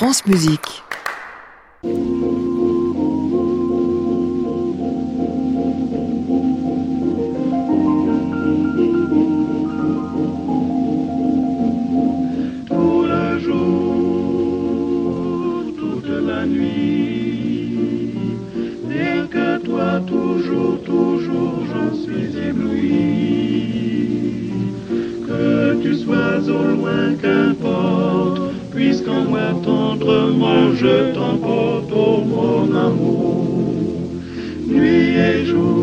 France 0.00 0.24
Musique. 0.24 0.82
tout 12.66 13.02
le 13.12 13.38
jour, 13.40 13.94
toute 15.78 16.08
la 16.08 16.46
nuit. 16.46 17.74
Rien 18.88 19.26
que 19.26 19.58
toi, 19.58 20.00
toujours, 20.06 20.82
toujours, 20.82 21.66
j'en 21.70 21.94
suis 21.94 22.38
ébloui. 22.48 23.74
Que 25.26 25.74
tu 25.82 25.94
sois 25.94 26.19
oh. 35.52 35.80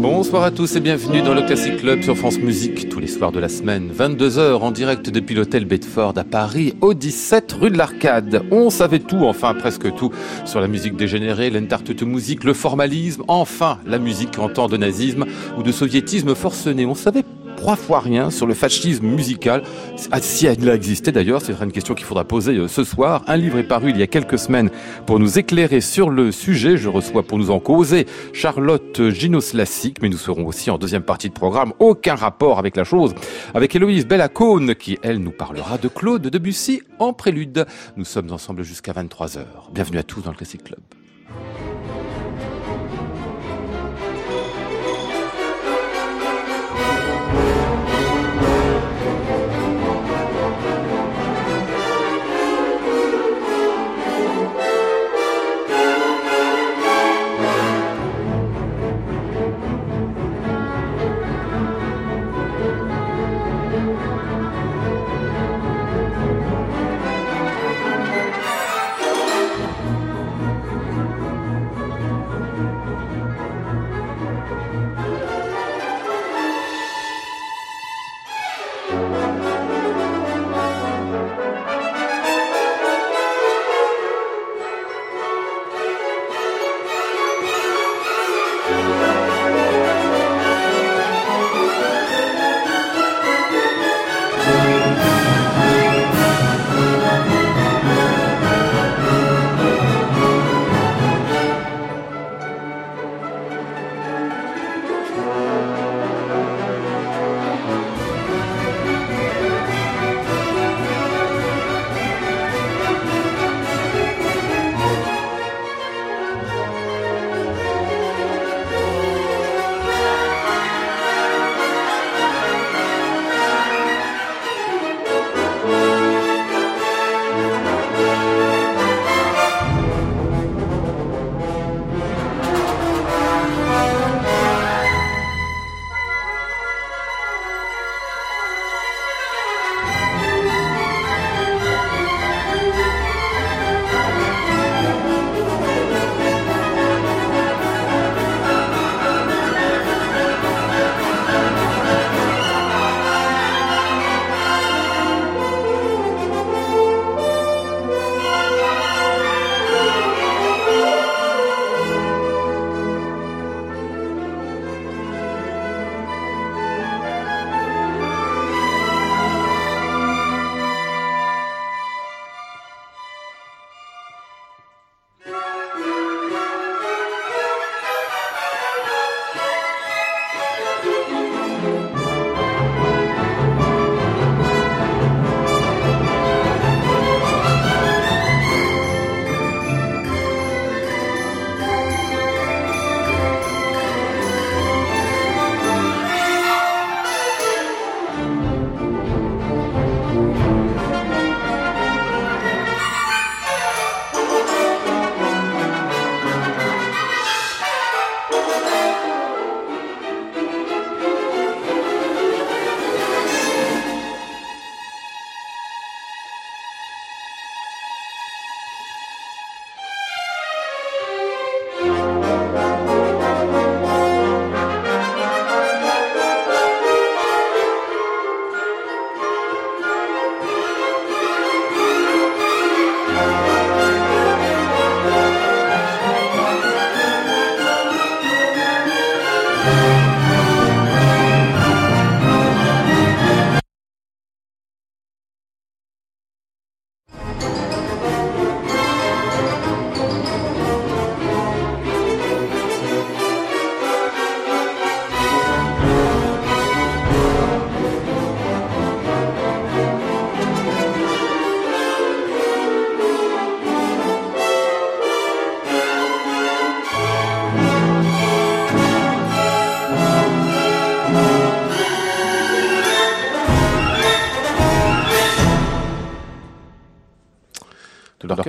Bonsoir 0.00 0.44
à 0.44 0.50
tous 0.50 0.76
et 0.76 0.80
bienvenue 0.80 1.22
dans 1.22 1.34
le 1.34 1.42
Classic 1.42 1.76
Club 1.76 2.02
sur 2.02 2.16
France 2.16 2.38
Musique 2.38 2.88
tous 2.88 3.00
les 3.00 3.06
soirs 3.06 3.32
de 3.32 3.40
la 3.40 3.48
semaine, 3.48 3.90
22h 3.92 4.58
en 4.58 4.70
direct 4.70 5.10
depuis 5.10 5.34
l'hôtel 5.34 5.64
Bedford 5.64 6.12
à 6.16 6.24
Paris, 6.24 6.74
au 6.80 6.94
17 6.94 7.52
rue 7.52 7.70
de 7.70 7.76
l'Arcade. 7.76 8.44
On 8.50 8.70
savait 8.70 9.00
tout, 9.00 9.24
enfin 9.24 9.54
presque 9.54 9.94
tout, 9.94 10.10
sur 10.44 10.60
la 10.60 10.68
musique 10.68 10.96
dégénérée, 10.96 11.50
l'entartute 11.50 12.02
musique, 12.02 12.44
le 12.44 12.54
formalisme, 12.54 13.24
enfin 13.28 13.78
la 13.86 13.98
musique 13.98 14.38
en 14.38 14.48
temps 14.48 14.68
de 14.68 14.76
nazisme 14.76 15.26
ou 15.58 15.62
de 15.62 15.72
soviétisme 15.72 16.34
forcené. 16.34 16.86
On 16.86 16.94
savait 16.94 17.24
trois 17.60 17.76
fois 17.76 18.00
rien 18.00 18.30
sur 18.30 18.46
le 18.46 18.54
fascisme 18.54 19.06
musical. 19.06 19.62
Ah, 20.12 20.20
si 20.22 20.46
elle 20.46 20.66
a 20.70 20.74
existé 20.74 21.12
d'ailleurs, 21.12 21.42
c'est 21.42 21.52
une 21.52 21.72
question 21.72 21.94
qu'il 21.94 22.06
faudra 22.06 22.24
poser 22.24 22.56
euh, 22.56 22.68
ce 22.68 22.84
soir. 22.84 23.22
Un 23.26 23.36
livre 23.36 23.58
est 23.58 23.64
paru 23.64 23.90
il 23.90 23.98
y 23.98 24.02
a 24.02 24.06
quelques 24.06 24.38
semaines 24.38 24.70
pour 25.04 25.18
nous 25.18 25.38
éclairer 25.38 25.82
sur 25.82 26.08
le 26.08 26.32
sujet. 26.32 26.78
Je 26.78 26.88
reçois 26.88 27.22
pour 27.22 27.36
nous 27.36 27.50
en 27.50 27.60
causer 27.60 28.06
Charlotte 28.32 29.10
Ginoslassic, 29.10 30.00
mais 30.00 30.08
nous 30.08 30.16
serons 30.16 30.46
aussi 30.46 30.70
en 30.70 30.78
deuxième 30.78 31.02
partie 31.02 31.28
de 31.28 31.34
programme, 31.34 31.74
aucun 31.80 32.14
rapport 32.14 32.58
avec 32.58 32.76
la 32.76 32.84
chose, 32.84 33.14
avec 33.52 33.76
Héloïse 33.76 34.06
Bellacone 34.06 34.74
qui, 34.74 34.98
elle, 35.02 35.18
nous 35.18 35.30
parlera 35.30 35.76
de 35.76 35.88
Claude 35.88 36.22
Debussy 36.22 36.80
en 36.98 37.12
prélude. 37.12 37.66
Nous 37.98 38.06
sommes 38.06 38.32
ensemble 38.32 38.62
jusqu'à 38.62 38.92
23h. 38.92 39.40
Bienvenue 39.74 39.98
à 39.98 40.02
tous 40.02 40.22
dans 40.22 40.30
le 40.30 40.36
Classic 40.36 40.64
Club. 40.64 40.80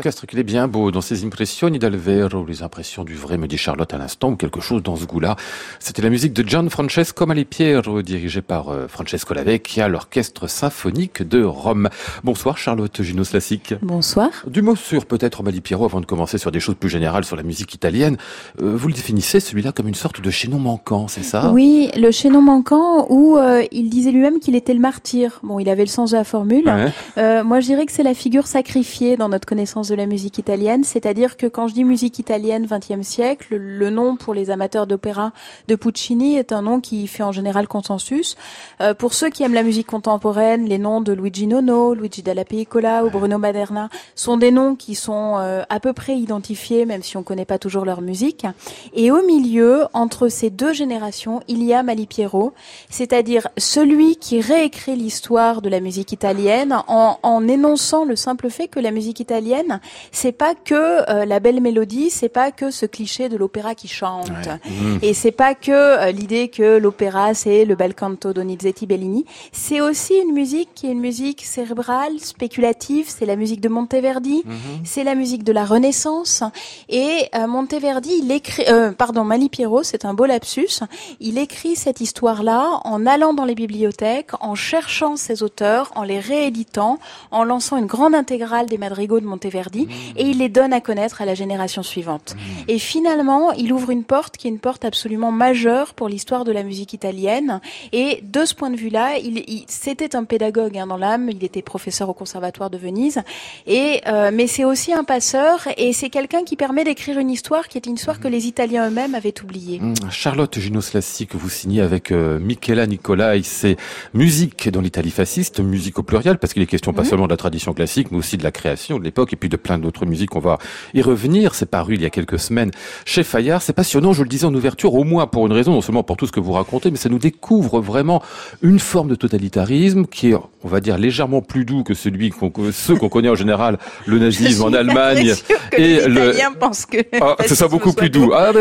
L'orchestre 0.02 0.26
qu'il 0.26 0.40
est 0.40 0.44
bien 0.44 0.68
beau 0.68 0.90
dans 0.90 1.02
ses 1.02 1.24
impressions 1.26 1.70
del 1.70 1.96
vero, 1.96 2.44
les 2.44 2.64
impressions 2.64 3.04
du 3.04 3.14
vrai, 3.14 3.38
me 3.38 3.48
dit 3.48 3.60
Charlotte 3.60 3.94
à 3.94 4.00
l'instant, 4.00 4.30
ou 4.30 4.36
quelque 4.36 4.60
chose 4.60 4.82
dans 4.82 4.96
ce 4.96 5.06
goût-là. 5.06 5.36
C'était 5.80 6.02
la 6.02 6.10
musique 6.10 6.34
de 6.34 6.48
Gian 6.48 6.68
Francesco 6.72 7.28
Malipiero, 7.28 8.02
dirigé 8.02 8.42
par 8.42 8.70
euh, 8.70 8.88
Francesco 8.88 9.36
Lavecchia, 9.36 9.88
l'orchestre 9.88 10.48
symphonique 10.48 11.22
de 11.22 11.44
Rome. 11.44 11.88
Bonsoir 12.24 12.58
Charlotte 12.58 13.00
Gino 13.00 13.24
Slassic. 13.24 13.76
Bonsoir. 13.84 14.30
Du 14.48 14.64
mot 14.64 14.76
sur 14.76 15.06
peut-être 15.06 15.44
Malipiero 15.44 15.86
avant 15.86 16.02
de 16.02 16.08
commencer 16.08 16.40
sur 16.40 16.52
des 16.52 16.60
choses 16.60 16.78
plus 16.80 16.90
générales 16.90 17.24
sur 17.24 17.36
la 17.36 17.44
musique 17.44 17.76
italienne. 17.76 18.18
Euh, 18.60 18.76
vous 18.76 18.88
le 18.88 18.96
définissez 18.96 19.40
celui-là 19.40 19.72
comme 19.72 19.88
une 19.88 19.94
sorte 19.94 20.20
de 20.20 20.32
chaînon 20.32 20.58
manquant, 20.58 21.08
c'est 21.10 21.22
ça? 21.22 21.52
Oui, 21.52 21.92
le 21.96 22.10
chaînon 22.10 22.42
manquant 22.42 23.06
où 23.12 23.38
euh, 23.38 23.64
il 23.72 23.92
disait 23.92 24.12
lui-même 24.12 24.40
qu'il 24.40 24.56
était 24.56 24.74
le 24.74 24.80
martyr. 24.80 25.40
Bon, 25.44 25.60
il 25.60 25.70
avait 25.70 25.86
le 25.86 25.90
sens 25.90 26.10
de 26.10 26.18
la 26.18 26.24
formule. 26.24 26.66
moi, 26.66 27.60
je 27.60 27.66
dirais 27.68 27.86
que 27.86 27.92
c'est 27.92 28.02
la 28.02 28.16
figure 28.16 28.48
sacrifiée 28.48 29.16
dans 29.16 29.30
notre 29.30 29.46
connaissance 29.46 29.91
de 29.92 29.96
la 29.96 30.06
musique 30.06 30.38
italienne, 30.38 30.86
c'est-à-dire 30.86 31.36
que 31.36 31.46
quand 31.46 31.68
je 31.68 31.74
dis 31.74 31.84
musique 31.84 32.18
italienne 32.18 32.66
20e 32.66 33.04
siècle, 33.04 33.58
le 33.58 33.90
nom 33.90 34.16
pour 34.16 34.34
les 34.34 34.50
amateurs 34.50 34.88
d'opéra 34.88 35.34
de 35.68 35.76
Puccini 35.76 36.38
est 36.38 36.54
un 36.54 36.62
nom 36.62 36.80
qui 36.80 37.08
fait 37.08 37.24
en 37.24 37.34
général 37.34 37.68
consensus. 37.68 38.38
Euh, 38.80 38.94
pour 38.94 39.14
ceux 39.14 39.30
qui 39.30 39.44
aiment 39.44 39.54
la 39.54 39.64
musique 39.64 39.88
contemporaine, 39.88 40.66
les 40.66 40.78
noms 40.78 41.02
de 41.02 41.12
Luigi 41.12 41.46
Nono, 41.46 41.94
Luigi 41.94 42.24
Dalla 42.24 42.46
Piccola 42.46 43.04
ou 43.04 43.10
Bruno 43.10 43.38
Maderna 43.38 43.90
sont 44.16 44.38
des 44.38 44.52
noms 44.52 44.76
qui 44.76 44.96
sont 44.96 45.36
euh, 45.38 45.64
à 45.70 45.82
peu 45.82 45.92
près 45.92 46.18
identifiés, 46.18 46.86
même 46.86 47.04
si 47.04 47.18
on 47.18 47.24
connaît 47.24 47.46
pas 47.46 47.60
toujours 47.60 47.84
leur 47.84 48.00
musique. 48.02 48.46
Et 48.94 49.12
au 49.12 49.22
milieu, 49.26 49.84
entre 49.92 50.30
ces 50.30 50.50
deux 50.50 50.72
générations, 50.72 51.42
il 51.50 51.64
y 51.64 51.74
a 51.74 51.84
Malipiero, 51.84 52.54
c'est-à-dire 52.90 53.50
celui 53.58 54.16
qui 54.16 54.40
réécrit 54.40 54.96
l'histoire 54.96 55.62
de 55.62 55.68
la 55.68 55.82
musique 55.82 56.14
italienne 56.14 56.78
en, 56.88 57.20
en 57.22 57.48
énonçant 57.50 58.06
le 58.06 58.16
simple 58.16 58.50
fait 58.50 58.70
que 58.70 58.80
la 58.80 58.92
musique 58.92 59.20
italienne 59.20 59.81
c'est 60.12 60.32
pas 60.32 60.56
que 60.56 61.10
euh, 61.10 61.26
la 61.26 61.40
belle 61.40 61.62
mélodie, 61.62 62.10
c'est 62.10 62.30
pas 62.30 62.52
que 62.52 62.72
ce 62.72 62.86
cliché 62.86 63.30
de 63.30 63.38
l'opéra 63.38 63.76
qui 63.76 63.88
chante, 63.88 64.30
mmh. 64.30 64.98
et 65.02 65.14
c'est 65.14 65.32
pas 65.32 65.56
que 65.56 65.72
euh, 65.72 66.12
l'idée 66.12 66.50
que 66.50 66.78
l'opéra 66.78 67.34
c'est 67.34 67.66
le 67.66 67.76
bel 67.76 67.96
canto 67.96 68.34
Donizetti 68.34 68.86
Bellini. 68.86 69.26
C'est 69.52 69.82
aussi 69.82 70.14
une 70.16 70.34
musique 70.34 70.70
qui 70.76 70.88
est 70.88 70.92
une 70.92 71.00
musique 71.00 71.44
cérébrale, 71.46 72.20
spéculative. 72.20 73.06
C'est 73.10 73.26
la 73.26 73.36
musique 73.36 73.62
de 73.62 73.70
Monteverdi, 73.70 74.44
mmh. 74.46 74.52
c'est 74.84 75.04
la 75.04 75.16
musique 75.16 75.44
de 75.44 75.52
la 75.52 75.66
Renaissance. 75.66 76.44
Et 76.90 77.30
euh, 77.36 77.48
Monteverdi, 77.48 78.22
il 78.24 78.32
écrit, 78.32 78.66
pardon, 78.98 79.24
Malipiero, 79.24 79.84
c'est 79.84 80.06
un 80.06 80.14
beau 80.14 80.26
lapsus. 80.26 80.82
Il 81.20 81.38
écrit 81.38 81.76
cette 81.76 82.02
histoire-là 82.02 82.82
en 82.84 83.06
allant 83.06 83.34
dans 83.34 83.46
les 83.46 83.56
bibliothèques, 83.56 84.32
en 84.40 84.56
cherchant 84.56 85.16
ses 85.16 85.44
auteurs, 85.44 85.92
en 85.96 86.04
les 86.04 86.20
rééditant, 86.20 87.00
en 87.32 87.44
lançant 87.44 87.78
une 87.78 87.86
grande 87.86 88.16
intégrale 88.16 88.66
des 88.66 88.78
madrigaux 88.78 89.20
de 89.20 89.26
Monteverdi 89.26 89.71
et 90.18 90.24
il 90.24 90.40
les 90.40 90.50
donne 90.50 90.74
à 90.74 90.82
connaître 90.82 91.22
à 91.22 91.26
la 91.26 91.36
génération 91.36 91.84
suivante. 91.84 92.36
Et 92.68 92.80
finalement, 92.80 93.52
il 93.54 93.74
ouvre 93.74 93.90
une 93.90 94.04
porte 94.04 94.38
qui 94.38 94.48
est 94.48 94.52
une 94.52 94.60
porte 94.60 94.86
absolument 94.86 95.32
majeure 95.32 95.94
pour 95.94 96.10
l'histoire 96.10 96.44
de 96.44 96.52
la 96.52 96.64
musique 96.64 96.94
italienne. 96.94 97.62
Et 97.92 98.22
de 98.24 98.46
ce 98.46 98.54
point 98.54 98.70
de 98.70 98.78
vue-là, 98.78 99.18
il, 99.18 99.64
c'était 99.68 100.16
un 100.16 100.24
pédagogue 100.24 100.78
hein, 100.78 100.88
dans 100.88 100.98
l'âme. 100.98 101.30
Il 101.30 101.44
était 101.44 101.62
professeur 101.62 102.10
au 102.10 102.14
conservatoire 102.14 102.70
de 102.70 102.78
Venise. 102.78 103.22
Et 103.68 104.02
euh, 104.08 104.32
mais 104.34 104.48
c'est 104.48 104.66
aussi 104.66 104.94
un 104.94 105.04
passeur 105.04 105.68
et 105.78 105.94
c'est 105.94 106.10
quelqu'un 106.10 106.44
qui 106.44 106.56
permet 106.56 106.84
d'écrire 106.84 107.20
une 107.20 107.30
histoire 107.30 107.68
qui 107.68 107.78
est 107.78 107.86
une 107.86 107.96
histoire 107.96 108.20
que 108.20 108.28
les 108.28 108.48
Italiens 108.48 108.88
eux-mêmes 108.88 109.16
avaient 109.16 109.34
oubliée. 109.44 109.80
Mmh. 109.80 109.94
Charlotte 110.10 110.58
Ginoslassi 110.58 111.28
que 111.28 111.38
vous 111.38 111.50
signez 111.50 111.82
avec 111.82 112.12
euh, 112.12 112.40
Michela 112.40 112.88
Nicolai, 112.88 113.42
c'est 113.44 113.78
musique 114.14 114.70
dans 114.70 114.82
l'Italie 114.82 115.12
fasciste, 115.12 115.60
musique 115.60 116.00
au 116.00 116.04
pluriel 116.04 116.38
parce 116.38 116.54
qu'il 116.54 116.62
est 116.62 116.68
question 116.68 116.94
pas 116.94 117.04
mmh. 117.04 117.06
seulement 117.06 117.26
de 117.26 117.32
la 117.32 117.38
tradition 117.38 117.74
classique 117.74 118.12
mais 118.12 118.18
aussi 118.18 118.38
de 118.38 118.44
la 118.44 118.52
création, 118.52 119.00
de 119.00 119.04
l'époque 119.04 119.34
et 119.34 119.36
puis 119.36 119.50
de 119.50 119.58
plein 119.62 119.78
d'autres 119.78 120.06
musiques. 120.06 120.36
On 120.36 120.40
va 120.40 120.58
y 120.94 121.02
revenir. 121.02 121.56
C'est 121.56 121.70
paru 121.70 121.96
il 121.96 122.02
y 122.02 122.06
a 122.06 122.10
quelques 122.10 122.40
semaines 122.40 122.72
chez 123.06 123.24
Fayard. 123.24 123.62
C'est 123.62 123.74
passionnant, 123.74 124.14
je 124.14 124.24
le 124.24 124.30
disais 124.30 124.46
en 124.46 124.54
ouverture, 124.54 124.94
au 124.94 125.04
moins 125.04 125.28
pour 125.28 125.46
une 125.46 125.54
raison, 125.54 125.74
non 125.74 125.82
seulement 125.82 126.04
pour 126.04 126.18
tout 126.18 126.28
ce 126.28 126.32
que 126.32 126.40
vous 126.40 126.54
racontez, 126.54 126.92
mais 126.92 126.98
ça 126.98 127.10
nous 127.10 127.20
découvre 127.20 127.80
vraiment 127.80 128.22
une 128.62 128.80
forme 128.80 129.10
de 129.10 129.16
totalitarisme 129.16 130.06
qui 130.06 130.32
est, 130.32 130.36
on 130.36 130.68
va 130.68 130.80
dire, 130.80 130.98
légèrement 130.98 131.42
plus 131.42 131.66
doux 131.66 131.84
que 131.84 131.94
celui 131.94 132.30
qu'on, 132.30 132.52
ceux 132.72 132.96
qu'on 132.96 133.10
connaît 133.10 133.30
en 133.30 133.36
général, 133.36 133.78
le 134.06 134.20
nazisme 134.20 134.64
en 134.64 134.74
Allemagne. 134.74 135.34
et 135.78 136.08
le. 136.08 136.34
pense 136.60 136.86
que. 136.86 136.98
Ah, 137.20 137.36
c'est 137.46 137.56
ça 137.56 137.68
beaucoup 137.68 137.94
plus 137.94 138.10
doux. 138.10 138.32
Ah, 138.34 138.52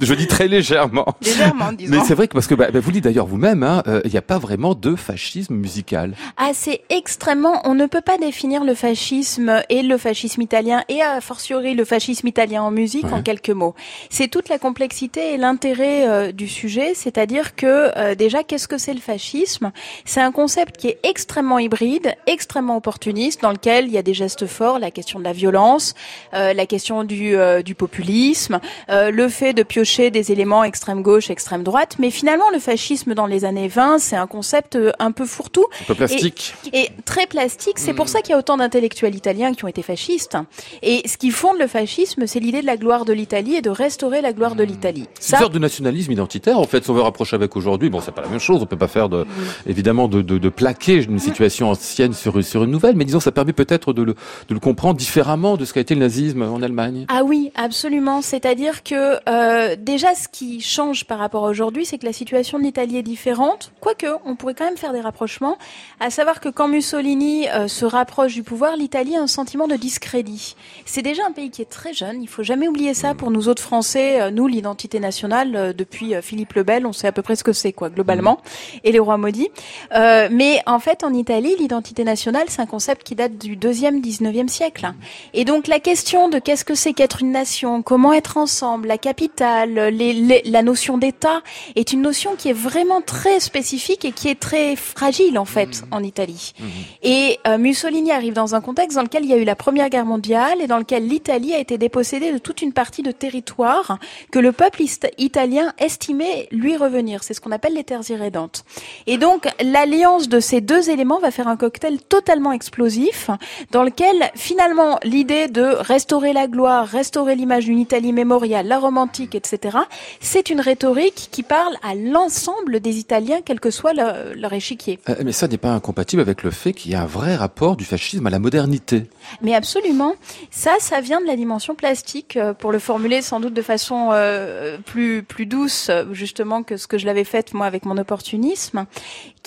je 0.00 0.14
dis 0.14 0.26
très 0.26 0.48
légèrement. 0.48 1.06
Légèrement, 1.22 1.72
disons. 1.72 1.94
Mais 1.94 2.04
c'est 2.04 2.14
vrai 2.14 2.28
que 2.28 2.34
parce 2.34 2.46
que 2.46 2.54
bah, 2.54 2.68
bah 2.72 2.80
vous 2.80 2.92
dites 2.92 3.04
d'ailleurs 3.04 3.26
vous-même, 3.26 3.62
hein, 3.62 3.82
euh, 3.86 4.00
il 4.04 4.10
n'y 4.10 4.16
a 4.16 4.22
pas 4.22 4.38
vraiment 4.38 4.74
de 4.74 4.94
fascisme 4.96 5.54
musical. 5.54 6.14
Ah, 6.36 6.50
c'est 6.52 6.82
extrêmement. 6.90 7.62
On 7.64 7.74
ne 7.74 7.86
peut 7.86 8.00
pas 8.00 8.18
définir 8.18 8.64
le 8.64 8.74
fascisme 8.74 9.57
et 9.68 9.82
le 9.82 9.98
fascisme 9.98 10.42
italien 10.42 10.84
et 10.88 11.02
a 11.02 11.20
fortiori 11.20 11.74
le 11.74 11.84
fascisme 11.84 12.26
italien 12.26 12.62
en 12.62 12.70
musique 12.70 13.06
en 13.12 13.22
quelques 13.22 13.50
mots. 13.50 13.74
C'est 14.10 14.28
toute 14.28 14.48
la 14.48 14.58
complexité 14.58 15.34
et 15.34 15.36
l'intérêt 15.36 16.08
euh, 16.08 16.32
du 16.32 16.48
sujet, 16.48 16.94
c'est-à-dire 16.94 17.54
que 17.54 17.96
euh, 17.96 18.14
déjà 18.14 18.42
qu'est-ce 18.42 18.68
que 18.68 18.78
c'est 18.78 18.94
le 18.94 19.00
fascisme? 19.00 19.72
C'est 20.04 20.20
un 20.20 20.32
concept 20.32 20.76
qui 20.76 20.88
est 20.88 20.98
extrêmement 21.02 21.58
hybride, 21.58 22.14
extrêmement 22.26 22.76
opportuniste, 22.76 23.42
dans 23.42 23.52
lequel 23.52 23.86
il 23.86 23.92
y 23.92 23.98
a 23.98 24.02
des 24.02 24.14
gestes 24.14 24.46
forts, 24.46 24.78
la 24.78 24.90
question 24.90 25.18
de 25.18 25.24
la 25.24 25.32
violence, 25.32 25.94
euh, 26.34 26.52
la 26.52 26.66
question 26.66 27.04
du, 27.04 27.36
du 27.64 27.74
populisme, 27.74 28.60
le 28.88 29.28
fait 29.28 29.52
de 29.52 29.62
piocher 29.62 30.10
des 30.10 30.32
éléments 30.32 30.64
extrême 30.64 31.02
gauche, 31.02 31.30
extrême 31.30 31.62
droite, 31.62 31.96
mais 31.98 32.10
finalement 32.10 32.50
le 32.50 32.58
fascisme 32.58 33.14
dans 33.14 33.26
les 33.26 33.44
années 33.44 33.68
20, 33.68 33.98
c'est 33.98 34.16
un 34.16 34.26
concept 34.26 34.78
un 34.98 35.12
peu 35.12 35.24
fourre-tout, 35.24 35.66
un 35.82 35.84
peu 35.84 35.94
plastique 35.94 36.54
et, 36.72 36.88
très 37.04 37.26
plastique. 37.26 37.78
C'est 37.78 37.94
pour 37.94 38.06
hmm. 38.06 38.08
ça 38.08 38.20
qu'il 38.22 38.30
y 38.30 38.34
a 38.34 38.38
autant 38.38 38.56
d'intellectuels 38.56 39.14
italiens 39.14 39.47
qui 39.54 39.64
ont 39.64 39.68
été 39.68 39.82
fascistes. 39.82 40.36
Et 40.82 41.06
ce 41.06 41.16
qui 41.16 41.30
fonde 41.30 41.58
le 41.58 41.66
fascisme, 41.66 42.26
c'est 42.26 42.40
l'idée 42.40 42.60
de 42.60 42.66
la 42.66 42.76
gloire 42.76 43.04
de 43.04 43.12
l'Italie 43.12 43.56
et 43.56 43.62
de 43.62 43.70
restaurer 43.70 44.20
la 44.20 44.32
gloire 44.32 44.54
de 44.54 44.64
hmm. 44.64 44.68
l'Italie. 44.68 45.04
C'est 45.20 45.36
une 45.36 45.42
sorte 45.42 45.54
de 45.54 45.58
nationalisme 45.58 46.12
identitaire, 46.12 46.58
en 46.58 46.64
fait, 46.64 46.84
si 46.84 46.90
on 46.90 46.94
veut 46.94 47.02
rapprocher 47.02 47.36
avec 47.36 47.56
aujourd'hui. 47.56 47.90
Bon, 47.90 48.00
c'est 48.00 48.12
pas 48.12 48.22
la 48.22 48.28
même 48.28 48.40
chose. 48.40 48.62
On 48.62 48.66
peut 48.66 48.76
pas 48.76 48.88
faire 48.88 49.08
de, 49.08 49.26
évidemment, 49.66 50.08
de, 50.08 50.22
de, 50.22 50.38
de, 50.38 50.48
plaquer 50.48 51.02
une 51.04 51.18
situation 51.18 51.70
ancienne 51.70 52.12
sur, 52.12 52.42
sur 52.44 52.64
une 52.64 52.70
nouvelle, 52.70 52.96
mais 52.96 53.04
disons, 53.04 53.20
ça 53.20 53.32
permet 53.32 53.52
peut-être 53.52 53.92
de 53.92 54.02
le, 54.02 54.14
de 54.48 54.54
le 54.54 54.60
comprendre 54.60 54.96
différemment 54.96 55.56
de 55.56 55.64
ce 55.64 55.72
qu'a 55.72 55.80
été 55.80 55.94
le 55.94 56.00
nazisme 56.00 56.42
en 56.42 56.62
Allemagne. 56.62 57.06
Ah 57.08 57.22
oui, 57.24 57.52
absolument. 57.54 58.22
C'est-à-dire 58.22 58.82
que 58.82 59.18
euh, 59.28 59.76
déjà, 59.78 60.14
ce 60.14 60.28
qui 60.28 60.60
change 60.60 61.04
par 61.04 61.18
rapport 61.18 61.46
à 61.46 61.50
aujourd'hui, 61.50 61.84
c'est 61.84 61.98
que 61.98 62.06
la 62.06 62.12
situation 62.12 62.58
de 62.58 62.64
l'Italie 62.64 62.96
est 62.96 63.02
différente. 63.02 63.72
Quoique, 63.80 64.06
on 64.24 64.36
pourrait 64.36 64.54
quand 64.54 64.64
même 64.64 64.76
faire 64.76 64.92
des 64.92 65.00
rapprochements, 65.00 65.58
à 66.00 66.10
savoir 66.10 66.40
que 66.40 66.48
quand 66.48 66.68
Mussolini 66.68 67.48
euh, 67.48 67.68
se 67.68 67.84
rapproche 67.84 68.34
du 68.34 68.42
pouvoir, 68.42 68.76
l'Italie 68.76 69.16
a 69.16 69.22
un 69.22 69.26
sentiment 69.38 69.68
de 69.68 69.76
discrédit. 69.76 70.56
C'est 70.84 71.02
déjà 71.02 71.22
un 71.24 71.30
pays 71.30 71.50
qui 71.50 71.62
est 71.62 71.70
très 71.70 71.94
jeune, 71.94 72.20
il 72.20 72.28
faut 72.28 72.42
jamais 72.42 72.66
oublier 72.66 72.92
ça 72.92 73.14
pour 73.14 73.30
nous 73.30 73.48
autres 73.48 73.62
Français, 73.62 74.20
euh, 74.20 74.30
nous 74.32 74.48
l'identité 74.48 74.98
nationale 74.98 75.54
euh, 75.54 75.72
depuis 75.72 76.16
euh, 76.16 76.22
Philippe 76.22 76.54
le 76.54 76.64
Bel, 76.64 76.86
on 76.86 76.92
sait 76.92 77.06
à 77.06 77.12
peu 77.12 77.22
près 77.22 77.36
ce 77.36 77.44
que 77.44 77.52
c'est 77.52 77.72
quoi 77.72 77.88
globalement 77.88 78.40
et 78.82 78.90
les 78.90 78.98
rois 78.98 79.16
maudits. 79.16 79.50
mais 79.92 80.60
en 80.66 80.80
fait 80.80 81.04
en 81.04 81.12
Italie, 81.14 81.54
l'identité 81.56 82.02
nationale, 82.02 82.46
c'est 82.48 82.60
un 82.60 82.66
concept 82.66 83.04
qui 83.04 83.14
date 83.14 83.38
du 83.38 83.54
deuxième, 83.54 84.00
19e 84.00 84.48
siècle. 84.48 84.90
Et 85.34 85.44
donc 85.44 85.68
la 85.68 85.78
question 85.78 86.28
de 86.28 86.40
qu'est-ce 86.40 86.64
que 86.64 86.74
c'est 86.74 86.92
qu'être 86.92 87.22
une 87.22 87.30
nation, 87.30 87.82
comment 87.82 88.12
être 88.12 88.38
ensemble, 88.38 88.88
la 88.88 88.98
capitale, 88.98 89.72
les, 89.94 90.42
la 90.44 90.62
notion 90.62 90.98
d'État 90.98 91.42
est 91.76 91.92
une 91.92 92.02
notion 92.02 92.34
qui 92.36 92.48
est 92.48 92.60
vraiment 92.70 93.02
très 93.02 93.38
spécifique 93.38 94.04
et 94.04 94.10
qui 94.10 94.28
est 94.28 94.40
très 94.40 94.74
fragile 94.74 95.38
en 95.38 95.44
fait 95.44 95.84
en 95.92 96.02
Italie. 96.02 96.54
Mmh. 96.58 96.64
Et 97.04 97.38
Mussolini 97.56 98.10
arrive 98.10 98.32
dans 98.32 98.56
un 98.56 98.60
contexte 98.60 98.96
dans 98.96 99.04
lequel 99.04 99.27
il 99.28 99.32
y 99.32 99.34
a 99.34 99.42
eu 99.42 99.44
la 99.44 99.56
Première 99.56 99.90
Guerre 99.90 100.06
mondiale 100.06 100.62
et 100.62 100.66
dans 100.66 100.78
lequel 100.78 101.06
l'Italie 101.06 101.52
a 101.52 101.58
été 101.58 101.76
dépossédée 101.76 102.32
de 102.32 102.38
toute 102.38 102.62
une 102.62 102.72
partie 102.72 103.02
de 103.02 103.12
territoire 103.12 103.98
que 104.32 104.38
le 104.38 104.52
peuple 104.52 104.82
italien 105.18 105.74
estimait 105.76 106.48
lui 106.50 106.78
revenir. 106.78 107.22
C'est 107.22 107.34
ce 107.34 107.42
qu'on 107.42 107.52
appelle 107.52 107.74
les 107.74 107.84
terres 107.84 108.08
irrédentes. 108.08 108.64
Et 109.06 109.18
donc, 109.18 109.46
l'alliance 109.62 110.30
de 110.30 110.40
ces 110.40 110.62
deux 110.62 110.88
éléments 110.88 111.18
va 111.18 111.30
faire 111.30 111.46
un 111.46 111.58
cocktail 111.58 112.00
totalement 112.00 112.52
explosif 112.52 113.28
dans 113.70 113.82
lequel, 113.82 114.30
finalement, 114.34 114.98
l'idée 115.04 115.48
de 115.48 115.62
restaurer 115.62 116.32
la 116.32 116.46
gloire, 116.46 116.86
restaurer 116.86 117.34
l'image 117.34 117.66
d'une 117.66 117.78
Italie 117.78 118.14
mémoriale, 118.14 118.66
la 118.66 118.78
romantique, 118.78 119.34
etc., 119.34 119.76
c'est 120.20 120.48
une 120.48 120.62
rhétorique 120.62 121.28
qui 121.30 121.42
parle 121.42 121.74
à 121.82 121.94
l'ensemble 121.94 122.80
des 122.80 122.96
Italiens, 122.96 123.40
quel 123.44 123.60
que 123.60 123.70
soit 123.70 123.92
leur, 123.92 124.52
échiquier. 124.54 124.98
Euh, 125.10 125.16
mais 125.22 125.32
ça 125.32 125.48
n'est 125.48 125.58
pas 125.58 125.72
incompatible 125.72 126.22
avec 126.22 126.42
le 126.42 126.50
fait 126.50 126.72
qu'il 126.72 126.92
y 126.92 126.94
a 126.94 127.02
un 127.02 127.06
vrai 127.06 127.36
rapport 127.36 127.76
du 127.76 127.84
fascisme 127.84 128.26
à 128.26 128.30
la 128.30 128.38
modernité 128.38 129.07
mais 129.42 129.54
absolument. 129.54 130.14
Ça, 130.50 130.76
ça 130.78 131.00
vient 131.00 131.20
de 131.20 131.26
la 131.26 131.36
dimension 131.36 131.74
plastique, 131.74 132.36
euh, 132.36 132.54
pour 132.54 132.72
le 132.72 132.78
formuler 132.78 133.22
sans 133.22 133.40
doute 133.40 133.54
de 133.54 133.62
façon 133.62 134.10
euh, 134.12 134.78
plus, 134.78 135.22
plus 135.22 135.46
douce, 135.46 135.90
justement, 136.12 136.62
que 136.62 136.76
ce 136.76 136.86
que 136.86 136.98
je 136.98 137.06
l'avais 137.06 137.24
fait 137.24 137.52
moi 137.54 137.66
avec 137.66 137.84
mon 137.84 137.96
opportunisme, 137.98 138.86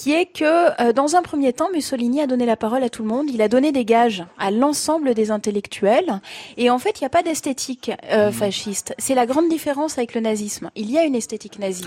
qui 0.02 0.14
est 0.14 0.26
que 0.26 0.82
euh, 0.82 0.94
dans 0.94 1.16
un 1.16 1.22
premier 1.22 1.54
temps, 1.54 1.70
Mussolini 1.72 2.22
a 2.22 2.28
donné 2.28 2.48
la 2.48 2.56
parole 2.56 2.84
à 2.84 2.90
tout 2.90 3.04
le 3.04 3.08
monde, 3.08 3.30
il 3.30 3.40
a 3.40 3.48
donné 3.48 3.72
des 3.72 3.86
gages 3.86 4.26
à 4.40 4.50
l'ensemble 4.50 5.14
des 5.14 5.30
intellectuels, 5.30 6.22
et 6.58 6.72
en 6.72 6.80
fait, 6.80 7.00
il 7.00 7.04
n'y 7.04 7.06
a 7.06 7.10
pas 7.10 7.22
d'esthétique 7.22 7.92
mmh. 8.12 8.32
fasciste. 8.32 8.96
C'est 8.98 9.14
la 9.14 9.28
grande 9.28 9.48
différence 9.48 10.00
avec 10.00 10.16
le 10.16 10.22
nazisme. 10.22 10.72
Il 10.76 10.90
y 10.90 10.98
a 10.98 11.04
une 11.04 11.14
esthétique 11.14 11.60
nazie. 11.60 11.86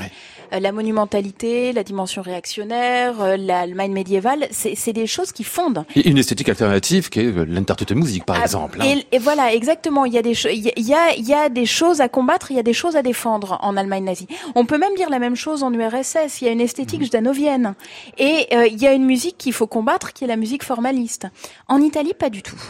la 0.53 0.71
monumentalité, 0.71 1.73
la 1.73 1.83
dimension 1.83 2.23
réactionnaire, 2.23 3.37
l'Allemagne 3.37 3.91
médiévale, 3.91 4.47
c'est 4.53 4.93
des 4.93 5.09
choses 5.09 5.33
qui 5.33 5.43
fondent. 5.43 5.85
Et 5.97 6.09
une 6.09 6.19
esthétique 6.19 6.49
alternative 6.49 7.09
qui 7.09 7.21
est 7.21 7.95
musique, 7.95 8.25
par 8.25 8.37
ah, 8.39 8.45
exemple. 8.45 8.79
Hein. 8.81 9.01
Et, 9.11 9.19
voilà, 9.19 9.53
exactement. 9.53 10.05
Il 10.05 10.13
y 10.13 10.19
a 10.19 10.23
des 10.23 10.35
il 10.53 10.87
y 10.87 10.95
a, 10.95 11.17
y 11.17 11.35
a 11.35 11.49
des 11.49 11.67
choses 11.67 12.01
à 12.01 12.09
combattre, 12.09 12.53
il 12.53 12.57
y 12.57 12.61
a 12.61 12.63
des 12.63 12.73
choses 12.73 12.95
à 12.95 13.03
défendre 13.03 13.59
en 13.61 13.77
Allemagne 13.77 14.05
nazie. 14.05 14.29
On 14.55 14.67
peut 14.67 14.79
même 14.79 14.95
dire 14.95 15.11
la 15.11 15.19
même 15.19 15.35
chose 15.35 15.65
en 15.65 15.73
URSS. 15.73 16.41
Il 16.41 16.45
y 16.45 16.49
a 16.49 16.53
une 16.53 16.61
esthétique 16.61 17.01
mmh. 17.01 17.05
Et 18.19 18.49
euh, 18.53 18.67
il 18.67 18.81
y 18.81 18.87
a 18.87 18.93
une 18.93 19.05
musique 19.05 19.39
qu'il 19.39 19.53
faut 19.53 19.67
combattre, 19.67 20.13
qui 20.13 20.25
est 20.25 20.27
la 20.27 20.37
musique 20.37 20.65
formaliste. 20.65 21.27
En 21.69 21.81
Italie, 21.81 22.13
pas 22.19 22.31
du 22.31 22.43
tout. 22.43 22.61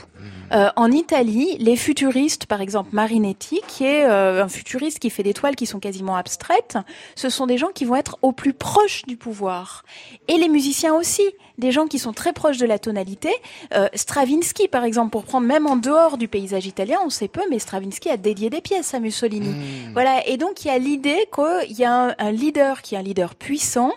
Euh, 0.53 0.71
en 0.77 0.91
Italie, 0.91 1.57
les 1.59 1.77
futuristes, 1.77 2.47
par 2.47 2.61
exemple 2.61 2.91
Marinetti, 2.93 3.61
qui 3.67 3.85
est 3.85 4.05
euh, 4.05 4.45
un 4.45 4.49
futuriste 4.49 4.99
qui 4.99 5.11
fait 5.11 5.23
des 5.23 5.35
toiles 5.35 5.57
qui 5.57 5.67
sont 5.67 5.81
quasiment 5.81 6.17
abstraites, 6.17 6.79
ce 7.15 7.29
sont 7.29 7.47
des 7.47 7.59
gens 7.59 7.71
qui 7.75 7.85
vont 7.85 7.97
être 7.97 8.19
au 8.23 8.33
plus 8.33 8.53
proche 8.53 9.03
du 9.07 9.17
pouvoir. 9.17 9.85
Et 10.29 10.37
les 10.37 10.49
musiciens 10.49 10.95
aussi, 10.95 11.23
des 11.59 11.73
gens 11.73 11.87
qui 11.87 11.99
sont 11.99 12.13
très 12.13 12.33
proches 12.33 12.59
de 12.59 12.67
la 12.67 12.79
tonalité. 12.79 13.31
Euh, 13.75 13.89
Stravinsky, 13.95 14.69
par 14.69 14.85
exemple, 14.85 15.11
pour 15.11 15.25
prendre 15.25 15.47
même 15.47 15.67
en 15.67 15.77
dehors 15.77 16.19
du 16.19 16.29
paysage 16.29 16.67
italien, 16.67 16.99
on 17.05 17.11
sait 17.11 17.29
peu, 17.29 17.43
mais 17.51 17.59
Stravinsky 17.59 18.11
a 18.11 18.17
dédié 18.17 18.51
des 18.51 18.61
pièces 18.61 18.95
à 18.95 19.01
Mussolini. 19.01 19.51
Hmm. 19.51 19.93
Voilà, 19.93 20.27
et 20.27 20.37
donc 20.37 20.65
il 20.65 20.69
y 20.69 20.71
a 20.71 20.79
l'idée 20.79 21.29
qu'il 21.35 21.77
y 21.77 21.85
a 21.85 22.15
un, 22.19 22.33
leader 22.33 22.83
qui 22.83 22.95
est 22.95 22.99
un 22.99 23.03
leader 23.03 23.35
puissant, 23.35 23.93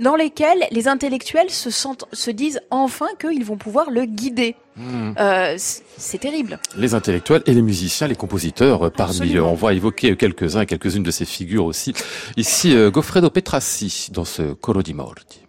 dans 0.00 0.16
lequel 0.16 0.64
les 0.70 0.88
intellectuels 0.88 1.50
se, 1.50 1.70
sentent, 1.70 2.04
se 2.12 2.30
disent 2.30 2.60
enfin 2.70 3.08
qu'ils 3.18 3.44
vont 3.44 3.56
pouvoir 3.56 3.90
le 3.90 4.04
guider. 4.04 4.56
Hmm. 4.76 5.12
Euh, 5.18 5.56
c'est 5.58 6.18
terrible. 6.18 6.60
Les 6.76 6.94
intellectuels 6.94 7.42
et 7.46 7.54
les 7.54 7.62
musiciens, 7.62 8.06
les 8.06 8.14
compositeurs, 8.14 8.86
euh, 8.86 8.90
parmi 8.90 9.34
eux. 9.34 9.42
On 9.42 9.54
va 9.54 9.72
évoquer 9.72 10.14
quelques-uns 10.16 10.60
et 10.60 10.66
quelques-unes 10.66 11.02
de 11.02 11.10
ces 11.10 11.24
figures 11.24 11.64
aussi. 11.64 11.94
Ici, 12.36 12.76
Goffredo 12.92 13.30
Petrassi 13.30 14.08
dans 14.12 14.24
ce 14.24 14.52
Coro 14.52 14.82
di 14.82 14.94
Morti. 14.94 15.47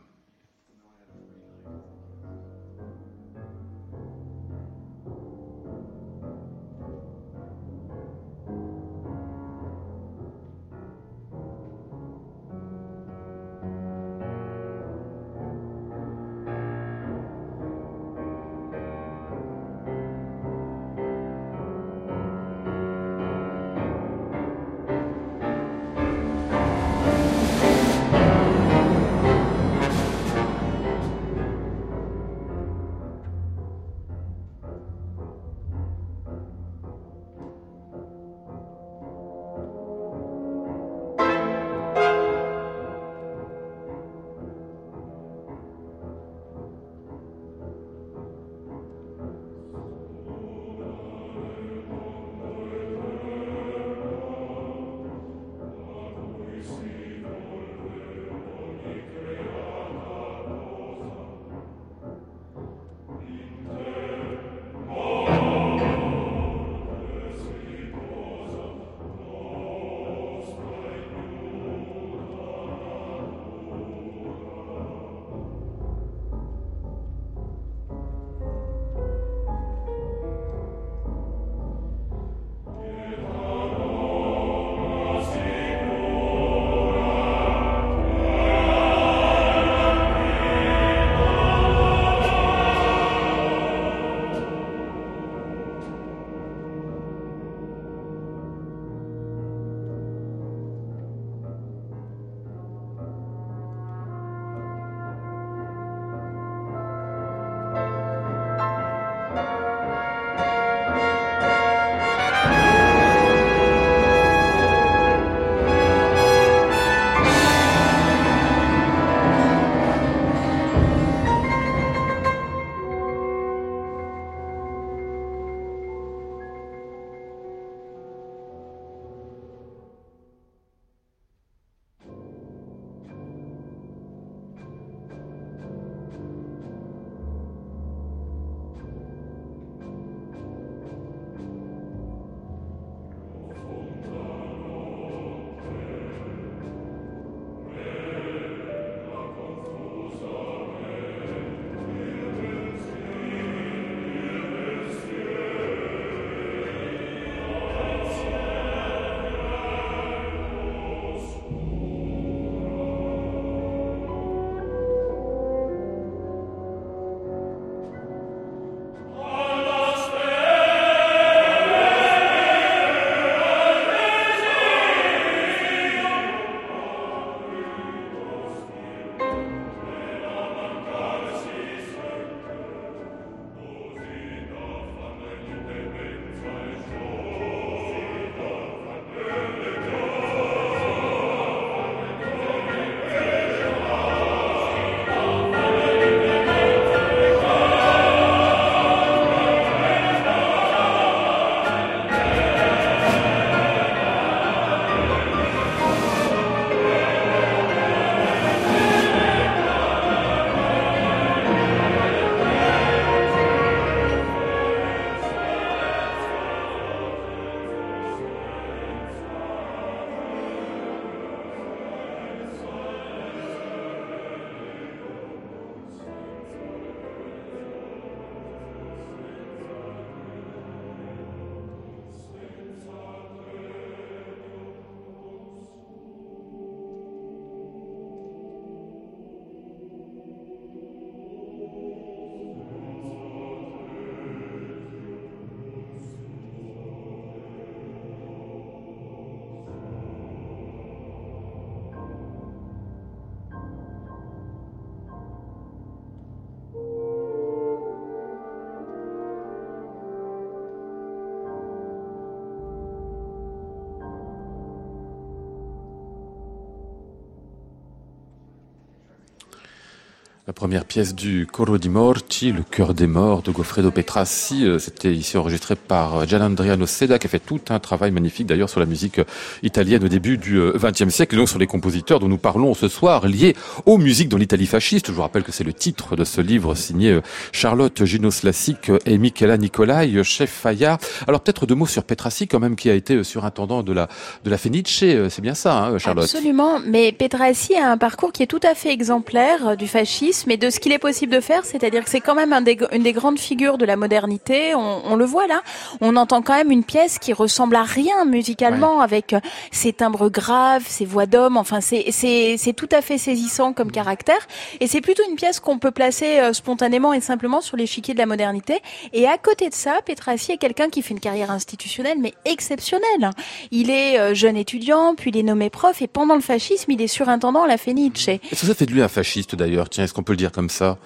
La 270.49 270.53
première 270.53 270.85
pièce 270.85 271.13
du 271.13 271.45
Coro 271.45 271.77
di 271.77 271.89
Morti, 271.89 272.51
le 272.51 272.63
cœur 272.63 272.95
des 272.95 273.05
morts 273.05 273.43
de 273.43 273.51
Goffredo 273.51 273.91
Petrassi, 273.91 274.65
euh, 274.65 274.79
c'était 274.79 275.13
ici 275.13 275.37
enregistré 275.37 275.75
par 275.75 276.15
euh, 276.15 276.25
Gianandriano 276.25 276.87
Seda 276.87 277.19
qui 277.19 277.27
a 277.27 277.29
fait 277.29 277.37
tout 277.37 277.59
un 277.69 277.77
travail 277.77 278.09
magnifique 278.09 278.47
d'ailleurs 278.47 278.71
sur 278.71 278.79
la 278.79 278.87
musique 278.87 279.19
euh, 279.19 279.25
italienne 279.61 280.03
au 280.03 280.07
début 280.07 280.39
du 280.39 280.59
XXe 280.59 281.09
siècle 281.09 281.35
et 281.35 281.37
donc 281.37 281.49
sur 281.49 281.59
les 281.59 281.67
compositeurs 281.67 282.19
dont 282.19 282.27
nous 282.27 282.39
parlons 282.39 282.73
ce 282.73 282.87
soir 282.87 283.27
liés 283.27 283.55
aux 283.85 283.99
musiques 283.99 284.27
dans 284.27 284.37
l'Italie 284.37 284.65
fasciste. 284.65 285.09
Je 285.09 285.11
vous 285.11 285.21
rappelle 285.21 285.43
que 285.43 285.51
c'est 285.51 285.63
le 285.63 285.71
titre 285.71 286.15
de 286.15 286.23
ce 286.23 286.41
livre 286.41 286.73
signé 286.73 287.19
Charlotte 287.51 288.03
Ginos-Lassic 288.03 288.91
et 289.05 289.19
Michela 289.19 289.55
Nicolai, 289.55 290.23
chef 290.23 290.49
Faya. 290.49 290.97
Alors 291.27 291.41
peut-être 291.41 291.67
deux 291.67 291.75
mots 291.75 291.85
sur 291.85 292.03
Petrassi 292.03 292.47
quand 292.47 292.59
même 292.59 292.75
qui 292.75 292.89
a 292.89 292.95
été 292.95 293.23
surintendant 293.23 293.83
de 293.83 293.93
la 293.93 294.09
de 294.45 294.49
la 294.49 294.57
Fenice, 294.57 294.97
c'est 294.97 295.41
bien 295.41 295.53
ça 295.53 295.77
hein, 295.77 295.99
Charlotte? 295.99 296.23
Absolument, 296.23 296.79
mais 296.87 297.11
Petrassi 297.11 297.75
a 297.75 297.91
un 297.91 297.99
parcours 297.99 298.33
qui 298.33 298.41
est 298.41 298.47
tout 298.47 298.61
à 298.63 298.73
fait 298.73 298.91
exemplaire 298.91 299.77
du 299.77 299.85
fascisme 299.85 300.39
mais 300.49 300.57
de 300.57 300.71
ce 300.71 300.79
qu'il 300.79 300.91
est 300.91 300.99
possible 300.99 301.31
de 301.31 301.41
faire, 301.41 301.63
c'est-à-dire 301.63 302.03
que 302.03 302.09
c'est 302.09 302.21
quand 302.21 302.33
même 302.33 302.53
un 302.53 302.61
des, 302.61 302.75
une 302.91 303.03
des 303.03 303.13
grandes 303.13 303.37
figures 303.37 303.77
de 303.77 303.85
la 303.85 303.95
modernité. 303.95 304.73
On, 304.73 305.01
on, 305.05 305.15
le 305.15 305.23
voit 305.23 305.45
là, 305.45 305.61
on 306.01 306.15
entend 306.15 306.41
quand 306.41 306.55
même 306.55 306.71
une 306.71 306.83
pièce 306.83 307.19
qui 307.19 307.33
ressemble 307.33 307.75
à 307.75 307.83
rien 307.83 308.25
musicalement, 308.25 308.99
avec 308.99 309.33
euh, 309.33 309.39
ses 309.71 309.93
timbres 309.93 310.27
graves, 310.29 310.85
ses 310.87 311.05
voix 311.05 311.27
d'homme. 311.27 311.55
Enfin, 311.55 311.81
c'est 311.81 312.09
c'est 312.11 312.73
tout 312.73 312.89
à 312.91 313.01
fait 313.01 313.19
saisissant 313.19 313.73
comme 313.73 313.91
caractère, 313.91 314.47
et 314.79 314.87
c'est 314.87 315.01
plutôt 315.01 315.21
une 315.29 315.35
pièce 315.35 315.59
qu'on 315.59 315.77
peut 315.77 315.91
placer 315.91 316.39
euh, 316.39 316.51
spontanément 316.51 317.13
et 317.13 317.21
simplement 317.21 317.61
sur 317.61 317.77
l'échiquier 317.77 318.15
de 318.15 318.19
la 318.19 318.25
modernité. 318.25 318.79
Et 319.13 319.27
à 319.27 319.37
côté 319.37 319.69
de 319.69 319.75
ça, 319.75 319.99
Petrassi 320.03 320.53
est 320.53 320.57
quelqu'un 320.57 320.89
qui 320.89 321.03
fait 321.03 321.13
une 321.13 321.19
carrière 321.19 321.51
institutionnelle 321.51 322.17
mais 322.19 322.33
exceptionnelle. 322.45 323.29
Il 323.69 323.91
est 323.91 324.19
euh, 324.19 324.33
jeune 324.33 324.57
étudiant, 324.57 325.13
puis 325.15 325.29
il 325.29 325.37
est 325.37 325.43
nommé 325.43 325.69
prof, 325.69 326.01
et 326.01 326.07
pendant 326.07 326.33
le 326.33 326.41
fascisme, 326.41 326.89
il 326.89 327.03
est 327.03 327.07
surintendant 327.07 327.61
à 327.61 327.67
la 327.67 327.77
Fenice. 327.77 328.27
Est-ce 328.27 328.61
que 328.61 328.67
ça 328.67 328.73
fait 328.73 328.87
de 328.87 328.93
lui 328.93 329.03
un 329.03 329.07
fasciste 329.07 329.53
d'ailleurs? 329.55 329.89
Tiens, 329.89 330.05
est-ce 330.05 330.13
qu'on 330.15 330.23
peut 330.29 330.33
le 330.33 330.37
dire 330.37 330.51
comme 330.51 330.69
ça 330.69 330.99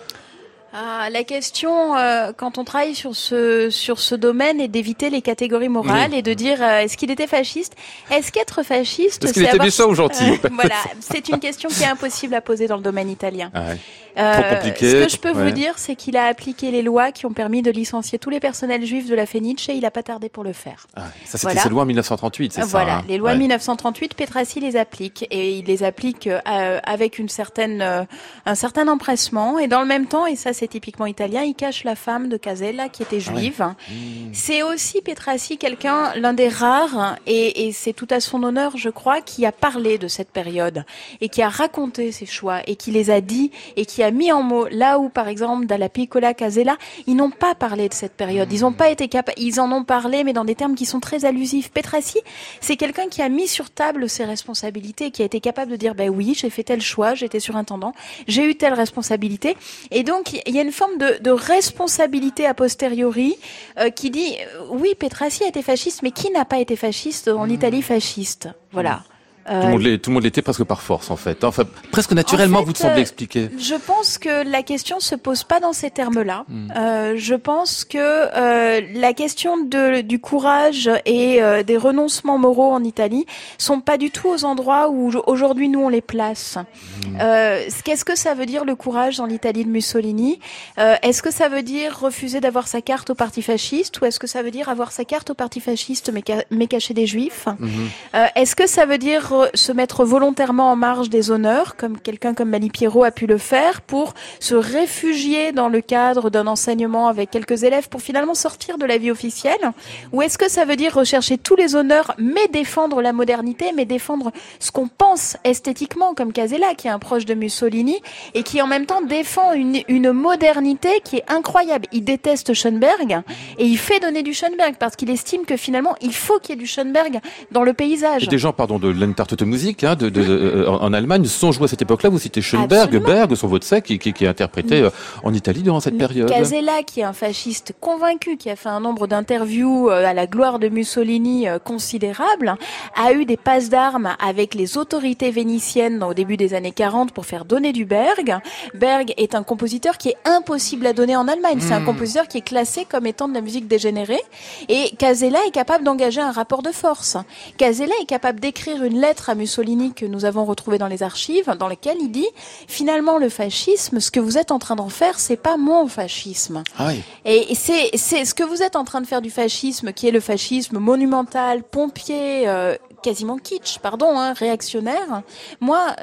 ah, 0.74 1.10
la 1.12 1.24
question, 1.24 1.96
euh, 1.96 2.32
quand 2.36 2.58
on 2.58 2.64
travaille 2.64 2.96
sur 2.96 3.16
ce 3.16 3.70
sur 3.70 4.00
ce 4.00 4.16
domaine, 4.16 4.60
est 4.60 4.68
d'éviter 4.68 5.12
les 5.12 5.22
catégories 5.22 5.70
morales 5.70 6.16
et 6.16 6.24
de 6.24 6.34
dire 6.34 6.64
euh, 6.64 6.80
est-ce 6.80 6.98
qu'il 6.98 7.12
était 7.12 7.28
fasciste? 7.28 7.76
Est-ce 8.10 8.32
qu'être 8.32 8.64
fasciste 8.64 9.24
Est-ce 9.24 9.34
qu'il 9.34 9.44
était 9.44 9.60
méchant 9.60 9.88
ou 9.88 9.94
gentil 9.94 10.40
Voilà, 10.52 10.76
c'est 11.00 11.30
une 11.30 11.40
question 11.40 11.70
qui 11.70 11.84
est 11.84 11.88
impossible 11.88 12.34
à 12.34 12.42
poser 12.42 12.66
dans 12.68 12.78
le 12.78 12.82
domaine 12.82 13.10
italien. 13.10 13.52
Ah 13.54 13.66
ouais. 13.68 13.78
Euh, 14.18 14.56
compliqué. 14.56 14.90
Ce 14.90 15.04
que 15.06 15.10
je 15.10 15.18
peux 15.18 15.32
vous 15.32 15.52
dire, 15.52 15.74
c'est 15.78 15.96
qu'il 15.96 16.18
a 16.18 16.26
appliqué 16.26 16.72
les 16.72 16.82
lois 16.82 17.12
qui 17.12 17.26
ont 17.26 17.34
permis 17.34 17.62
de 17.62 17.72
licencier 17.72 18.20
tous 18.20 18.30
les 18.30 18.40
personnels 18.40 18.86
juifs 18.86 19.10
de 19.10 19.16
la 19.16 19.26
Fenice 19.26 19.70
et 19.70 19.74
il 19.74 19.82
n'a 19.82 19.92
pas 19.92 20.04
tardé 20.04 20.30
pour 20.30 20.44
le 20.44 20.54
faire. 20.54 20.88
Ah, 20.96 21.04
ça, 21.26 21.38
c'était 21.38 21.58
ces 21.58 21.70
lois 21.70 21.84
en 21.84 21.86
1938, 21.86 22.54
c'est 22.54 22.62
ça 22.62 22.68
Voilà, 22.68 22.98
hein 22.98 23.06
les 23.08 23.18
lois 23.18 23.36
1938, 23.36 24.14
Petrassi 24.14 24.60
les 24.60 24.76
applique 24.76 25.26
et 25.32 25.58
il 25.58 25.66
les 25.66 25.84
applique 25.84 26.28
euh, 26.28 26.80
avec 26.84 27.18
une 27.18 27.30
certaine, 27.30 27.82
euh, 27.82 28.04
un 28.46 28.56
certain 28.56 28.88
empressement 28.88 29.58
et 29.58 29.68
dans 29.68 29.82
le 29.82 29.88
même 29.88 30.06
temps, 30.06 30.26
et 30.26 30.36
ça 30.36 30.54
c'est 30.54 30.63
typiquement 30.68 31.06
italien, 31.06 31.44
il 31.44 31.56
cache 31.56 31.84
la 31.84 31.96
femme 31.96 32.30
de 32.30 32.38
Casella 32.38 32.90
qui 32.90 33.04
était 33.04 33.18
ah 33.18 33.32
juive. 33.32 33.62
Mmh. 33.62 33.94
C'est 34.34 34.64
aussi 34.64 35.02
Petrassi 35.02 35.58
quelqu'un, 35.58 36.14
l'un 36.16 36.34
des 36.34 36.50
rares, 36.50 37.18
et, 37.28 37.68
et 37.68 37.72
c'est 37.72 37.94
tout 37.94 38.08
à 38.10 38.20
son 38.20 38.44
honneur, 38.44 38.78
je 38.78 38.90
crois, 38.90 39.22
qui 39.22 39.46
a 39.46 39.52
parlé 39.52 39.98
de 39.98 40.08
cette 40.08 40.30
période 40.30 40.86
et 41.22 41.30
qui 41.30 41.42
a 41.42 41.50
raconté 41.50 42.12
ses 42.12 42.26
choix 42.26 42.62
et 42.68 42.76
qui 42.76 42.92
les 42.92 43.10
a 43.10 43.22
dit 43.22 43.52
et 43.76 43.86
qui 43.86 44.04
a 44.04 44.12
mis 44.12 44.32
en 44.32 44.44
mots 44.44 44.68
là 44.70 45.00
où, 45.00 45.10
par 45.10 45.28
exemple, 45.28 45.66
dans 45.66 45.80
la 45.80 45.90
Piccola 45.90 46.34
Casella, 46.34 46.78
ils 47.08 47.16
n'ont 47.16 47.32
pas 47.32 47.56
parlé 47.56 47.90
de 47.90 47.94
cette 47.94 48.14
période. 48.14 48.52
Ils 48.52 48.62
n'ont 48.62 48.74
pas 48.74 48.90
été 48.90 49.08
capables, 49.08 49.40
ils 49.40 49.60
en 49.60 49.72
ont 49.72 49.84
parlé, 49.84 50.24
mais 50.24 50.34
dans 50.34 50.46
des 50.46 50.56
termes 50.56 50.76
qui 50.76 50.86
sont 50.86 51.00
très 51.00 51.26
allusifs. 51.26 51.72
Petrassi, 51.72 52.20
c'est 52.62 52.76
quelqu'un 52.76 53.08
qui 53.08 53.22
a 53.22 53.30
mis 53.30 53.48
sur 53.48 53.70
table 53.70 54.10
ses 54.10 54.26
responsabilités, 54.26 55.12
qui 55.12 55.22
a 55.22 55.26
été 55.26 55.40
capable 55.40 55.72
de 55.72 55.76
dire, 55.76 55.96
ben 55.96 56.10
oui, 56.10 56.34
j'ai 56.36 56.50
fait 56.50 56.64
tel 56.64 56.82
choix, 56.82 57.14
j'étais 57.14 57.40
surintendant, 57.40 57.94
j'ai 58.28 58.50
eu 58.50 58.56
telle 58.56 58.74
responsabilité. 58.74 59.56
Et 59.92 60.04
donc, 60.04 60.42
il 60.54 60.58
y 60.58 60.60
a 60.60 60.64
une 60.64 60.72
forme 60.72 60.98
de, 61.00 61.18
de 61.20 61.32
responsabilité 61.32 62.46
a 62.46 62.54
posteriori 62.54 63.36
euh, 63.80 63.90
qui 63.90 64.12
dit, 64.12 64.36
euh, 64.40 64.68
oui, 64.70 64.94
Petrassi 64.98 65.44
a 65.44 65.48
été 65.48 65.64
fasciste, 65.64 66.04
mais 66.04 66.12
qui 66.12 66.30
n'a 66.30 66.46
pas 66.46 66.60
été 66.60 66.76
fasciste 66.76 67.28
en 67.28 67.50
Italie 67.50 67.82
fasciste? 67.82 68.50
Voilà. 68.72 69.04
Tout, 69.46 69.52
le 69.52 70.12
monde 70.12 70.24
l'était 70.24 70.42
presque 70.42 70.64
par 70.64 70.82
force 70.82 71.12
en 71.12 71.16
fait. 71.16 71.44
Enfin, 71.44 71.64
presque 71.92 72.14
naturellement, 72.14 72.64
vous 72.64 72.74
te 72.74 72.78
semblez 72.78 73.02
expliquer. 73.02 73.50
Je 73.58 73.76
pense 73.76 74.18
que 74.18 74.50
la 74.50 74.64
question 74.64 75.00
se 75.00 75.16
pose 75.16 75.44
pas 75.44 75.60
dans 75.60 75.74
ces 75.74 75.90
termes-là. 75.90 76.46
Hmm. 76.48 76.72
Euh, 76.76 77.14
je 77.18 77.36
pense 77.36 77.84
que 77.84 77.98
euh, 77.98 78.82
la 78.94 79.14
question 79.14 79.58
de, 79.58 80.02
du 80.02 80.20
courage 80.20 80.90
et 81.06 81.42
euh, 81.42 81.64
des 81.64 81.78
renoncements 81.78 82.38
moraux 82.38 82.72
en 82.72 82.84
Italie 82.84 83.26
sont 83.58 83.82
pas 83.82 83.98
du 83.98 84.12
tout 84.12 84.30
aux 84.30 84.46
endroits 84.46 84.90
où 84.90 85.12
aujourd'hui 85.28 85.70
nous 85.70 85.82
on 85.82 85.90
les 85.90 86.02
place. 86.02 86.58
Hmm. 86.58 87.18
Euh, 87.22 87.62
Qu'est-ce 87.84 88.06
que 88.06 88.16
ça 88.16 88.34
veut 88.34 88.46
dire 88.46 88.64
le 88.66 88.76
courage 88.76 89.18
dans 89.18 89.26
l'Italie 89.26 89.66
de 89.66 89.70
Mussolini? 89.70 90.40
Euh, 90.78 90.96
Est-ce 91.02 91.22
que 91.22 91.32
ça 91.32 91.50
veut 91.50 91.64
dire 91.64 92.00
refuser 92.00 92.40
d'avoir 92.40 92.68
sa 92.68 92.82
carte 92.82 93.10
au 93.10 93.16
parti 93.16 93.42
fasciste 93.42 94.00
ou 94.00 94.06
est-ce 94.06 94.20
que 94.20 94.28
ça 94.28 94.42
veut 94.42 94.52
dire 94.52 94.70
avoir 94.70 94.92
sa 94.92 95.04
carte 95.06 95.30
au 95.32 95.34
parti 95.34 95.60
fasciste 95.60 96.12
mais, 96.14 96.24
mais 96.50 96.68
cacher 96.68 96.94
des 96.94 97.08
juifs? 97.08 97.48
Hmm. 97.48 97.68
euh, 98.16 98.26
Est-ce 98.36 98.56
que 98.56 98.68
ça 98.68 98.86
veut 98.86 98.98
dire 98.98 99.33
se 99.54 99.72
mettre 99.72 100.06
volontairement 100.06 100.72
en 100.72 100.76
marge 100.76 101.10
des 101.10 101.32
honneurs, 101.32 101.76
comme 101.76 102.00
quelqu'un 102.00 102.34
comme 102.34 102.50
Mali 102.50 102.70
Pierrot 102.70 103.04
a 103.04 103.12
pu 103.12 103.26
le 103.26 103.38
faire, 103.38 103.82
pour 103.82 104.14
se 104.40 104.56
réfugier 104.56 105.52
dans 105.52 105.70
le 105.70 105.82
cadre 105.82 106.30
d'un 106.30 106.48
enseignement 106.48 107.08
avec 107.08 107.30
quelques 107.30 107.64
élèves 107.64 107.90
pour 107.90 108.02
finalement 108.02 108.34
sortir 108.34 108.78
de 108.78 108.86
la 108.86 108.98
vie 108.98 109.12
officielle 109.12 109.72
Ou 110.12 110.22
est-ce 110.22 110.38
que 110.38 110.50
ça 110.50 110.66
veut 110.66 110.76
dire 110.76 110.94
rechercher 110.94 111.38
tous 111.38 111.56
les 111.56 111.76
honneurs, 111.76 112.14
mais 112.18 112.48
défendre 112.52 113.02
la 113.02 113.14
modernité, 113.14 113.72
mais 113.76 113.86
défendre 113.86 114.32
ce 114.60 114.72
qu'on 114.72 114.88
pense 114.88 115.38
esthétiquement, 115.44 116.14
comme 116.14 116.34
Casella, 116.34 116.76
qui 116.76 116.88
est 116.88 116.92
un 116.92 117.00
proche 117.00 117.26
de 117.26 117.34
Mussolini, 117.34 118.02
et 118.34 118.44
qui 118.44 118.62
en 118.62 118.68
même 118.68 118.86
temps 118.86 119.02
défend 119.02 119.54
une, 119.54 120.12
modernité 120.14 121.02
qui 121.04 121.18
est 121.18 121.32
incroyable. 121.32 121.88
Il 121.92 122.04
déteste 122.04 122.54
Schoenberg, 122.54 123.22
et 123.58 123.66
il 123.66 123.78
fait 123.78 124.00
donner 124.00 124.24
du 124.24 124.34
Schoenberg, 124.34 124.76
parce 124.80 124.96
qu'il 124.96 125.10
estime 125.10 125.46
que 125.46 125.58
finalement, 125.58 125.96
il 126.02 126.14
faut 126.14 126.40
qu'il 126.40 126.56
y 126.56 126.58
ait 126.58 126.62
du 126.62 126.68
Schoenberg 126.68 127.20
dans 127.52 127.64
le 127.64 127.74
paysage. 127.74 128.28
Des 128.28 128.38
gens, 128.38 128.54
pardon, 128.54 128.80
de 128.80 128.90
l'Entartete 129.24 129.48
musique 129.48 129.86
hein, 129.86 129.96
de, 129.96 130.10
de, 130.10 130.22
euh, 130.22 130.70
en 130.70 130.92
Allemagne 130.92 131.24
sont 131.26 131.54
joués 131.54 131.64
à 131.64 131.68
cette 131.70 131.82
époque-là. 131.82 132.10
Vous 132.10 132.20
citez 132.20 132.42
Schoenberg, 132.42 132.98
Berg, 132.98 133.34
son 133.36 133.48
Wozzeck, 133.48 133.86
qui, 133.86 133.98
qui, 133.98 134.12
qui 134.12 134.26
est 134.26 134.28
interprété 134.28 134.82
euh, 134.82 134.90
en 135.24 135.34
Italie 135.34 135.64
durant 135.64 135.80
cette 135.80 135.98
période. 135.98 136.30
Casella, 136.30 136.84
qui 136.84 137.00
est 137.00 137.04
un 137.04 137.14
fasciste 137.14 137.74
convaincu, 137.80 138.36
qui 138.36 138.50
a 138.50 138.58
fait 138.58 138.68
un 138.68 138.82
nombre 138.82 139.08
d'interviews 139.08 139.90
euh, 139.90 140.06
à 140.06 140.14
la 140.14 140.28
gloire 140.28 140.60
de 140.60 140.68
Mussolini 140.68 141.48
considérable, 141.64 142.56
a 142.96 143.14
eu 143.14 143.24
des 143.24 143.38
passes 143.38 143.70
d'armes 143.70 144.10
avec 144.20 144.56
les 144.56 144.78
autorités 144.78 145.32
vénitiennes 145.32 146.04
au 146.04 146.14
début 146.14 146.36
des 146.36 146.54
années 146.54 146.74
40 146.74 147.14
pour 147.14 147.26
faire 147.26 147.46
donner 147.46 147.72
du 147.72 147.86
Berg. 147.86 148.40
Berg 148.74 149.14
est 149.16 149.36
un 149.36 149.44
compositeur 149.44 149.98
qui 149.98 150.10
est 150.10 150.18
impossible 150.26 150.86
à 150.86 150.92
donner 150.92 151.16
en 151.16 151.30
Allemagne. 151.30 151.60
C'est 151.62 151.74
un 151.74 151.80
hmm. 151.80 151.86
compositeur 151.86 152.28
qui 152.28 152.40
est 152.40 152.46
classé 152.46 152.86
comme 152.90 153.06
étant 153.06 153.30
de 153.30 153.34
la 153.34 153.42
musique 153.42 153.70
dégénérée. 153.70 154.22
Et 154.68 154.94
Casella 154.98 155.40
est 155.48 155.52
capable 155.52 155.86
d'engager 155.86 156.20
un 156.20 156.32
rapport 156.32 156.62
de 156.62 156.72
force. 156.72 157.16
Casella 157.58 157.94
est 158.02 158.06
capable 158.06 158.42
d'écrire 158.42 158.84
une 158.84 159.00
lettre 159.00 159.13
à 159.30 159.36
Mussolini 159.36 159.94
que 159.94 160.06
nous 160.06 160.26
avons 160.26 160.46
retrouvé 160.46 160.78
dans 160.78 160.88
les 160.88 161.04
archives, 161.04 161.50
dans 161.58 161.68
lequel 161.68 161.98
il 162.00 162.12
dit 162.12 162.28
finalement 162.68 163.18
le 163.18 163.30
fascisme, 163.30 164.00
ce 164.00 164.12
que 164.12 164.20
vous 164.20 164.38
êtes 164.38 164.52
en 164.52 164.60
train 164.60 164.76
d'en 164.76 164.90
faire, 164.90 165.20
c'est 165.20 165.38
pas 165.38 165.58
mon 165.58 165.88
fascisme. 165.88 166.64
Ah 166.78 166.88
oui. 166.88 167.04
Et 167.26 167.56
c'est 167.56 167.92
c'est 167.96 168.26
ce 168.26 168.34
que 168.34 168.44
vous 168.44 168.62
êtes 168.62 168.76
en 168.76 168.84
train 168.84 169.02
de 169.02 169.08
faire 169.08 169.22
du 169.22 169.30
fascisme, 169.30 169.94
qui 169.94 170.08
est 170.08 170.12
le 170.12 170.20
fascisme 170.20 170.78
monumental, 170.80 171.64
pompier, 171.64 172.48
euh, 172.48 172.76
quasiment 173.04 173.38
kitsch, 173.38 173.78
pardon, 173.80 174.18
hein, 174.18 174.34
réactionnaire. 174.34 175.22
Moi, 175.60 175.96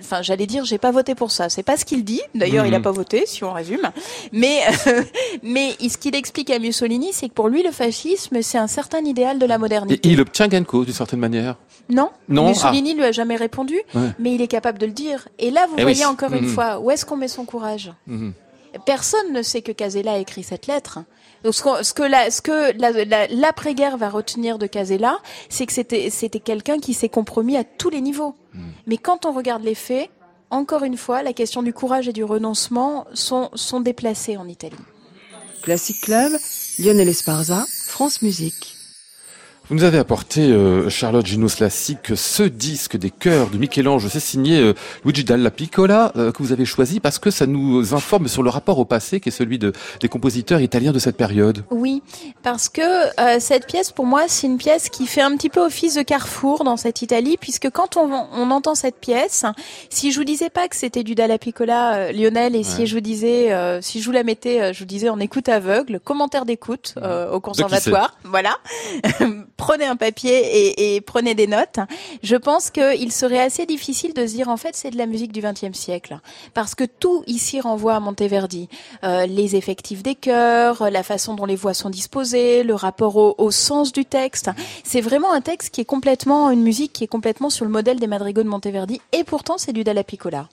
enfin, 0.00 0.22
j'allais 0.22 0.46
dire, 0.46 0.64
j'ai 0.64 0.78
pas 0.78 0.90
voté 0.90 1.14
pour 1.14 1.30
ça. 1.30 1.50
C'est 1.50 1.62
pas 1.62 1.76
ce 1.76 1.84
qu'il 1.84 2.04
dit. 2.04 2.22
D'ailleurs, 2.34 2.64
il 2.64 2.74
a 2.74 2.78
mhm. 2.78 2.84
pas 2.84 2.92
voté, 2.92 3.24
si 3.26 3.44
on 3.44 3.52
résume. 3.52 3.90
Mais, 4.32 4.60
mais 5.42 5.74
ce 5.80 5.98
qu'il 5.98 6.14
explique 6.14 6.48
à 6.50 6.58
Mussolini, 6.58 7.10
c'est 7.12 7.28
que 7.28 7.34
pour 7.34 7.48
lui, 7.48 7.62
le 7.62 7.72
fascisme, 7.72 8.40
c'est 8.40 8.58
un 8.58 8.68
certain 8.68 9.04
idéal 9.04 9.38
de 9.38 9.46
la 9.46 9.58
modernité. 9.58 10.08
Et 10.08 10.12
il 10.12 10.20
obtient 10.20 10.48
gain 10.48 10.60
de 10.60 10.66
cause 10.66 10.86
d'une 10.86 10.94
certaine 10.94 11.20
manière. 11.20 11.56
Non. 11.90 12.10
Non? 12.28 12.48
Mussolini 12.48 12.92
ah. 12.92 12.96
lui 12.96 13.04
a 13.04 13.12
jamais 13.12 13.36
répondu, 13.36 13.78
mais 14.18 14.34
il 14.34 14.40
est 14.40 14.48
capable 14.48 14.78
de 14.78 14.86
le 14.86 14.92
dire. 14.92 15.28
Et 15.38 15.50
là, 15.50 15.66
vous 15.68 15.74
eh 15.76 15.82
voyez 15.82 16.06
encore 16.06 16.32
une 16.32 16.46
mhm. 16.46 16.54
fois, 16.54 16.78
où 16.78 16.90
est-ce 16.90 17.04
qu'on 17.04 17.16
met 17.16 17.28
son 17.28 17.44
courage? 17.44 17.92
Mhm. 18.06 18.32
Personne 18.86 19.32
ne 19.32 19.42
sait 19.42 19.62
que 19.62 19.72
Casella 19.72 20.12
a 20.12 20.18
écrit 20.18 20.42
cette 20.42 20.66
lettre. 20.66 21.00
Donc 21.44 21.54
ce, 21.54 21.92
que 21.92 22.02
la, 22.02 22.30
ce 22.30 22.40
que 22.40 23.34
l'après-guerre 23.38 23.98
va 23.98 24.08
retenir 24.08 24.58
de 24.58 24.66
Casella, 24.66 25.18
c'est 25.50 25.66
que 25.66 25.72
c'était 25.72 26.08
c'était 26.08 26.40
quelqu'un 26.40 26.78
qui 26.78 26.94
s'est 26.94 27.10
compromis 27.10 27.58
à 27.58 27.64
tous 27.64 27.90
les 27.90 28.00
niveaux. 28.00 28.34
Hmm. 28.54 28.70
Mais 28.86 28.96
quand 28.96 29.26
on 29.26 29.32
regarde 29.32 29.62
les 29.62 29.74
faits, 29.74 30.08
encore 30.48 30.84
une 30.84 30.96
fois, 30.96 31.22
la 31.22 31.34
question 31.34 31.62
du 31.62 31.74
courage 31.74 32.08
et 32.08 32.14
du 32.14 32.24
renoncement 32.24 33.06
sont 33.12 33.50
sont 33.54 33.80
déplacées 33.80 34.38
en 34.38 34.48
Italie. 34.48 34.76
Classic 35.62 36.00
Club, 36.00 36.32
Lionel 36.78 37.08
Esparza, 37.08 37.64
France 37.86 38.22
Musique. 38.22 38.76
Vous 39.70 39.76
nous 39.76 39.84
avez 39.84 39.96
apporté, 39.96 40.42
euh, 40.42 40.90
Charlotte 40.90 41.24
Ginos 41.24 41.58
Lassic, 41.58 42.14
ce 42.14 42.42
disque 42.42 42.98
des 42.98 43.08
chœurs 43.08 43.48
de 43.48 43.56
Michel-Ange. 43.56 44.08
C'est 44.08 44.20
signé 44.20 44.60
euh, 44.60 44.74
Luigi 45.06 45.24
Dalla 45.24 45.50
Piccola, 45.50 46.12
euh, 46.16 46.32
que 46.32 46.42
vous 46.42 46.52
avez 46.52 46.66
choisi 46.66 47.00
parce 47.00 47.18
que 47.18 47.30
ça 47.30 47.46
nous 47.46 47.94
informe 47.94 48.28
sur 48.28 48.42
le 48.42 48.50
rapport 48.50 48.78
au 48.78 48.84
passé 48.84 49.20
qui 49.20 49.30
est 49.30 49.32
celui 49.32 49.58
de, 49.58 49.72
des 50.00 50.08
compositeurs 50.10 50.60
italiens 50.60 50.92
de 50.92 50.98
cette 50.98 51.16
période. 51.16 51.64
Oui, 51.70 52.02
parce 52.42 52.68
que 52.68 52.82
euh, 53.18 53.40
cette 53.40 53.66
pièce, 53.66 53.90
pour 53.90 54.04
moi, 54.04 54.24
c'est 54.28 54.46
une 54.46 54.58
pièce 54.58 54.90
qui 54.90 55.06
fait 55.06 55.22
un 55.22 55.34
petit 55.34 55.48
peu 55.48 55.64
office 55.64 55.94
de 55.94 56.02
carrefour 56.02 56.62
dans 56.64 56.76
cette 56.76 57.00
Italie, 57.00 57.38
puisque 57.40 57.70
quand 57.70 57.96
on, 57.96 58.12
on 58.12 58.50
entend 58.50 58.74
cette 58.74 59.00
pièce, 59.00 59.46
si 59.88 60.12
je 60.12 60.18
vous 60.18 60.26
disais 60.26 60.50
pas 60.50 60.68
que 60.68 60.76
c'était 60.76 61.04
du 61.04 61.14
Dalla 61.14 61.38
Piccola, 61.38 62.12
Lionel, 62.12 62.54
et 62.54 62.58
ouais. 62.58 62.64
si 62.64 62.86
je 62.86 62.94
vous 62.94 63.00
disais, 63.00 63.50
si 63.80 64.02
je 64.02 64.04
vous 64.04 64.12
la 64.12 64.24
mettais, 64.24 64.74
je 64.74 64.80
vous 64.80 64.84
disais 64.84 65.08
en 65.08 65.20
écoute 65.20 65.48
aveugle, 65.48 66.00
commentaire 66.00 66.44
d'écoute 66.44 66.96
au 67.32 67.40
conservatoire, 67.40 68.18
voilà. 68.24 68.58
prenez 69.56 69.84
un 69.84 69.96
papier 69.96 70.32
et, 70.32 70.96
et, 70.96 71.00
prenez 71.00 71.34
des 71.34 71.46
notes. 71.46 71.78
Je 72.22 72.36
pense 72.36 72.70
qu'il 72.70 73.12
serait 73.12 73.40
assez 73.40 73.66
difficile 73.66 74.14
de 74.14 74.26
se 74.26 74.34
dire 74.34 74.48
en 74.48 74.56
fait 74.56 74.74
c'est 74.74 74.90
de 74.90 74.98
la 74.98 75.06
musique 75.06 75.32
du 75.32 75.40
XXe 75.40 75.76
siècle, 75.76 76.18
parce 76.54 76.74
que 76.74 76.84
tout 76.84 77.22
ici 77.26 77.60
renvoie 77.60 77.94
à 77.94 78.00
Monteverdi. 78.00 78.68
Euh, 79.04 79.26
les 79.26 79.56
effectifs 79.56 80.02
des 80.02 80.14
chœurs, 80.14 80.90
la 80.90 81.02
façon 81.02 81.34
dont 81.34 81.46
les 81.46 81.56
voix 81.56 81.74
sont 81.74 81.90
disposées, 81.90 82.62
le 82.62 82.74
rapport 82.74 83.16
au, 83.16 83.34
au 83.38 83.50
sens 83.50 83.92
du 83.92 84.04
texte. 84.04 84.50
C'est 84.84 85.00
vraiment 85.00 85.32
un 85.32 85.40
texte 85.40 85.74
qui 85.74 85.80
est 85.80 85.84
complètement 85.84 86.50
une 86.50 86.62
musique 86.62 86.92
qui 86.92 87.04
est 87.04 87.08
complètement 87.08 87.50
sur 87.50 87.64
le 87.64 87.70
modèle 87.70 87.98
des 87.98 88.06
madrigaux 88.06 88.42
de 88.42 88.48
Monteverdi, 88.48 89.00
et 89.12 89.24
pourtant 89.24 89.58
c'est 89.58 89.72
du 89.72 89.84
Dalla 89.84 90.04
Piccola. 90.04 90.48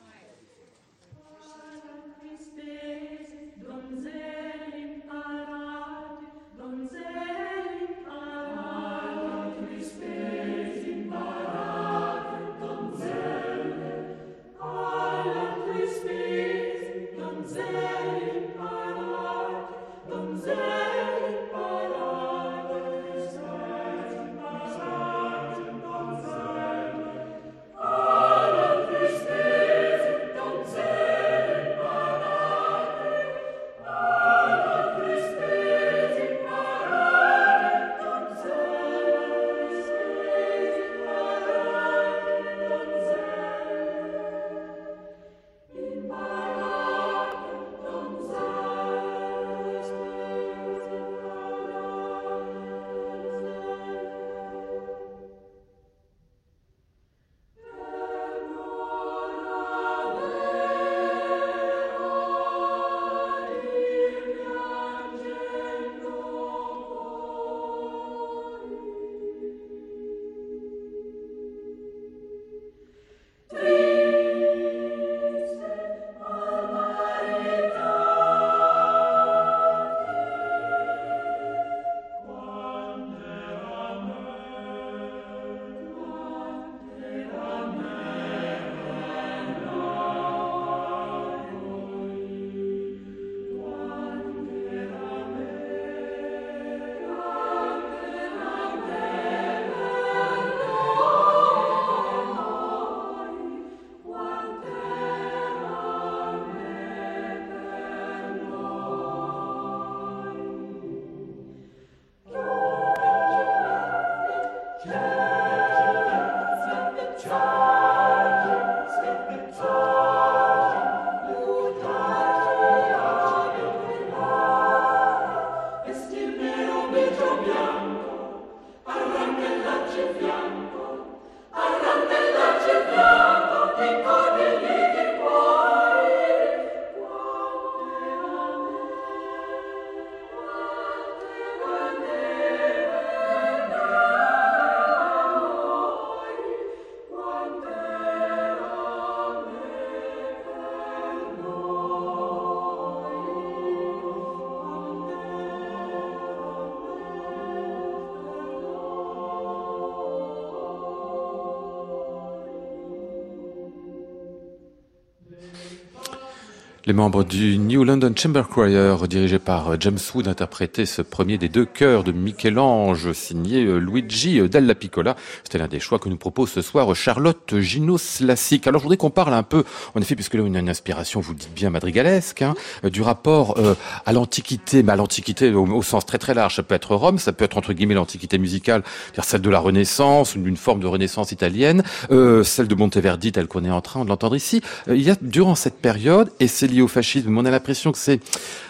Les 166.91 166.97
membres 166.97 167.23
du 167.23 167.58
New 167.58 167.86
London 167.86 168.12
Chamber 168.13 168.43
Choir, 168.54 169.08
dirigé 169.08 169.39
par 169.39 169.80
James 169.80 169.97
Wood, 170.13 170.27
interprétaient 170.27 170.86
ce 170.86 171.01
premier 171.01 171.38
des 171.38 171.47
deux 171.47 171.63
chœurs 171.63 172.04
de 172.04 172.12
Michel-Ange, 172.12 173.13
signé 173.13 173.63
Luigi 173.63 174.41
Dalla 174.49 174.75
Piccola. 174.75 175.15
C'était 175.45 175.58
l'un 175.58 175.69
des 175.69 175.80
choix 175.80 175.99
que 175.99 176.10
nous 176.10 176.17
propose 176.17 176.49
ce 176.49 176.62
soir 176.62 176.93
Charlotte 176.93 177.58
Ginos 177.60 178.19
Lassic. 178.19 178.67
Alors 178.67 178.82
je 178.82 178.84
voudrais 178.84 178.97
qu'on 178.97 179.10
parle 179.10 179.34
un 179.34 179.43
peu, 179.43 179.63
en 179.95 180.01
effet, 180.01 180.15
puisque 180.15 180.34
là 180.34 180.41
on 180.43 180.54
a 180.54 180.60
une 180.60 180.67
inspiration, 180.67 181.21
vous 181.21 181.34
dites 181.34 181.54
bien, 181.54 181.69
madrigalesque, 181.69 182.41
hein, 182.41 182.56
du 182.84 183.01
rapport 183.01 183.58
euh, 183.58 183.73
à 184.06 184.12
l'Antiquité, 184.12 184.84
mais 184.84 184.91
à 184.91 184.97
l'Antiquité 184.97 185.54
au, 185.54 185.82
sens 185.84 186.06
très 186.06 186.17
très 186.17 186.34
large. 186.34 186.58
Ça 186.58 186.63
peut 186.63 186.75
être 186.75 186.93
Rome, 186.93 187.19
ça 187.19 187.32
peut 187.32 187.45
être 187.45 187.58
entre 187.58 187.71
guillemets 187.71 187.95
l'Antiquité 187.95 188.38
musicale, 188.38 188.84
c'est-à-dire 189.06 189.23
celle 189.23 189.41
de 189.41 189.49
la 189.49 189.60
Renaissance, 189.60 190.36
d'une 190.36 190.58
forme 190.58 190.82
de 190.82 190.88
Renaissance 190.88 191.32
italienne, 191.32 191.84
euh, 192.12 192.43
celle 192.43 192.67
de 192.67 192.75
Monteverdi, 192.75 193.32
telle 193.32 193.47
qu'on 193.47 193.63
est 193.63 193.71
en 193.71 193.80
train 193.80 194.04
de 194.04 194.10
l'entendre 194.10 194.36
ici. 194.36 194.60
Euh, 194.89 194.97
il 194.97 195.04
y 195.04 195.10
a 195.10 195.15
durant 195.21 195.56
cette 195.56 195.80
période, 195.80 196.30
et 196.41 196.49
c'est 196.49 196.67
lié 196.67 196.80
au 196.81 196.87
fascisme, 196.87 197.37
on 197.37 197.45
a 197.45 197.51
l'impression 197.51 197.91
que 197.91 197.97
c'est 197.97 198.19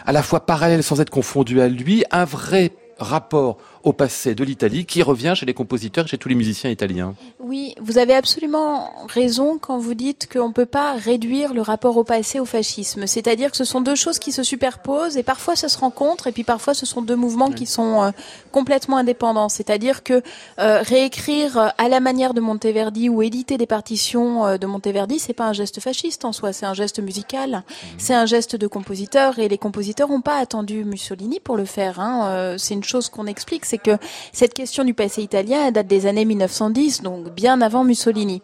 à 0.05 0.11
la 0.11 0.23
fois 0.23 0.45
parallèle 0.45 0.83
sans 0.83 1.01
être 1.01 1.09
confondu 1.09 1.61
à 1.61 1.67
lui, 1.67 2.03
un 2.11 2.25
vrai 2.25 2.71
rapport 2.99 3.57
au 3.83 3.93
passé 3.93 4.35
de 4.35 4.43
l'Italie 4.43 4.85
qui 4.85 5.01
revient 5.01 5.33
chez 5.35 5.45
les 5.45 5.53
compositeurs, 5.53 6.07
chez 6.07 6.17
tous 6.17 6.29
les 6.29 6.35
musiciens 6.35 6.69
italiens. 6.69 7.15
Oui, 7.39 7.75
vous 7.81 7.97
avez 7.97 8.13
absolument 8.13 8.91
raison 9.07 9.57
quand 9.59 9.77
vous 9.77 9.93
dites 9.93 10.31
qu'on 10.31 10.49
ne 10.49 10.53
peut 10.53 10.65
pas 10.65 10.93
réduire 10.93 11.53
le 11.53 11.61
rapport 11.61 11.97
au 11.97 12.03
passé 12.03 12.39
au 12.39 12.45
fascisme. 12.45 13.07
C'est-à-dire 13.07 13.51
que 13.51 13.57
ce 13.57 13.63
sont 13.63 13.81
deux 13.81 13.95
choses 13.95 14.19
qui 14.19 14.31
se 14.31 14.43
superposent 14.43 15.17
et 15.17 15.23
parfois 15.23 15.55
ça 15.55 15.69
se 15.69 15.77
rencontre 15.77 16.27
et 16.27 16.31
puis 16.31 16.43
parfois 16.43 16.73
ce 16.73 16.85
sont 16.85 17.01
deux 17.01 17.15
mouvements 17.15 17.49
oui. 17.49 17.55
qui 17.55 17.65
sont 17.65 18.03
euh, 18.03 18.11
complètement 18.51 18.97
indépendants. 18.97 19.49
C'est-à-dire 19.49 20.03
que 20.03 20.21
euh, 20.59 20.81
réécrire 20.81 21.73
à 21.77 21.89
la 21.89 21.99
manière 21.99 22.33
de 22.33 22.41
Monteverdi 22.41 23.09
ou 23.09 23.21
éditer 23.21 23.57
des 23.57 23.65
partitions 23.65 24.45
euh, 24.45 24.57
de 24.57 24.67
Monteverdi, 24.67 25.19
c'est 25.19 25.33
pas 25.33 25.47
un 25.47 25.53
geste 25.53 25.79
fasciste 25.79 26.25
en 26.25 26.31
soi, 26.31 26.53
c'est 26.53 26.65
un 26.65 26.73
geste 26.73 26.99
musical, 26.99 27.51
mmh. 27.51 27.85
c'est 27.97 28.13
un 28.13 28.25
geste 28.25 28.55
de 28.55 28.67
compositeur 28.67 29.39
et 29.39 29.47
les 29.47 29.57
compositeurs 29.57 30.09
n'ont 30.09 30.21
pas 30.21 30.37
attendu 30.37 30.83
Mussolini 30.85 31.39
pour 31.39 31.57
le 31.57 31.65
faire. 31.65 31.99
Hein. 31.99 32.55
c'est 32.57 32.73
une 32.73 32.83
chose 32.83 33.09
qu'on 33.09 33.25
explique 33.25 33.65
c'est 33.71 33.77
que 33.77 33.97
cette 34.33 34.53
question 34.53 34.83
du 34.83 34.93
passé 34.93 35.21
italien 35.21 35.71
date 35.71 35.87
des 35.87 36.05
années 36.05 36.25
1910, 36.25 37.03
donc 37.03 37.29
bien 37.29 37.61
avant 37.61 37.85
Mussolini. 37.85 38.41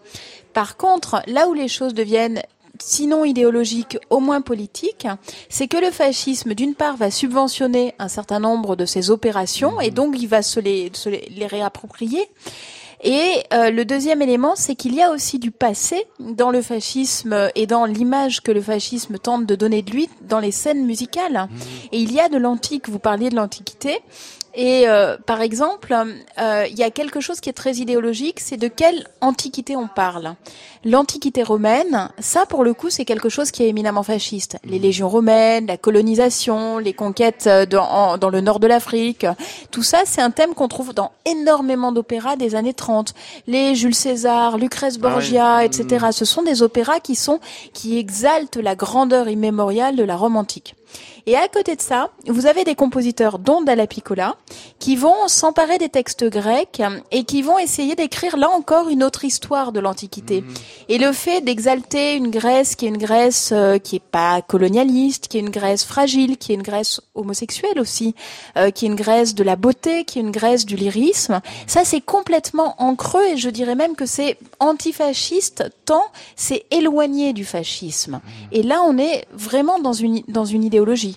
Par 0.54 0.78
contre, 0.78 1.22
là 1.28 1.50
où 1.50 1.54
les 1.54 1.68
choses 1.68 1.94
deviennent 1.94 2.42
sinon 2.80 3.26
idéologique, 3.26 3.98
au 4.10 4.22
moins 4.22 4.40
politique, 4.40 5.06
c'est 5.50 5.68
que 5.68 5.78
le 5.78 5.92
fascisme, 5.92 6.54
d'une 6.54 6.76
part, 6.76 6.96
va 6.96 7.12
subventionner 7.12 7.94
un 8.00 8.08
certain 8.08 8.40
nombre 8.40 8.78
de 8.78 8.86
ses 8.86 9.10
opérations 9.10 9.82
et 9.82 9.92
donc 9.92 10.16
il 10.18 10.28
va 10.28 10.42
se 10.42 10.62
les, 10.62 10.92
réapproprier. 11.46 12.24
Et 13.04 13.44
euh, 13.54 13.70
le 13.70 13.84
deuxième 13.84 14.22
élément, 14.22 14.54
c'est 14.56 14.76
qu'il 14.76 14.96
y 14.96 15.02
a 15.02 15.12
aussi 15.12 15.40
du 15.40 15.52
passé 15.52 16.06
dans 16.20 16.52
le 16.52 16.62
fascisme 16.62 17.50
et 17.54 17.68
dans 17.68 17.86
l'image 17.86 18.42
que 18.42 18.52
le 18.52 18.62
fascisme 18.62 19.18
tente 19.20 19.46
de 19.46 19.56
donner 19.56 19.82
de 19.82 19.92
lui 19.92 20.10
dans 20.22 20.40
les 20.40 20.52
scènes 20.52 20.86
musicales. 20.86 21.50
Et 21.92 22.00
il 22.00 22.14
y 22.14 22.20
a 22.22 22.30
de 22.30 22.38
l'antique, 22.38 22.88
vous 22.88 22.98
parliez 22.98 23.30
de 23.30 23.36
l'antiquité. 23.36 24.00
Et 24.58 24.88
euh, 24.88 25.18
par 25.24 25.42
exemple, 25.42 25.96
euh, 26.40 26.66
il 26.68 26.78
y 26.78 26.84
a 26.84 26.90
quelque 26.90 27.20
chose 27.20 27.40
qui 27.40 27.48
est 27.48 27.54
très 27.54 27.76
idéologique, 27.76 28.40
c'est 28.40 28.58
de 28.58 28.68
quelle 28.68 29.08
antiquité 29.22 29.78
on 29.78 29.88
parle. 29.88 30.34
L'antiquité 30.84 31.44
romaine, 31.44 32.10
ça 32.18 32.48
pour 32.48 32.64
le 32.64 32.74
coup, 32.74 32.90
c'est 32.90 33.06
quelque 33.06 33.30
chose 33.30 33.52
qui 33.52 33.62
est 33.62 33.70
éminemment 33.70 34.02
fasciste. 34.02 34.58
Les 34.64 34.80
légions 34.80 35.10
romaines, 35.10 35.68
la 35.68 35.78
colonisation, 35.78 36.80
les 36.80 36.94
conquêtes 36.94 37.46
euh, 37.46 37.68
dans, 37.68 38.18
dans 38.18 38.30
le 38.30 38.42
nord 38.42 38.60
de 38.60 38.66
l'Afrique, 38.66 39.28
tout 39.70 39.84
ça, 39.84 40.02
c'est 40.06 40.22
un 40.22 40.32
thème 40.32 40.56
qu'on 40.56 40.68
trouve 40.68 40.92
dans 40.92 41.12
énormément 41.26 41.92
d'opéras 41.92 42.36
des 42.36 42.56
années 42.56 42.74
30. 42.74 43.14
Les 43.46 43.76
Jules 43.76 43.94
César, 43.94 44.58
Lucrèce 44.58 44.96
ah 44.98 45.02
Borgia, 45.08 45.66
etc. 45.66 46.08
Ce 46.12 46.26
sont 46.26 46.42
des 46.42 46.64
opéras 46.64 47.00
qui 47.00 47.14
sont 47.14 47.40
qui 47.74 48.00
exaltent 48.00 48.58
la 48.58 48.76
grandeur 48.76 49.30
immémoriale 49.30 49.96
de 49.96 50.04
la 50.04 50.16
Rome 50.16 50.36
antique. 50.36 50.74
Et 51.30 51.36
à 51.36 51.50
côté 51.50 51.76
de 51.76 51.82
ça, 51.82 52.10
vous 52.28 52.46
avez 52.46 52.64
des 52.64 52.74
compositeurs, 52.74 53.38
dont 53.38 53.62
Dalla 53.62 53.86
Piccola, 53.86 54.38
qui 54.80 54.96
vont 54.96 55.28
s'emparer 55.28 55.78
des 55.78 55.90
textes 55.90 56.24
grecs 56.24 56.82
et 57.12 57.26
qui 57.26 57.42
vont 57.42 57.60
essayer 57.60 57.96
d'écrire 57.96 58.38
là 58.38 58.50
encore 58.50 58.88
une 58.88 59.04
autre 59.04 59.26
histoire 59.26 59.74
de 59.74 59.82
l'Antiquité. 59.82 60.40
Mhm. 60.40 60.54
Et 60.88 60.98
le 60.98 61.12
fait 61.12 61.42
d'exalter 61.42 62.16
une 62.16 62.32
Grèce 62.32 62.76
qui 62.76 62.86
est 62.86 62.88
une 62.88 62.98
Grèce 62.98 63.50
euh, 63.52 63.78
qui 63.78 63.98
est 63.98 64.00
pas 64.00 64.42
colonialiste, 64.42 65.28
qui 65.28 65.36
est 65.36 65.42
une 65.42 65.50
Grèce 65.50 65.84
fragile, 65.84 66.38
qui 66.38 66.54
est 66.54 66.56
une 66.56 66.64
Grèce 66.64 67.02
homosexuelle 67.14 67.78
aussi, 67.78 68.16
euh, 68.58 68.72
qui 68.72 68.86
est 68.86 68.88
une 68.88 68.96
Grèce 68.96 69.36
de 69.36 69.44
la 69.44 69.58
beauté, 69.58 70.06
qui 70.06 70.20
est 70.20 70.22
une 70.22 70.32
Grèce 70.32 70.66
du 70.66 70.78
lyrisme, 70.78 71.42
ça 71.66 71.84
c'est 71.84 72.00
complètement 72.00 72.82
en 72.82 72.96
creux 72.96 73.26
et 73.34 73.38
je 73.38 73.50
dirais 73.50 73.76
même 73.76 73.98
que 73.98 74.06
c'est 74.06 74.38
antifasciste 74.60 75.66
tant 75.84 76.06
c'est 76.38 76.64
éloigné 76.72 77.34
du 77.34 77.44
fascisme. 77.44 78.14
Mhm. 78.14 78.48
Et 78.54 78.64
là 78.64 78.82
on 78.88 78.98
est 78.98 79.26
vraiment 79.34 79.80
dans 79.80 79.92
une, 79.92 80.22
dans 80.30 80.46
une 80.46 80.64
idéologie 80.64 81.17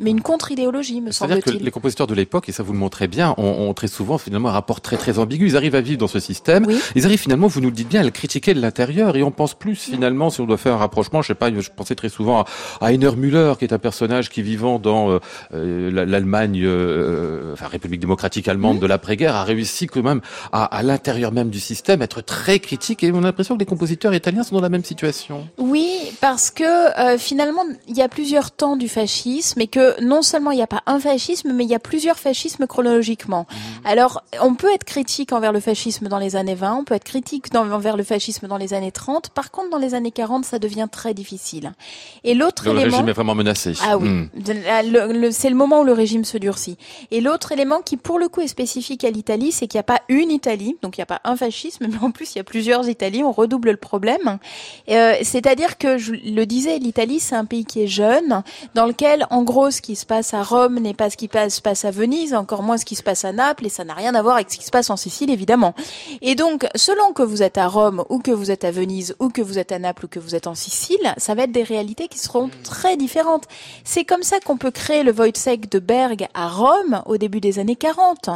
mais 0.00 0.10
une 0.10 0.22
contre-idéologie, 0.22 1.02
me 1.02 1.10
semble-t-il. 1.12 1.42
C'est-à-dire 1.42 1.60
que 1.60 1.64
les 1.64 1.70
compositeurs 1.70 2.06
de 2.06 2.14
l'époque, 2.14 2.48
et 2.48 2.52
ça 2.52 2.62
vous 2.62 2.72
le 2.72 2.78
montrez 2.78 3.06
bien, 3.06 3.34
ont, 3.36 3.72
très 3.74 3.86
souvent 3.86 4.18
finalement 4.18 4.48
un 4.48 4.52
rapport 4.52 4.80
très 4.80 4.96
très 4.96 5.18
ambigu. 5.18 5.46
Ils 5.46 5.56
arrivent 5.56 5.74
à 5.74 5.82
vivre 5.82 5.98
dans 5.98 6.08
ce 6.08 6.20
système. 6.20 6.66
Ils 6.94 7.04
arrivent 7.04 7.20
finalement, 7.20 7.46
vous 7.46 7.60
nous 7.60 7.68
le 7.68 7.74
dites 7.74 7.88
bien, 7.88 8.00
à 8.00 8.04
le 8.04 8.10
critiquer 8.10 8.54
de 8.54 8.60
l'intérieur. 8.60 9.16
Et 9.16 9.22
on 9.22 9.30
pense 9.30 9.54
plus 9.54 9.76
finalement, 9.76 10.30
si 10.30 10.40
on 10.40 10.46
doit 10.46 10.56
faire 10.56 10.74
un 10.74 10.78
rapprochement, 10.78 11.20
je 11.20 11.28
sais 11.28 11.34
pas, 11.34 11.50
je 11.52 11.68
pensais 11.74 11.94
très 11.94 12.08
souvent 12.08 12.44
à, 12.80 12.90
Heiner 12.90 13.14
Müller, 13.14 13.52
qui 13.58 13.66
est 13.66 13.74
un 13.74 13.78
personnage 13.78 14.30
qui 14.30 14.40
vivant 14.40 14.78
dans 14.78 15.10
euh, 15.10 15.18
euh, 15.54 16.06
l'Allemagne, 16.06 16.62
euh, 16.64 17.52
enfin 17.52 17.66
République 17.66 18.00
démocratique 18.00 18.48
allemande 18.48 18.78
de 18.78 18.86
l'après-guerre, 18.86 19.36
a 19.36 19.44
réussi 19.44 19.86
quand 19.86 20.02
même 20.02 20.22
à, 20.50 20.64
à 20.64 20.82
l'intérieur 20.82 21.32
même 21.32 21.50
du 21.50 21.60
système 21.60 22.00
être 22.00 22.22
très 22.22 22.58
critique. 22.58 23.04
Et 23.04 23.12
on 23.12 23.18
a 23.18 23.20
l'impression 23.20 23.54
que 23.54 23.60
les 23.60 23.66
compositeurs 23.66 24.14
italiens 24.14 24.44
sont 24.44 24.54
dans 24.54 24.62
la 24.62 24.70
même 24.70 24.84
situation. 24.84 25.46
Oui, 25.58 25.90
parce 26.22 26.50
que 26.50 27.18
finalement, 27.18 27.64
il 27.86 27.96
y 27.96 28.02
a 28.02 28.08
plusieurs 28.08 28.50
temps 28.50 28.76
du 28.76 28.88
fascisme 28.88 29.60
et 29.60 29.66
que 29.66 29.89
non 30.00 30.22
seulement 30.22 30.50
il 30.50 30.56
n'y 30.56 30.62
a 30.62 30.66
pas 30.66 30.82
un 30.86 31.00
fascisme, 31.00 31.52
mais 31.52 31.64
il 31.64 31.70
y 31.70 31.74
a 31.74 31.78
plusieurs 31.78 32.18
fascismes 32.18 32.66
chronologiquement. 32.66 33.46
Mhm. 33.50 33.56
Alors, 33.84 34.22
on 34.40 34.54
peut 34.54 34.72
être 34.72 34.84
critique 34.84 35.32
envers 35.32 35.52
le 35.52 35.60
fascisme 35.60 36.08
dans 36.08 36.18
les 36.18 36.36
années 36.36 36.54
20, 36.54 36.74
on 36.74 36.84
peut 36.84 36.94
être 36.94 37.04
critique 37.04 37.46
envers 37.54 37.96
le 37.96 38.04
fascisme 38.04 38.46
dans 38.46 38.56
les 38.56 38.74
années 38.74 38.92
30. 38.92 39.30
Par 39.30 39.50
contre, 39.50 39.70
dans 39.70 39.78
les 39.78 39.94
années 39.94 40.10
40, 40.10 40.44
ça 40.44 40.58
devient 40.58 40.88
très 40.90 41.14
difficile. 41.14 41.72
Et 42.24 42.34
l'autre 42.34 42.66
élément... 42.66 42.80
Le 42.84 42.90
régime 42.90 43.08
est 43.08 43.12
vraiment 43.12 43.34
menacé. 43.34 43.72
Ah 43.82 43.98
oui. 43.98 44.08
Hmm. 44.08 44.28
c'est 45.30 45.50
le 45.50 45.56
moment 45.56 45.80
où 45.80 45.84
le 45.84 45.92
régime 45.92 46.24
se 46.24 46.38
durcit. 46.38 46.76
Et 47.10 47.20
l'autre 47.20 47.52
élément 47.52 47.80
qui, 47.80 47.96
pour 47.96 48.18
le 48.18 48.28
coup, 48.28 48.40
est 48.40 48.48
spécifique 48.48 49.04
à 49.04 49.10
l'Italie, 49.10 49.52
c'est 49.52 49.66
qu'il 49.66 49.78
n'y 49.78 49.80
a 49.80 49.84
pas 49.84 50.00
une 50.08 50.30
Italie, 50.30 50.76
donc 50.82 50.96
il 50.96 51.00
n'y 51.00 51.04
a 51.04 51.06
pas 51.06 51.20
un 51.24 51.36
fascisme, 51.36 51.86
mais 51.90 51.98
en 52.02 52.10
plus, 52.10 52.34
il 52.34 52.38
y 52.38 52.40
a 52.40 52.44
plusieurs 52.44 52.88
Italies. 52.88 53.22
On 53.22 53.32
redouble 53.32 53.70
le 53.70 53.76
problème. 53.76 54.38
Euh, 54.88 55.14
C'est-à-dire 55.22 55.78
que, 55.78 55.98
je 55.98 56.12
le 56.12 56.44
disais, 56.44 56.78
l'Italie, 56.78 57.20
c'est 57.20 57.36
un 57.36 57.44
pays 57.44 57.64
qui 57.64 57.82
est 57.82 57.86
jeune, 57.86 58.42
dans 58.74 58.86
lequel, 58.86 59.26
en 59.30 59.42
gros, 59.42 59.70
ce 59.80 59.82
qui 59.82 59.96
se 59.96 60.04
passe 60.04 60.34
à 60.34 60.42
Rome 60.42 60.78
n'est 60.78 60.92
pas 60.92 61.08
ce 61.08 61.16
qui 61.16 61.30
se 61.48 61.60
passe 61.62 61.86
à 61.86 61.90
Venise, 61.90 62.34
encore 62.34 62.62
moins 62.62 62.76
ce 62.76 62.84
qui 62.84 62.96
se 62.96 63.02
passe 63.02 63.24
à 63.24 63.32
Naples, 63.32 63.64
et 63.64 63.70
ça 63.70 63.82
n'a 63.82 63.94
rien 63.94 64.14
à 64.14 64.20
voir 64.20 64.34
avec 64.34 64.50
ce 64.50 64.58
qui 64.58 64.64
se 64.66 64.70
passe 64.70 64.90
en 64.90 64.96
Sicile, 64.98 65.30
évidemment. 65.30 65.74
Et 66.20 66.34
donc, 66.34 66.66
selon 66.74 67.14
que 67.14 67.22
vous 67.22 67.42
êtes 67.42 67.56
à 67.56 67.66
Rome, 67.66 68.04
ou 68.10 68.18
que 68.18 68.30
vous 68.30 68.50
êtes 68.50 68.64
à 68.64 68.70
Venise, 68.70 69.16
ou 69.20 69.30
que 69.30 69.40
vous 69.40 69.58
êtes 69.58 69.72
à 69.72 69.78
Naples, 69.78 70.04
ou 70.04 70.08
que 70.08 70.18
vous 70.18 70.34
êtes 70.34 70.46
en 70.46 70.54
Sicile, 70.54 71.14
ça 71.16 71.34
va 71.34 71.44
être 71.44 71.52
des 71.52 71.62
réalités 71.62 72.08
qui 72.08 72.18
seront 72.18 72.50
très 72.62 72.98
différentes. 72.98 73.44
C'est 73.82 74.04
comme 74.04 74.22
ça 74.22 74.38
qu'on 74.40 74.58
peut 74.58 74.70
créer 74.70 75.02
le 75.02 75.12
Wojciech 75.12 75.70
de 75.70 75.78
Berg 75.78 76.28
à 76.34 76.48
Rome 76.48 77.02
au 77.06 77.16
début 77.16 77.40
des 77.40 77.58
années 77.58 77.74
40. 77.74 78.28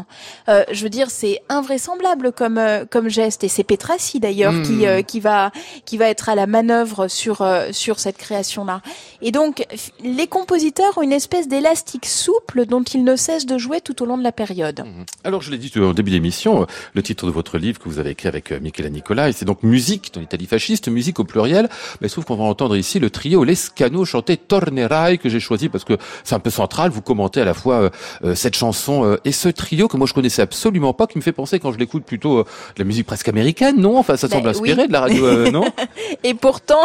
Euh, 0.48 0.64
je 0.72 0.82
veux 0.82 0.88
dire, 0.88 1.10
c'est 1.10 1.42
invraisemblable 1.50 2.32
comme 2.32 2.56
euh, 2.56 2.86
comme 2.90 3.10
geste, 3.10 3.44
et 3.44 3.48
c'est 3.48 3.64
Petrassi 3.64 4.18
d'ailleurs 4.18 4.54
qui 4.62 4.72
hmm. 4.72 4.84
euh, 4.84 5.02
qui 5.02 5.20
va 5.20 5.50
qui 5.84 5.98
va 5.98 6.08
être 6.08 6.30
à 6.30 6.34
la 6.36 6.46
manœuvre 6.46 7.08
sur 7.08 7.46
sur 7.72 8.00
cette 8.00 8.16
création 8.16 8.64
là. 8.64 8.80
Et 9.20 9.30
donc, 9.30 9.66
les 10.02 10.26
compositeurs 10.26 10.96
ont 10.96 11.02
une 11.02 11.12
espèce 11.24 11.48
d'élastique 11.48 12.04
souple 12.04 12.66
dont 12.66 12.82
il 12.82 13.02
ne 13.02 13.16
cesse 13.16 13.46
de 13.46 13.56
jouer 13.56 13.80
tout 13.80 14.02
au 14.02 14.04
long 14.04 14.18
de 14.18 14.22
la 14.22 14.30
période. 14.30 14.80
Mhm. 14.80 15.06
Alors, 15.24 15.40
je 15.40 15.50
l'ai 15.50 15.56
dit 15.56 15.72
au 15.78 15.94
début 15.94 16.10
d'émission, 16.10 16.62
euh, 16.62 16.66
le 16.92 17.02
titre 17.02 17.24
de 17.24 17.30
votre 17.30 17.56
livre 17.56 17.78
que 17.78 17.88
vous 17.88 17.98
avez 17.98 18.10
écrit 18.10 18.28
avec 18.28 18.52
euh, 18.52 18.60
Michela 18.60 18.90
Nicola, 18.90 19.32
c'est 19.32 19.46
donc 19.46 19.62
musique 19.62 20.12
dans 20.12 20.20
l'Italie 20.20 20.44
fasciste, 20.44 20.88
musique 20.88 21.18
au 21.20 21.24
pluriel. 21.24 21.70
Mais 22.02 22.08
sauf 22.08 22.26
qu'on 22.26 22.36
va 22.36 22.44
entendre 22.44 22.76
ici 22.76 22.98
le 22.98 23.08
trio 23.08 23.42
Lescano 23.42 24.04
chanter 24.04 24.36
Tornerai 24.36 25.16
que 25.16 25.30
j'ai 25.30 25.40
choisi 25.40 25.70
parce 25.70 25.84
que 25.84 25.94
c'est 26.24 26.34
un 26.34 26.40
peu 26.40 26.50
central. 26.50 26.90
Vous 26.90 27.00
commentez 27.00 27.40
à 27.40 27.46
la 27.46 27.54
fois 27.54 27.90
euh, 28.22 28.34
cette 28.34 28.54
chanson 28.54 29.16
et 29.24 29.32
ce 29.32 29.48
trio 29.48 29.88
que 29.88 29.96
moi 29.96 30.06
je 30.06 30.12
connaissais 30.12 30.42
absolument 30.42 30.92
pas, 30.92 31.06
qui 31.06 31.16
me 31.16 31.22
fait 31.22 31.32
penser 31.32 31.58
quand 31.58 31.72
je 31.72 31.78
l'écoute 31.78 32.04
plutôt 32.04 32.42
de 32.42 32.46
la 32.76 32.84
musique 32.84 33.06
presque 33.06 33.28
américaine, 33.28 33.80
non? 33.80 33.96
Enfin, 33.96 34.18
ça 34.18 34.28
semble 34.28 34.42
ben 34.42 34.50
inspiré 34.50 34.86
de 34.88 34.92
la 34.92 35.00
radio, 35.00 35.50
non? 35.50 35.64
Et 36.22 36.34
pourtant, 36.34 36.84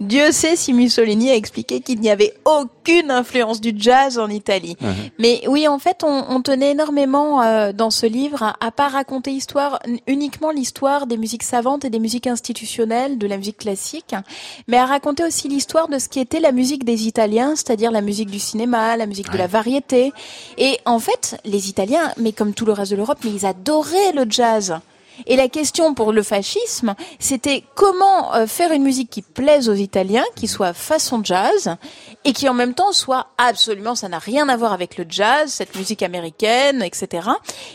Dieu 0.00 0.32
sait 0.32 0.56
si 0.56 0.72
Mussolini 0.72 1.30
a 1.30 1.34
expliqué 1.34 1.80
qu'il 1.80 2.00
n'y 2.00 2.10
avait 2.10 2.32
aucune 2.46 3.10
influence 3.10 3.60
du 3.60 3.73
jazz 3.76 4.18
en 4.18 4.28
Italie. 4.28 4.76
Mais 5.18 5.42
oui, 5.48 5.68
en 5.68 5.78
fait, 5.78 6.04
on, 6.04 6.40
tenait 6.42 6.72
énormément 6.72 7.42
euh, 7.42 7.72
dans 7.72 7.90
ce 7.90 8.06
livre 8.06 8.54
à, 8.60 8.70
pas 8.70 8.88
raconter 8.88 9.30
histoire 9.30 9.78
uniquement 10.06 10.50
l'histoire 10.50 11.06
des 11.06 11.16
musiques 11.16 11.42
savantes 11.42 11.84
et 11.84 11.90
des 11.90 11.98
musiques 11.98 12.26
institutionnelles, 12.26 13.18
de 13.18 13.26
la 13.26 13.36
musique 13.36 13.58
classique, 13.58 14.14
mais 14.68 14.76
à 14.76 14.84
raconter 14.84 15.24
aussi 15.24 15.48
l'histoire 15.48 15.88
de 15.88 15.98
ce 15.98 16.08
qui 16.08 16.20
était 16.20 16.40
la 16.40 16.52
musique 16.52 16.84
des 16.84 17.06
Italiens, 17.06 17.56
c'est-à-dire 17.56 17.90
la 17.90 18.02
musique 18.02 18.30
du 18.30 18.38
cinéma, 18.38 18.96
la 18.96 19.06
musique 19.06 19.30
de 19.30 19.38
la 19.38 19.46
variété. 19.46 20.12
Et 20.58 20.78
en 20.84 20.98
fait, 20.98 21.40
les 21.44 21.68
Italiens, 21.68 22.12
mais 22.18 22.32
comme 22.32 22.52
tout 22.52 22.66
le 22.66 22.72
reste 22.72 22.90
de 22.92 22.96
l'Europe, 22.96 23.18
mais 23.24 23.30
ils 23.30 23.46
adoraient 23.46 24.12
le 24.12 24.26
jazz. 24.28 24.78
Et 25.26 25.36
la 25.36 25.48
question 25.48 25.94
pour 25.94 26.12
le 26.12 26.22
fascisme, 26.22 26.94
c'était 27.18 27.62
comment 27.74 28.34
euh, 28.34 28.46
faire 28.46 28.72
une 28.72 28.82
musique 28.82 29.10
qui 29.10 29.22
plaise 29.22 29.68
aux 29.68 29.74
Italiens, 29.74 30.24
qui 30.34 30.48
soit 30.48 30.72
façon 30.72 31.22
jazz, 31.22 31.76
et 32.24 32.32
qui 32.32 32.48
en 32.48 32.54
même 32.54 32.74
temps 32.74 32.92
soit 32.92 33.28
absolument, 33.38 33.94
ça 33.94 34.08
n'a 34.08 34.18
rien 34.18 34.48
à 34.48 34.56
voir 34.56 34.72
avec 34.72 34.96
le 34.96 35.04
jazz, 35.08 35.50
cette 35.50 35.76
musique 35.76 36.02
américaine, 36.02 36.82
etc. 36.82 37.28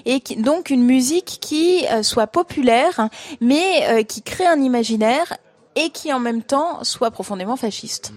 Et 0.05 0.21
donc 0.37 0.69
une 0.69 0.83
musique 0.83 1.37
qui 1.39 1.85
euh, 1.91 2.03
soit 2.03 2.27
populaire, 2.27 3.09
mais 3.41 3.83
euh, 3.89 4.03
qui 4.03 4.21
crée 4.21 4.47
un 4.47 4.59
imaginaire 4.61 5.37
et 5.75 5.89
qui 5.89 6.11
en 6.11 6.19
même 6.19 6.41
temps 6.41 6.83
soit 6.83 7.11
profondément 7.11 7.55
fasciste. 7.55 8.11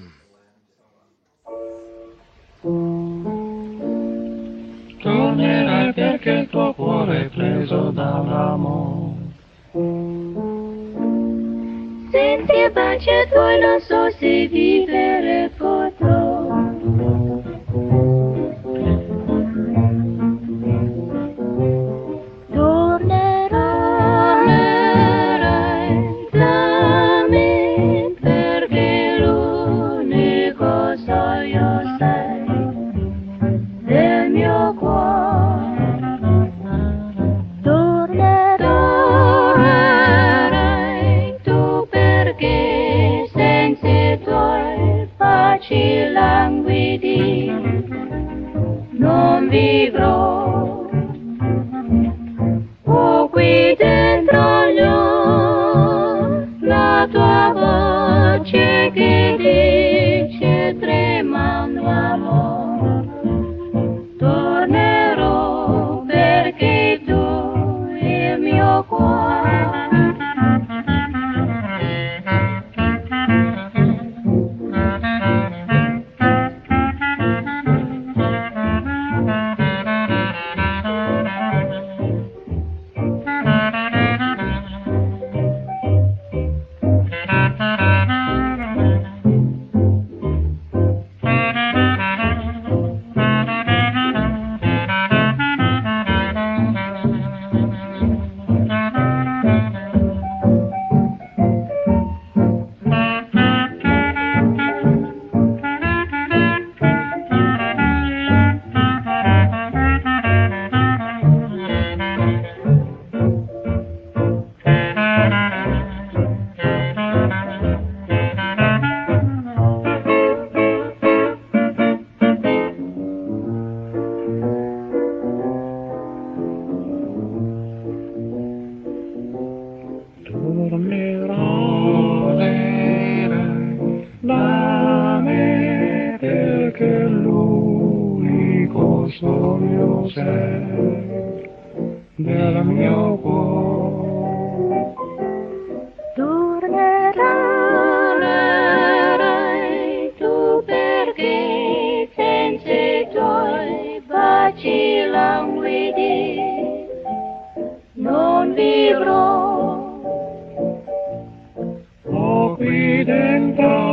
Senza 12.13 12.69
pace 12.75 13.27
tuoi 13.31 13.59
non 13.59 13.81
so 13.81 14.11
se 14.19 14.47
vivere 14.47 15.51
potrò. 15.57 16.32
vidi 46.99 47.47
non 48.99 49.49
vivrò 49.49 50.52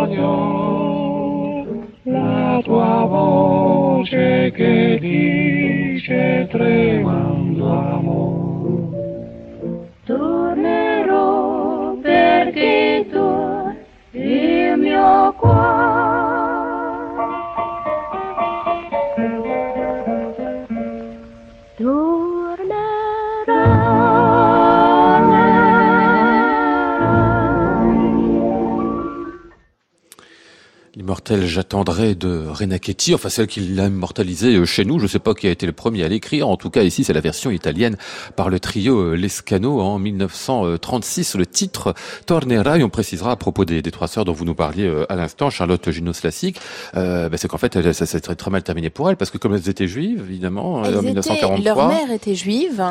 dentro 0.09 1.65
la 2.03 2.61
tua 2.63 3.05
voce 3.05 4.51
che 4.55 4.97
dice 4.99 6.47
tremando 6.49 7.69
amore. 7.69 8.38
L'immortel 31.09 31.47
J'attendrai 31.47 32.13
de 32.13 32.45
Renachetti, 32.47 33.15
enfin 33.15 33.29
celle 33.29 33.47
qui 33.47 33.61
l'a 33.61 33.87
immortalisé 33.87 34.53
euh, 34.57 34.65
chez 34.65 34.85
nous, 34.85 34.99
je 34.99 35.05
ne 35.05 35.07
sais 35.09 35.17
pas 35.17 35.33
qui 35.33 35.47
a 35.47 35.49
été 35.49 35.65
le 35.65 35.71
premier 35.71 36.03
à 36.03 36.07
l'écrire, 36.07 36.47
en 36.47 36.55
tout 36.55 36.69
cas 36.69 36.83
ici 36.83 37.03
c'est 37.03 37.13
la 37.13 37.19
version 37.19 37.49
italienne 37.49 37.97
par 38.35 38.49
le 38.51 38.59
trio 38.59 38.95
euh, 38.99 39.15
Lescano 39.15 39.81
en 39.81 39.97
1936, 39.97 41.33
le 41.35 41.47
titre 41.47 41.95
Tornerai, 42.27 42.83
on 42.83 42.89
précisera 42.89 43.31
à 43.31 43.35
propos 43.37 43.65
des, 43.65 43.81
des 43.81 43.89
trois 43.89 44.07
sœurs 44.07 44.23
dont 44.23 44.33
vous 44.33 44.45
nous 44.45 44.53
parliez 44.53 44.85
euh, 44.85 45.11
à 45.11 45.15
l'instant, 45.15 45.49
Charlotte 45.49 45.89
Ginos 45.89 46.21
Lassic, 46.23 46.59
euh, 46.95 47.27
bah, 47.27 47.37
c'est 47.37 47.47
qu'en 47.47 47.57
fait 47.57 47.75
elle, 47.75 47.91
ça 47.95 48.05
s'est 48.05 48.19
très, 48.19 48.35
très 48.35 48.51
mal 48.51 48.61
terminé 48.61 48.91
pour 48.91 49.09
elle, 49.09 49.17
parce 49.17 49.31
que 49.31 49.39
comme 49.39 49.55
elles 49.55 49.67
étaient 49.67 49.87
juives, 49.87 50.23
évidemment, 50.29 50.83
Elles 50.85 50.95
en 50.95 50.99
étaient- 50.99 51.07
1943... 51.07 51.59
leur 51.63 51.87
mère 51.87 52.11
était 52.11 52.35
juive. 52.35 52.83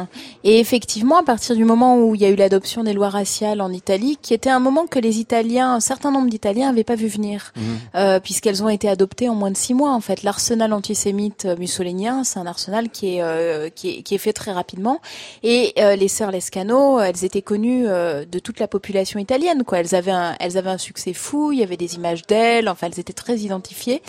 Et 0.42 0.59
effectivement, 0.59 1.18
à 1.18 1.22
partir 1.22 1.54
du 1.54 1.64
moment 1.64 1.96
où 2.02 2.16
il 2.16 2.20
y 2.20 2.24
a 2.24 2.31
eu 2.31 2.35
l'adoption 2.37 2.83
des 2.83 2.94
lois 2.94 3.11
raciales 3.11 3.61
en 3.61 3.70
Italie, 3.70 4.18
qui 4.20 4.35
était 4.35 4.50
un 4.50 4.59
moment 4.59 4.87
que 4.88 4.98
les 4.98 5.20
Italiens, 5.20 5.72
un 5.74 5.81
certain 5.81 6.11
nombre 6.11 6.28
d'Italiens 6.28 6.66
n'avaient 6.72 6.83
pas 6.83 6.96
vu 6.96 7.07
venir, 7.07 7.52
Mhm. 7.57 7.62
euh, 7.94 8.08
puisqu'elles 8.23 8.62
ont 8.62 8.68
été 8.68 8.88
adoptées 8.88 9.29
en 9.29 9.35
moins 9.35 9.51
de 9.51 9.57
six 9.57 9.75
mois. 9.75 9.92
En 9.92 10.01
fait, 10.01 10.23
l'arsenal 10.23 10.73
antisémite 10.73 11.44
euh, 11.44 11.57
mussolinien, 11.57 12.25
c'est 12.25 12.38
un 12.38 12.47
arsenal 12.47 12.88
qui 12.90 13.16
est, 13.16 13.23
euh, 13.23 13.68
qui 13.75 13.90
est, 13.90 14.03
qui 14.03 14.14
est 14.14 14.18
fait 14.18 14.33
très 14.33 14.53
rapidement. 14.53 15.01
Et 15.42 15.73
euh, 15.79 15.97
les 15.97 16.09
sœurs 16.09 16.31
Lescano, 16.31 17.01
elles 17.01 17.25
étaient 17.25 17.42
connues 17.42 17.87
euh, 17.87 18.25
de 18.25 18.38
toute 18.38 18.61
la 18.61 18.68
population 18.68 19.18
italienne. 19.18 19.64
Quoi. 19.64 19.81
Elles, 19.81 19.94
avaient 19.94 20.11
un, 20.12 20.35
elles 20.40 20.57
avaient 20.57 20.71
un 20.71 20.79
succès 20.79 21.12
fou, 21.12 21.53
il 21.53 21.59
y 21.59 21.62
avait 21.62 21.77
des 21.77 21.94
images 21.97 22.23
d'elles, 22.27 22.68
enfin, 22.68 22.88
elles 22.88 23.01
étaient 23.01 23.12
très 23.12 23.38
identifiées. 23.38 24.03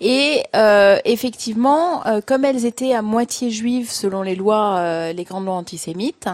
Et 0.00 0.42
euh, 0.54 0.98
effectivement, 1.04 2.06
euh, 2.06 2.20
comme 2.24 2.44
elles 2.44 2.66
étaient 2.66 2.92
à 2.92 3.02
moitié 3.02 3.50
juives 3.50 3.90
selon 3.90 4.22
les 4.22 4.34
lois, 4.34 4.76
euh, 4.78 5.12
les 5.12 5.24
grandes 5.24 5.46
lois 5.46 5.54
antisémites, 5.54 6.28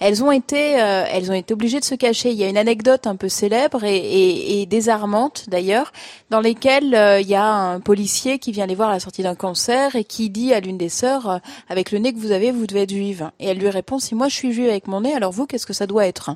elles 0.00 0.22
ont 0.24 0.32
été, 0.32 0.80
euh, 0.80 1.04
elles 1.10 1.30
ont 1.30 1.34
été 1.34 1.54
obligées 1.54 1.80
de 1.80 1.84
se 1.84 1.94
cacher. 1.94 2.30
Il 2.30 2.36
y 2.36 2.44
a 2.44 2.48
une 2.48 2.56
anecdote 2.56 3.06
un 3.06 3.16
peu 3.16 3.28
célèbre 3.28 3.84
et, 3.84 3.96
et, 3.96 4.62
et 4.62 4.66
désarmante 4.66 5.44
d'ailleurs, 5.48 5.92
dans 6.30 6.40
lesquelles 6.40 6.63
euh, 6.66 7.20
il 7.20 7.28
y 7.28 7.34
a 7.34 7.46
un 7.46 7.80
policier 7.80 8.38
qui 8.38 8.52
vient 8.52 8.66
les 8.66 8.74
voir 8.74 8.90
à 8.90 8.92
la 8.92 9.00
sortie 9.00 9.22
d'un 9.22 9.34
concert 9.34 9.96
et 9.96 10.04
qui 10.04 10.30
dit 10.30 10.52
à 10.52 10.60
l'une 10.60 10.78
des 10.78 10.88
sœurs, 10.88 11.28
euh, 11.28 11.38
avec 11.68 11.92
le 11.92 11.98
nez 11.98 12.12
que 12.12 12.18
vous 12.18 12.32
avez, 12.32 12.50
vous 12.50 12.66
devez 12.66 12.82
être 12.82 12.90
juive. 12.90 13.30
Et 13.40 13.46
elle 13.46 13.58
lui 13.58 13.70
répond, 13.70 13.98
si 13.98 14.14
moi 14.14 14.28
je 14.28 14.34
suis 14.34 14.52
juive 14.52 14.68
avec 14.68 14.86
mon 14.86 15.02
nez, 15.02 15.14
alors 15.14 15.32
vous, 15.32 15.46
qu'est-ce 15.46 15.66
que 15.66 15.72
ça 15.72 15.86
doit 15.86 16.06
être? 16.06 16.30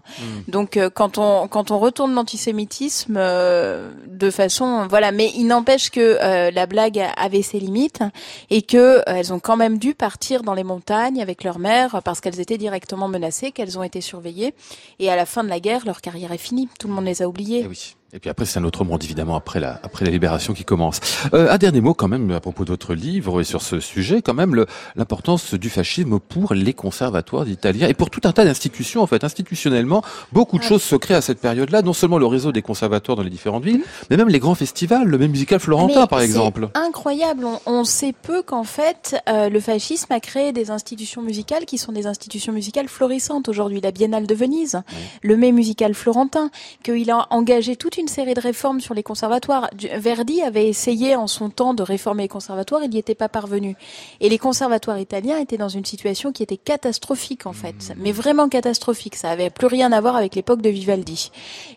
Donc 0.48 0.76
euh, 0.76 0.90
quand 0.90 1.18
on 1.18 1.48
quand 1.48 1.70
on 1.70 1.78
retourne 1.78 2.14
l'antisémitisme 2.14 3.16
euh, 3.16 3.90
de 4.06 4.30
façon 4.30 4.86
voilà, 4.88 5.12
mais 5.12 5.30
il 5.36 5.46
n'empêche 5.46 5.90
que 5.90 6.18
euh, 6.20 6.50
la 6.50 6.66
blague 6.66 7.02
avait 7.16 7.42
ses 7.42 7.60
limites 7.60 8.02
et 8.50 8.62
que 8.62 8.98
euh, 8.98 9.02
elles 9.06 9.32
ont 9.32 9.40
quand 9.40 9.56
même 9.56 9.78
dû 9.78 9.94
partir 9.94 10.42
dans 10.42 10.54
les 10.54 10.64
montagnes 10.64 11.20
avec 11.20 11.44
leur 11.44 11.58
mère 11.58 12.02
parce 12.04 12.20
qu'elles 12.20 12.40
étaient 12.40 12.58
directement 12.58 13.08
menacées, 13.08 13.52
qu'elles 13.52 13.78
ont 13.78 13.82
été 13.82 14.00
surveillées 14.00 14.54
et 14.98 15.10
à 15.10 15.16
la 15.16 15.26
fin 15.26 15.44
de 15.44 15.48
la 15.48 15.60
guerre, 15.60 15.84
leur 15.84 16.00
carrière 16.00 16.32
est 16.32 16.38
finie. 16.38 16.68
Tout 16.78 16.88
le 16.88 16.94
monde 16.94 17.04
les 17.04 17.22
a 17.22 17.28
oubliées. 17.28 17.62
Eh 17.64 17.68
oui. 17.68 17.94
Et 18.14 18.20
puis 18.20 18.30
après, 18.30 18.46
c'est 18.46 18.58
un 18.58 18.64
autre 18.64 18.84
monde, 18.84 19.04
évidemment, 19.04 19.36
après 19.36 19.60
la, 19.60 19.78
après 19.82 20.06
la 20.06 20.10
libération 20.10 20.54
qui 20.54 20.64
commence. 20.64 20.98
Euh, 21.34 21.50
un 21.50 21.58
dernier 21.58 21.82
mot, 21.82 21.92
quand 21.92 22.08
même, 22.08 22.30
à 22.30 22.40
propos 22.40 22.64
de 22.64 22.70
votre 22.70 22.94
livre 22.94 23.42
et 23.42 23.44
sur 23.44 23.60
ce 23.60 23.80
sujet, 23.80 24.22
quand 24.22 24.32
même, 24.32 24.64
l'importance 24.96 25.52
du 25.52 25.68
fascisme 25.68 26.18
pour 26.18 26.54
les 26.54 26.72
conservatoires 26.72 27.46
italiens 27.46 27.86
et 27.86 27.92
pour 27.92 28.08
tout 28.08 28.22
un 28.24 28.32
tas 28.32 28.46
d'institutions, 28.46 29.02
en 29.02 29.06
fait. 29.06 29.24
Institutionnellement, 29.24 30.02
beaucoup 30.32 30.56
de 30.56 30.62
choses 30.62 30.82
se 30.82 30.96
créent 30.96 31.16
à 31.16 31.20
cette 31.20 31.38
période-là. 31.38 31.82
Non 31.82 31.92
seulement 31.92 32.16
le 32.16 32.24
réseau 32.24 32.50
des 32.50 32.62
conservatoires 32.62 33.14
dans 33.14 33.22
les 33.22 33.28
différentes 33.28 33.64
villes, 33.64 33.82
mais 34.08 34.16
même 34.16 34.30
les 34.30 34.38
grands 34.38 34.54
festivals, 34.54 35.06
le 35.06 35.18
même 35.18 35.30
musical 35.30 35.60
florentin, 35.60 36.00
Mais 36.00 36.06
par 36.06 36.22
exemple. 36.22 36.70
Incroyable. 36.72 37.44
On, 37.44 37.60
on 37.66 37.84
sait 37.84 38.14
peu 38.14 38.40
qu'en 38.40 38.64
fait, 38.64 39.22
euh, 39.28 39.50
le 39.50 39.60
fascisme 39.60 40.10
a 40.14 40.20
créé 40.20 40.52
des 40.52 40.70
institutions 40.70 41.20
musicales 41.20 41.66
qui 41.66 41.76
sont 41.76 41.92
des 41.92 42.06
institutions 42.06 42.54
musicales 42.54 42.88
florissantes 42.88 43.50
aujourd'hui. 43.50 43.82
La 43.82 43.90
Biennale 43.90 44.26
de 44.26 44.34
Venise, 44.34 44.80
le 45.20 45.36
Mai 45.36 45.52
musical 45.52 45.92
florentin, 45.92 46.50
qu'il 46.82 47.10
a 47.10 47.26
engagé 47.28 47.76
toute 47.76 47.97
une 47.98 48.08
série 48.08 48.34
de 48.34 48.40
réformes 48.40 48.80
sur 48.80 48.94
les 48.94 49.02
conservatoires. 49.02 49.68
Verdi 49.96 50.42
avait 50.42 50.68
essayé 50.68 51.16
en 51.16 51.26
son 51.26 51.50
temps 51.50 51.74
de 51.74 51.82
réformer 51.82 52.24
les 52.24 52.28
conservatoires, 52.28 52.82
il 52.84 52.90
n'y 52.90 52.98
était 52.98 53.14
pas 53.14 53.28
parvenu. 53.28 53.76
Et 54.20 54.28
les 54.28 54.38
conservatoires 54.38 54.98
italiens 54.98 55.38
étaient 55.38 55.56
dans 55.56 55.68
une 55.68 55.84
situation 55.84 56.32
qui 56.32 56.42
était 56.42 56.56
catastrophique 56.56 57.46
en 57.46 57.52
fait, 57.52 57.92
mais 57.96 58.12
vraiment 58.12 58.48
catastrophique. 58.48 59.16
Ça 59.16 59.30
avait 59.30 59.50
plus 59.50 59.66
rien 59.66 59.92
à 59.92 60.00
voir 60.00 60.16
avec 60.16 60.34
l'époque 60.34 60.62
de 60.62 60.70
Vivaldi. 60.70 61.30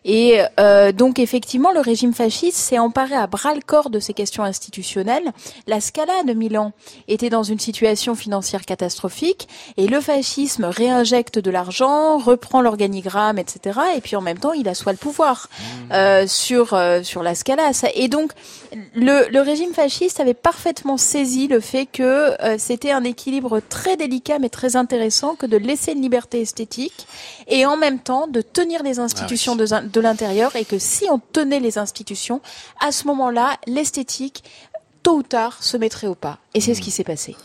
Et 0.05 0.41
euh, 0.59 0.91
donc 0.91 1.19
effectivement, 1.19 1.71
le 1.71 1.79
régime 1.79 2.13
fasciste 2.13 2.57
s'est 2.57 2.79
emparé 2.79 3.15
à 3.15 3.27
bras 3.27 3.53
le 3.53 3.61
corps 3.61 3.89
de 3.89 3.99
ces 3.99 4.13
questions 4.13 4.43
institutionnelles. 4.43 5.31
La 5.67 5.81
Scala 5.81 6.23
de 6.25 6.33
Milan 6.33 6.73
était 7.07 7.29
dans 7.29 7.43
une 7.43 7.59
situation 7.59 8.15
financière 8.15 8.65
catastrophique 8.65 9.47
et 9.77 9.87
le 9.87 10.01
fascisme 10.01 10.65
réinjecte 10.65 11.39
de 11.39 11.51
l'argent, 11.51 12.17
reprend 12.17 12.61
l'organigramme, 12.61 13.37
etc. 13.37 13.79
Et 13.95 14.01
puis 14.01 14.15
en 14.15 14.21
même 14.21 14.37
temps, 14.37 14.53
il 14.53 14.67
assoit 14.67 14.91
le 14.91 14.97
pouvoir 14.97 15.49
euh, 15.91 16.10
sur 16.27 16.73
euh, 16.73 17.03
sur 17.03 17.23
la 17.23 17.35
Scala. 17.35 17.71
Et 17.95 18.07
donc 18.07 18.31
le, 18.95 19.29
le 19.29 19.41
régime 19.41 19.73
fasciste 19.73 20.19
avait 20.19 20.33
parfaitement 20.33 20.97
saisi 20.97 21.47
le 21.47 21.59
fait 21.59 21.85
que 21.85 22.03
euh, 22.41 22.55
c'était 22.57 22.91
un 22.91 23.03
équilibre 23.03 23.59
très 23.69 23.97
délicat 23.97 24.39
mais 24.39 24.49
très 24.49 24.75
intéressant 24.75 25.35
que 25.35 25.45
de 25.45 25.57
laisser 25.57 25.91
une 25.93 26.01
liberté 26.01 26.41
esthétique 26.41 27.07
et 27.47 27.65
en 27.65 27.77
même 27.77 27.99
temps 27.99 28.27
de 28.27 28.41
tenir 28.41 28.83
les 28.83 28.99
institutions 28.99 29.55
de, 29.55 29.65
de 29.65 30.01
l'intérieur 30.01 30.55
et 30.55 30.65
que 30.65 30.79
si 30.79 31.05
on 31.09 31.19
tenait 31.19 31.59
les 31.59 31.77
institutions, 31.77 32.41
à 32.79 32.91
ce 32.91 33.07
moment-là, 33.07 33.57
l'esthétique 33.67 34.43
tôt 35.03 35.17
ou 35.17 35.23
tard 35.23 35.61
se 35.61 35.77
mettrait 35.77 36.07
au 36.07 36.15
pas. 36.15 36.37
Et 36.53 36.61
c'est 36.61 36.73
ce 36.73 36.81
qui 36.81 36.91
s'est 36.91 37.03
passé. 37.03 37.35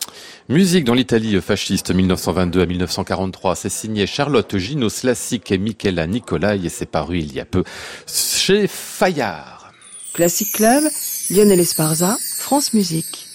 Musique 0.49 0.85
dans 0.85 0.95
l'Italie 0.95 1.41
fasciste 1.41 1.93
1922 1.95 2.63
à 2.63 2.67
1943. 2.67 3.57
C'est 3.57 3.69
signé 3.69 4.07
Charlotte 4.07 4.57
Gino 4.57 4.89
Slassic 4.89 5.51
et 5.51 5.59
Michela 5.59 6.07
Nicolai 6.07 6.61
et 6.65 6.69
c'est 6.69 6.87
paru 6.87 7.19
il 7.19 7.35
y 7.35 7.41
a 7.41 7.45
peu 7.45 7.65
chez 8.07 8.67
Fayard. 8.69 9.73
Classic 10.13 10.51
Club, 10.53 10.85
Lionel 11.31 11.61
Esparza, 11.61 12.17
France 12.39 12.73
Musique. 12.73 13.27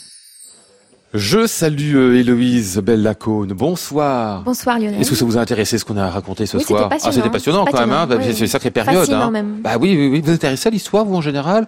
Je 1.14 1.46
salue 1.46 1.96
euh, 1.96 2.18
Héloïse 2.18 2.78
Bellacone. 2.78 3.52
Bonsoir. 3.52 4.44
Bonsoir 4.44 4.80
Lionel. 4.80 5.02
Est-ce 5.02 5.10
que 5.10 5.16
ça 5.16 5.26
vous 5.26 5.38
a 5.38 5.42
intéressé 5.42 5.78
ce 5.78 5.84
qu'on 5.84 5.98
a 5.98 6.10
raconté 6.10 6.46
ce 6.46 6.56
Oui, 6.56 6.64
c'était 6.64 6.74
soir? 6.74 6.90
Passionnant. 6.90 7.10
Ah, 7.10 7.16
c'était 7.16 7.30
passionnant, 7.30 7.66
quand 7.66 7.80
même. 7.80 7.92
Hein 7.92 8.08
oui, 8.10 8.34
c'est 8.34 8.40
une 8.40 8.48
sacrée 8.48 8.72
période. 8.72 9.10
Hein. 9.12 9.30
même. 9.30 9.60
Bah 9.62 9.72
oui, 9.80 9.96
oui, 9.98 10.08
oui. 10.08 10.22
Vous 10.22 10.28
vous 10.28 10.34
intéressez 10.34 10.70
à 10.70 10.72
l'histoire, 10.72 11.04
vous, 11.04 11.16
en 11.16 11.22
général? 11.22 11.68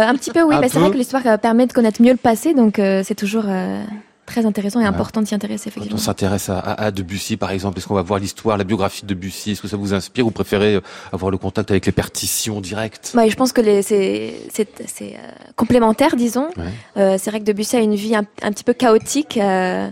Un 0.00 0.14
petit 0.14 0.30
peu 0.30 0.42
oui, 0.42 0.54
bah, 0.60 0.68
c'est 0.68 0.78
vrai 0.78 0.90
que 0.90 0.96
l'histoire 0.96 1.26
euh, 1.26 1.36
permet 1.36 1.66
de 1.66 1.72
connaître 1.72 2.00
mieux 2.02 2.12
le 2.12 2.16
passé, 2.16 2.54
donc 2.54 2.78
euh, 2.78 3.02
c'est 3.04 3.14
toujours 3.14 3.44
euh, 3.46 3.82
très 4.26 4.46
intéressant 4.46 4.80
et 4.80 4.86
important 4.86 5.20
de 5.20 5.26
s'y 5.26 5.34
intéresser 5.34 5.70
Quand 5.70 5.76
on 5.76 5.82
effectivement. 5.82 5.98
s'intéresse 6.00 6.48
à, 6.48 6.58
à, 6.58 6.84
à 6.86 6.90
Debussy, 6.90 7.36
par 7.36 7.50
exemple, 7.50 7.78
est-ce 7.78 7.86
qu'on 7.86 7.94
va 7.94 8.02
voir 8.02 8.18
l'histoire, 8.18 8.56
la 8.56 8.64
biographie 8.64 9.02
de 9.02 9.08
Debussy? 9.08 9.50
Est-ce 9.52 9.60
que 9.62 9.68
ça 9.68 9.76
vous 9.76 9.92
inspire? 9.92 10.26
Ou 10.26 10.30
préférez 10.30 10.76
euh, 10.76 10.80
avoir 11.12 11.30
le 11.30 11.36
contact 11.38 11.70
avec 11.70 11.84
les 11.84 11.92
partitions 11.92 12.60
directes? 12.60 13.12
Ouais, 13.14 13.28
je 13.28 13.36
pense 13.36 13.52
que 13.52 13.60
les- 13.60 13.82
c'est 13.82 14.34
c'est 14.50 14.68
c'est, 14.86 15.14
euh, 15.14 15.32
complémentaire, 15.56 16.16
disons. 16.16 16.48
Ouais. 16.56 16.64
Euh, 16.96 17.16
c'est 17.18 17.30
vrai 17.30 17.40
que 17.40 17.44
Debussy 17.44 17.76
a 17.76 17.80
une 17.80 17.94
vie 17.94 18.14
un, 18.16 18.24
un 18.42 18.52
petit 18.52 18.64
peu 18.64 18.72
chaotique. 18.72 19.36
euh, 19.36 19.90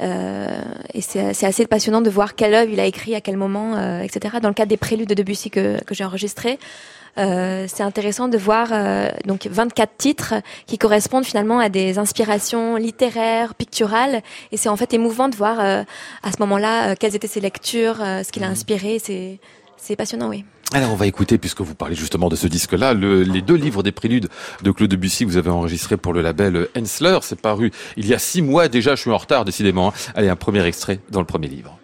euh, 0.00 0.46
et 0.94 1.00
c'est 1.00 1.34
c'est 1.34 1.46
assez 1.46 1.66
passionnant 1.66 2.00
de 2.00 2.10
voir 2.10 2.36
quelle 2.36 2.54
œuvre 2.54 2.70
il 2.72 2.78
a 2.78 2.84
écrit, 2.86 3.14
à 3.16 3.20
quel 3.20 3.36
moment, 3.36 3.74
euh, 3.76 4.02
etc. 4.02 4.36
Dans 4.40 4.48
le 4.48 4.54
cadre 4.54 4.68
des 4.68 4.76
préludes 4.76 5.08
de 5.08 5.14
Debussy 5.14 5.50
que, 5.50 5.82
que 5.84 5.94
j'ai 5.94 6.04
enregistrés, 6.04 6.58
euh, 7.16 7.66
c'est 7.68 7.82
intéressant 7.82 8.28
de 8.28 8.36
voir 8.38 8.68
euh, 8.72 9.08
donc 9.26 9.46
24 9.50 9.96
titres 9.96 10.34
qui 10.66 10.78
correspondent 10.78 11.24
finalement 11.24 11.58
à 11.58 11.68
des 11.68 11.98
inspirations 11.98 12.76
littéraires, 12.76 13.54
picturales, 13.54 14.22
et 14.52 14.56
c'est 14.56 14.68
en 14.68 14.76
fait 14.76 14.92
émouvant 14.94 15.28
de 15.28 15.36
voir 15.36 15.60
euh, 15.60 15.82
à 16.22 16.32
ce 16.32 16.36
moment-là 16.40 16.90
euh, 16.90 16.94
quelles 16.98 17.16
étaient 17.16 17.28
ses 17.28 17.40
lectures, 17.40 18.00
euh, 18.00 18.22
ce 18.22 18.32
qu'il 18.32 18.44
a 18.44 18.48
inspiré. 18.48 18.98
C'est 18.98 19.38
c'est 19.80 19.94
passionnant, 19.94 20.28
oui. 20.28 20.44
Alors 20.72 20.90
on 20.92 20.96
va 20.96 21.06
écouter, 21.06 21.38
puisque 21.38 21.60
vous 21.60 21.74
parlez 21.74 21.94
justement 21.94 22.28
de 22.28 22.36
ce 22.36 22.46
disque-là, 22.48 22.94
le, 22.94 23.22
les 23.22 23.40
deux 23.40 23.54
livres 23.54 23.82
des 23.82 23.92
préludes 23.92 24.28
de 24.62 24.70
Claude 24.72 24.90
Debussy 24.90 25.24
que 25.24 25.30
vous 25.30 25.36
avez 25.36 25.50
enregistrés 25.50 25.96
pour 25.96 26.12
le 26.12 26.20
label 26.20 26.68
Hensler. 26.76 27.18
C'est 27.22 27.40
paru 27.40 27.70
il 27.96 28.06
y 28.06 28.12
a 28.12 28.18
six 28.18 28.42
mois 28.42 28.68
déjà, 28.68 28.96
je 28.96 29.00
suis 29.00 29.10
en 29.10 29.16
retard 29.16 29.44
décidément. 29.44 29.88
hein. 29.88 30.12
Allez, 30.14 30.28
un 30.28 30.36
premier 30.36 30.64
extrait 30.66 30.98
dans 31.10 31.20
le 31.20 31.26
premier 31.26 31.46
livre. 31.46 31.78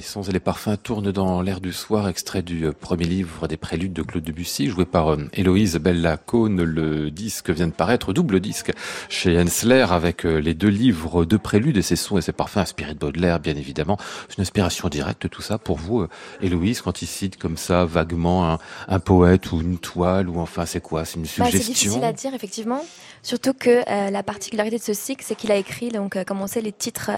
Les 0.00 0.06
sons 0.06 0.22
et 0.22 0.32
les 0.32 0.40
parfums 0.40 0.78
tournent 0.82 1.12
dans 1.12 1.42
l'air 1.42 1.60
du 1.60 1.74
soir, 1.74 2.08
extrait 2.08 2.40
du 2.40 2.64
euh, 2.64 2.72
premier 2.72 3.04
livre 3.04 3.46
des 3.48 3.58
préludes 3.58 3.92
de 3.92 4.00
Claude 4.00 4.24
Debussy, 4.24 4.68
joué 4.68 4.86
par 4.86 5.12
euh, 5.12 5.28
Héloïse 5.34 5.76
Bella 5.76 6.16
Cône. 6.16 6.62
Le 6.62 7.10
disque 7.10 7.50
vient 7.50 7.66
de 7.66 7.72
paraître, 7.72 8.14
double 8.14 8.40
disque, 8.40 8.72
chez 9.10 9.38
Hensler, 9.38 9.84
avec 9.90 10.24
euh, 10.24 10.38
les 10.38 10.54
deux 10.54 10.70
livres 10.70 11.26
de 11.26 11.36
préludes 11.36 11.76
et 11.76 11.82
ses 11.82 11.96
sons 11.96 12.16
et 12.16 12.22
ses 12.22 12.32
parfums 12.32 12.60
inspirés 12.60 12.94
de 12.94 12.98
Baudelaire, 12.98 13.40
bien 13.40 13.54
évidemment. 13.56 13.98
C'est 14.30 14.38
une 14.38 14.42
inspiration 14.42 14.88
directe, 14.88 15.28
tout 15.28 15.42
ça, 15.42 15.58
pour 15.58 15.76
vous, 15.76 16.06
Héloïse, 16.40 16.80
quand 16.80 17.02
il 17.02 17.06
cite 17.06 17.36
comme 17.36 17.58
ça, 17.58 17.84
vaguement, 17.84 18.50
un, 18.50 18.58
un 18.88 19.00
poète 19.00 19.52
ou 19.52 19.60
une 19.60 19.76
toile, 19.76 20.30
ou 20.30 20.38
enfin, 20.38 20.64
c'est 20.64 20.80
quoi? 20.80 21.04
C'est 21.04 21.16
une 21.16 21.24
Bah, 21.24 21.28
c'est 21.28 21.58
difficile 21.58 21.76
suggestion 21.76 22.02
à 22.02 22.14
dire, 22.14 22.32
effectivement. 22.32 22.82
Surtout 23.22 23.52
que 23.52 23.82
euh, 23.86 24.08
la 24.08 24.22
particularité 24.22 24.78
de 24.78 24.82
ce 24.82 24.94
cycle, 24.94 25.22
c'est 25.26 25.34
qu'il 25.34 25.52
a 25.52 25.56
écrit, 25.56 25.90
donc, 25.90 26.16
euh, 26.16 26.24
comme 26.24 26.40
on 26.40 26.46
sait, 26.46 26.62
les 26.62 26.72
titres 26.72 27.10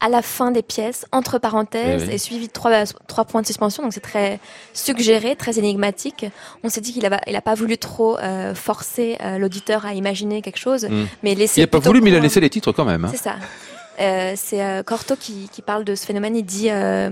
à 0.00 0.08
la 0.10 0.20
fin 0.22 0.50
des 0.50 0.62
pièces, 0.62 1.06
entre 1.12 1.38
parenthèses, 1.38 2.04
oui. 2.08 2.14
et 2.14 2.18
suivi 2.18 2.46
de 2.48 2.52
trois, 2.52 2.84
trois 3.06 3.24
points 3.24 3.40
de 3.40 3.46
suspension. 3.46 3.82
Donc, 3.82 3.92
c'est 3.94 4.00
très 4.00 4.38
suggéré, 4.74 5.34
très 5.36 5.58
énigmatique. 5.58 6.26
On 6.62 6.68
s'est 6.68 6.80
dit 6.82 6.92
qu'il 6.92 7.06
a, 7.06 7.20
il 7.26 7.34
a 7.36 7.40
pas 7.40 7.54
voulu 7.54 7.78
trop 7.78 8.18
euh, 8.18 8.54
forcer 8.54 9.16
euh, 9.22 9.38
l'auditeur 9.38 9.86
à 9.86 9.94
imaginer 9.94 10.42
quelque 10.42 10.58
chose, 10.58 10.84
Mm. 10.84 11.04
mais 11.22 11.34
laisser. 11.34 11.60
Il 11.60 11.64
n'a 11.64 11.68
pas 11.68 11.78
voulu, 11.78 12.00
mais 12.02 12.10
il 12.10 12.16
a 12.16 12.20
laissé 12.20 12.40
les 12.40 12.50
titres 12.50 12.72
quand 12.72 12.84
même. 12.84 13.04
hein. 13.04 13.10
C'est 13.10 13.22
ça. 13.22 13.36
Euh, 14.00 14.32
c'est 14.36 14.62
euh, 14.62 14.82
Cortot 14.82 15.16
qui, 15.16 15.48
qui 15.52 15.62
parle 15.62 15.84
de 15.84 15.94
ce 15.94 16.04
phénomène. 16.04 16.36
Il 16.36 16.44
dit 16.44 16.66
euh, 16.68 17.10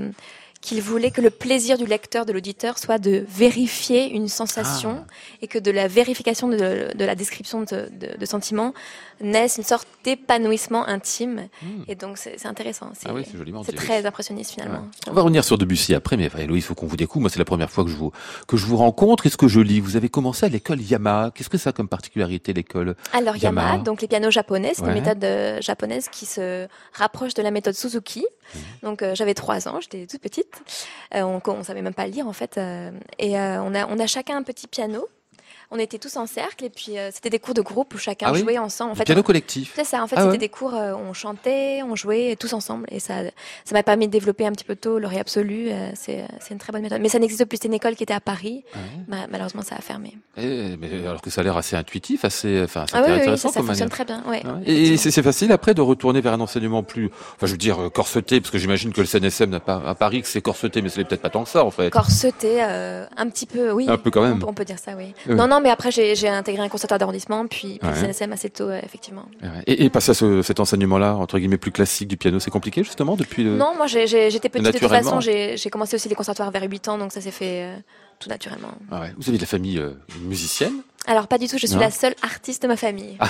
qu'il 0.63 0.81
voulait 0.81 1.11
que 1.11 1.21
le 1.21 1.29
plaisir 1.31 1.77
du 1.77 1.85
lecteur, 1.85 2.25
de 2.25 2.33
l'auditeur, 2.33 2.79
soit 2.79 2.99
de 2.99 3.27
vérifier 3.29 4.09
une 4.11 4.29
sensation 4.29 5.05
Ah. 5.07 5.13
et 5.43 5.49
que 5.49 5.59
de 5.59 5.71
la 5.71 5.89
vérification 5.89 6.49
de, 6.49 6.89
de 6.95 7.05
la 7.05 7.15
description 7.15 7.61
de, 7.63 7.89
de, 8.01 8.17
de 8.17 8.25
sentiments 8.27 8.73
naisse 9.21 9.57
une 9.59 9.65
sorte 9.65 9.87
d'épanouissement 10.05 10.87
intime. 10.87 11.49
Et 11.89 11.95
donc 11.97 12.17
c'est 12.17 12.47
intéressant. 12.47 12.91
C'est 12.95 13.09
Hmm. 13.09 13.17
Ah 13.17 13.63
oui, 13.67 13.75
très 13.75 14.07
impressionniste 14.07 14.53
finalement. 14.53 14.87
On 15.09 15.13
va 15.13 15.23
revenir 15.23 15.45
sur 15.45 15.59
Debussy 15.59 15.95
après, 15.95 16.17
mais 16.17 16.31
Héloïse, 16.39 16.63
il 16.65 16.67
faut 16.67 16.75
qu'on 16.75 16.87
vous 16.87 16.97
découvre. 16.97 17.23
Moi, 17.23 17.31
c'est 17.31 17.39
la 17.41 17.45
première 17.45 17.71
fois 17.71 17.83
que 17.85 17.91
je 17.91 17.97
vous, 17.97 18.13
que 18.47 18.57
je 18.57 18.65
vous 18.67 18.77
rencontre. 18.77 19.25
Qu'est-ce 19.25 19.37
que 19.37 19.49
je 19.49 19.61
lis? 19.61 19.81
Vous 19.81 19.97
avez 19.97 20.09
commencé 20.09 20.47
à 20.47 20.49
l'école 20.49 20.81
Yamaha. 20.81 21.33
Qu'est-ce 21.35 21.51
que 21.51 21.59
ça 21.59 21.71
a 21.71 21.73
comme 21.73 21.89
particularité, 21.89 22.53
l'école 22.53 22.95
Alors 23.13 23.37
Yamaha. 23.37 23.67
Yamaha, 23.71 23.83
donc 23.85 24.01
les 24.01 24.09
pianos 24.09 24.31
japonais, 24.31 24.73
c'est 24.75 24.83
Ouais. 24.83 24.89
une 24.89 24.95
méthode 25.03 25.23
euh, 25.25 25.61
japonaise 25.61 26.09
qui 26.09 26.25
se 26.27 26.67
rapproche 26.93 27.35
de 27.35 27.43
la 27.43 27.51
méthode 27.51 27.75
Suzuki. 27.75 28.21
Mmh. 28.55 28.59
Donc 28.85 29.03
euh, 29.03 29.15
j'avais 29.17 29.35
trois 29.35 29.67
ans, 29.69 29.79
j'étais 29.81 30.07
toute 30.07 30.21
petite. 30.21 30.52
Euh, 31.15 31.23
on, 31.23 31.41
on 31.45 31.63
savait 31.63 31.83
même 31.83 31.95
pas 31.95 32.07
lire 32.07 32.27
en 32.27 32.33
fait, 32.33 32.59
euh, 32.59 32.91
et 33.19 33.39
euh, 33.39 33.63
on 33.63 33.75
a 33.75 33.87
on 33.87 33.99
a 33.99 34.07
chacun 34.07 34.37
un 34.37 34.43
petit 34.43 34.67
piano. 34.67 35.07
On 35.73 35.79
était 35.79 35.99
tous 35.99 36.17
en 36.17 36.27
cercle 36.27 36.65
et 36.65 36.71
puis 36.71 36.99
euh, 36.99 37.11
c'était 37.13 37.31
des 37.31 37.39
cours 37.39 37.55
de 37.55 37.63
groupe 37.63 37.95
où 37.95 37.99
chacun 37.99 38.27
Ah 38.29 38.33
oui 38.33 38.41
jouait 38.41 38.59
ensemble. 38.59 38.93
En 38.93 38.95
fait, 38.95 39.05
piano 39.05 39.23
collectif. 39.23 39.73
c'est 39.75 39.85
ça. 39.85 40.03
En 40.03 40.07
fait, 40.07 40.17
Ah 40.19 40.21
c'était 40.23 40.33
ouais. 40.33 40.39
des 40.39 40.49
cours 40.51 40.75
euh, 40.75 40.93
où 40.93 40.99
on 40.99 41.13
chantait, 41.15 41.81
on 41.89 41.97
jouait 41.97 42.37
tous 42.39 42.53
ensemble, 42.53 42.87
et 42.91 43.01
ça, 43.01 43.15
ça 43.65 43.75
m'a 43.75 43.83
permis 43.83 44.07
de 44.07 44.13
développer 44.13 44.47
un 44.47 44.53
petit 44.53 44.65
peu 44.65 44.77
tôt 44.77 44.99
l'oreille 44.99 45.19
absolue. 45.21 45.69
euh, 45.71 45.91
c'est, 45.95 46.25
c'est 46.41 46.53
une 46.55 46.59
très 46.61 46.73
bonne 46.73 46.83
méthode. 46.83 47.01
Mais 47.01 47.09
ça 47.09 47.19
n'existe 47.19 47.45
plus. 47.47 47.57
C'était 47.57 47.69
une 47.69 47.75
école 47.75 47.95
qui 47.97 48.03
était 48.03 48.13
à 48.15 48.21
Paris. 48.21 48.65
Ouais. 48.75 48.81
Ma- 49.09 49.27
malheureusement, 49.29 49.63
ça 49.63 49.77
a 49.77 49.81
fermé. 49.81 50.17
Eh, 50.37 50.77
mais 50.79 51.07
alors 51.07 51.21
que 51.23 51.31
ça 51.31 51.41
a 51.41 51.45
l'air 51.45 51.57
assez 51.57 51.75
intuitif, 51.77 52.25
assez, 52.25 52.63
enfin, 52.65 52.85
c'est 52.89 52.97
Ah 52.97 53.01
oui, 53.01 53.07
oui, 53.09 53.13
oui, 53.15 53.21
intéressant 53.23 53.49
ça, 53.49 53.61
ça 53.61 53.67
fonctionne 53.67 53.89
très 53.89 54.05
bien. 54.05 54.23
Ouais, 54.29 54.43
Ah. 54.45 54.59
Et 54.67 54.97
c'est 54.97 55.23
facile 55.23 55.53
après 55.53 55.75
de 55.75 55.81
retourner 55.81 56.21
vers 56.21 56.33
un 56.35 56.41
enseignement 56.41 56.83
plus, 56.83 57.07
enfin, 57.37 57.47
je 57.47 57.53
veux 57.53 57.59
dire 57.59 57.81
euh, 57.83 57.89
corseté, 57.91 58.41
parce 58.41 58.51
que 58.51 58.59
j'imagine 58.59 58.93
que 58.93 59.01
le 59.01 59.07
CNSM 59.07 59.51
n'a 59.51 59.61
pas 59.61 59.83
à 59.87 59.95
Paris 59.95 60.23
que 60.23 60.29
c'est 60.29 60.43
corseté, 60.43 60.83
mais 60.83 60.89
c'est 60.91 61.05
peut-être 61.05 61.23
pas 61.23 61.31
tant 61.31 61.45
que 61.45 61.49
ça 61.51 61.65
en 61.65 61.71
fait. 61.71 61.91
corseté, 61.91 62.59
euh, 62.63 63.07
un 63.17 63.29
petit 63.29 63.47
peu, 63.47 63.71
oui. 63.73 63.87
Un 63.89 63.97
peu 63.99 64.11
quand 64.11 64.23
même. 64.23 64.35
On, 64.35 64.39
peut- 64.39 64.47
on 64.49 64.55
peut 64.55 64.65
dire 64.65 64.79
ça, 64.79 64.93
oui. 64.97 65.15
Oui. 65.27 65.35
Non, 65.35 65.47
non, 65.49 65.61
mais 65.63 65.71
après, 65.71 65.91
j'ai, 65.91 66.29
intégré 66.29 66.63
un 66.63 66.69
conservatoire 66.69 66.99
d'arrondissement, 66.99 67.47
puis, 67.47 67.79
puis 67.81 67.89
Ouais. 67.89 67.95
le 67.95 68.13
CNSM 68.13 68.33
assez 68.33 68.51
tôt, 68.51 68.69
euh, 68.69 68.81
effectivement. 68.83 69.25
Et, 69.67 69.85
et 69.85 69.91
passer 69.91 70.11
à 70.11 70.15
ce- 70.15 70.43
cet 70.43 70.61
enseignement-là, 70.61 71.15
entre 71.17 71.39
guillemets, 71.39 71.57
plus 71.59 71.73
classique 71.73 72.09
du 72.09 72.17
piano, 72.17 72.39
c'est 72.41 72.51
compliqué 72.51 72.83
justement 72.85 73.17
depuis 73.17 73.45
le. 73.45 73.57
Non, 73.57 73.75
moi, 73.77 73.87
j'étais 73.87 74.29
petite 74.49 74.65
de 74.67 74.71
toute 74.79 74.89
façon. 74.89 75.21
J'ai, 75.21 75.57
commencé 75.71 75.97
aussi 75.97 76.09
les 76.09 76.15
conservatoires 76.15 76.51
vers 76.51 76.63
8 76.69 76.89
ans, 76.89 76.99
donc 76.99 77.13
ça 77.13 77.21
s'est 77.21 77.31
fait 77.31 77.63
euh, 77.65 77.77
tout 78.19 78.29
naturellement. 78.29 78.73
Ah 78.91 79.01
ouais. 79.01 79.15
Vous 79.19 79.29
avez 79.29 79.39
de 79.39 79.43
la 79.43 79.47
famille 79.49 79.79
euh, 79.79 79.93
musicienne? 80.23 80.75
Alors, 81.07 81.27
pas 81.29 81.39
du 81.39 81.49
tout, 81.49 81.57
je 81.59 81.67
suis 81.67 81.75
Non. 81.77 81.81
la 81.83 81.91
seule 81.91 82.15
artiste 82.23 82.63
de 82.63 82.69
ma 82.69 82.77
famille. 82.77 83.17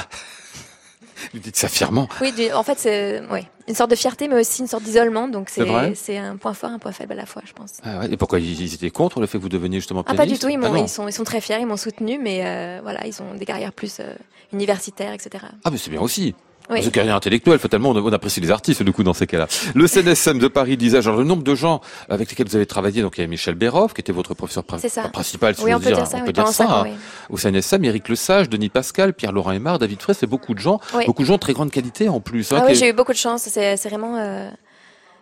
Vous 1.32 1.40
dites 1.40 1.56
ça 1.56 1.68
fièrement. 1.68 2.08
Oui, 2.20 2.32
du- 2.32 2.52
en 2.52 2.62
fait, 2.62 2.78
c'est 2.78 3.20
ouais, 3.30 3.44
une 3.68 3.74
sorte 3.74 3.90
de 3.90 3.96
fierté, 3.96 4.28
mais 4.28 4.40
aussi 4.40 4.60
une 4.62 4.66
sorte 4.68 4.82
d'isolement. 4.82 5.28
Donc, 5.28 5.50
C'est 5.50 6.18
un 6.18 6.36
point 6.36 6.54
fort, 6.54 6.70
un 6.70 6.78
point 6.78 6.92
faible 6.92 7.12
à 7.12 7.16
la 7.16 7.26
fois, 7.26 7.42
je 7.44 7.52
pense. 7.52 7.74
Ah 7.84 8.00
ouais. 8.00 8.12
Et 8.12 8.16
pourquoi 8.16 8.40
ils 8.40 8.74
étaient 8.74 8.90
contre 8.90 9.20
le 9.20 9.26
fait 9.26 9.38
que 9.38 9.42
vous 9.42 9.48
deveniez 9.48 9.78
justement 9.78 10.00
Ah, 10.06 10.14
pianiste 10.14 10.20
pas 10.30 10.34
du 10.34 10.38
tout. 10.40 10.48
Ils, 10.48 10.58
m'ont- 10.58 10.74
ah, 10.74 10.78
ils, 10.80 10.88
sont, 10.88 11.08
ils 11.08 11.12
sont 11.12 11.24
très 11.24 11.40
fiers, 11.40 11.58
ils 11.60 11.66
m'ont 11.66 11.76
soutenu, 11.76 12.18
mais 12.18 12.42
euh, 12.44 12.80
voilà, 12.82 13.06
ils 13.06 13.20
ont 13.22 13.34
des 13.36 13.44
carrières 13.44 13.72
plus 13.72 13.98
euh, 14.00 14.14
universitaires, 14.52 15.12
etc. 15.12 15.44
Ah, 15.64 15.70
mais 15.70 15.78
c'est 15.78 15.90
bien 15.90 16.00
aussi. 16.00 16.34
Oui. 16.70 16.82
C'est 16.82 16.90
carrière 16.90 17.16
intellectuelle, 17.16 17.58
fatalement, 17.58 17.90
on, 17.90 17.96
on 17.96 18.12
apprécie 18.12 18.40
les 18.40 18.50
artistes, 18.50 18.82
du 18.82 18.92
coup, 18.92 19.02
dans 19.02 19.12
ces 19.14 19.26
cas-là. 19.26 19.46
Le 19.74 19.86
CNSM 19.86 20.38
de 20.38 20.48
Paris 20.48 20.76
disait, 20.76 21.02
genre, 21.02 21.16
le 21.16 21.24
nombre 21.24 21.42
de 21.42 21.54
gens 21.54 21.80
avec 22.08 22.30
lesquels 22.30 22.46
vous 22.48 22.56
avez 22.56 22.66
travaillé, 22.66 23.02
donc 23.02 23.18
il 23.18 23.20
y 23.20 23.24
a 23.24 23.26
Michel 23.26 23.54
Béroff, 23.54 23.92
qui 23.94 24.00
était 24.00 24.12
votre 24.12 24.34
professeur 24.34 24.64
C'est 24.78 25.10
principal, 25.12 25.54
si 25.54 25.62
oui, 25.64 25.74
on 25.74 25.78
peut 25.78 25.86
dire, 25.86 25.96
dire 25.96 26.06
ça. 26.06 26.16
on 26.16 26.20
oui, 26.20 26.26
peut 26.26 26.32
dire 26.32 26.48
ça, 26.48 26.64
ans, 26.66 26.84
hein. 26.86 26.90
Au 27.30 27.36
CNSM, 27.36 27.84
Éric 27.84 28.08
Lesage, 28.08 28.48
Denis 28.48 28.68
Pascal, 28.68 29.12
Pierre-Laurent 29.12 29.52
Aymar, 29.52 29.78
David 29.78 30.00
Fraisse, 30.00 30.18
c'est 30.20 30.26
beaucoup 30.26 30.54
de 30.54 30.60
gens, 30.60 30.80
beaucoup 31.06 31.22
de 31.22 31.26
gens 31.26 31.34
de 31.34 31.40
très 31.40 31.52
grande 31.52 31.70
qualité 31.70 32.08
en 32.08 32.20
plus. 32.20 32.52
hein, 32.52 32.58
Ah 32.60 32.64
oui, 32.68 32.74
j'ai 32.74 32.88
eu 32.88 32.92
beaucoup 32.92 33.12
de 33.12 33.18
chance. 33.18 33.42
C'est 33.42 33.76
c'est 33.76 33.88
vraiment. 33.88 34.16
euh, 34.18 34.50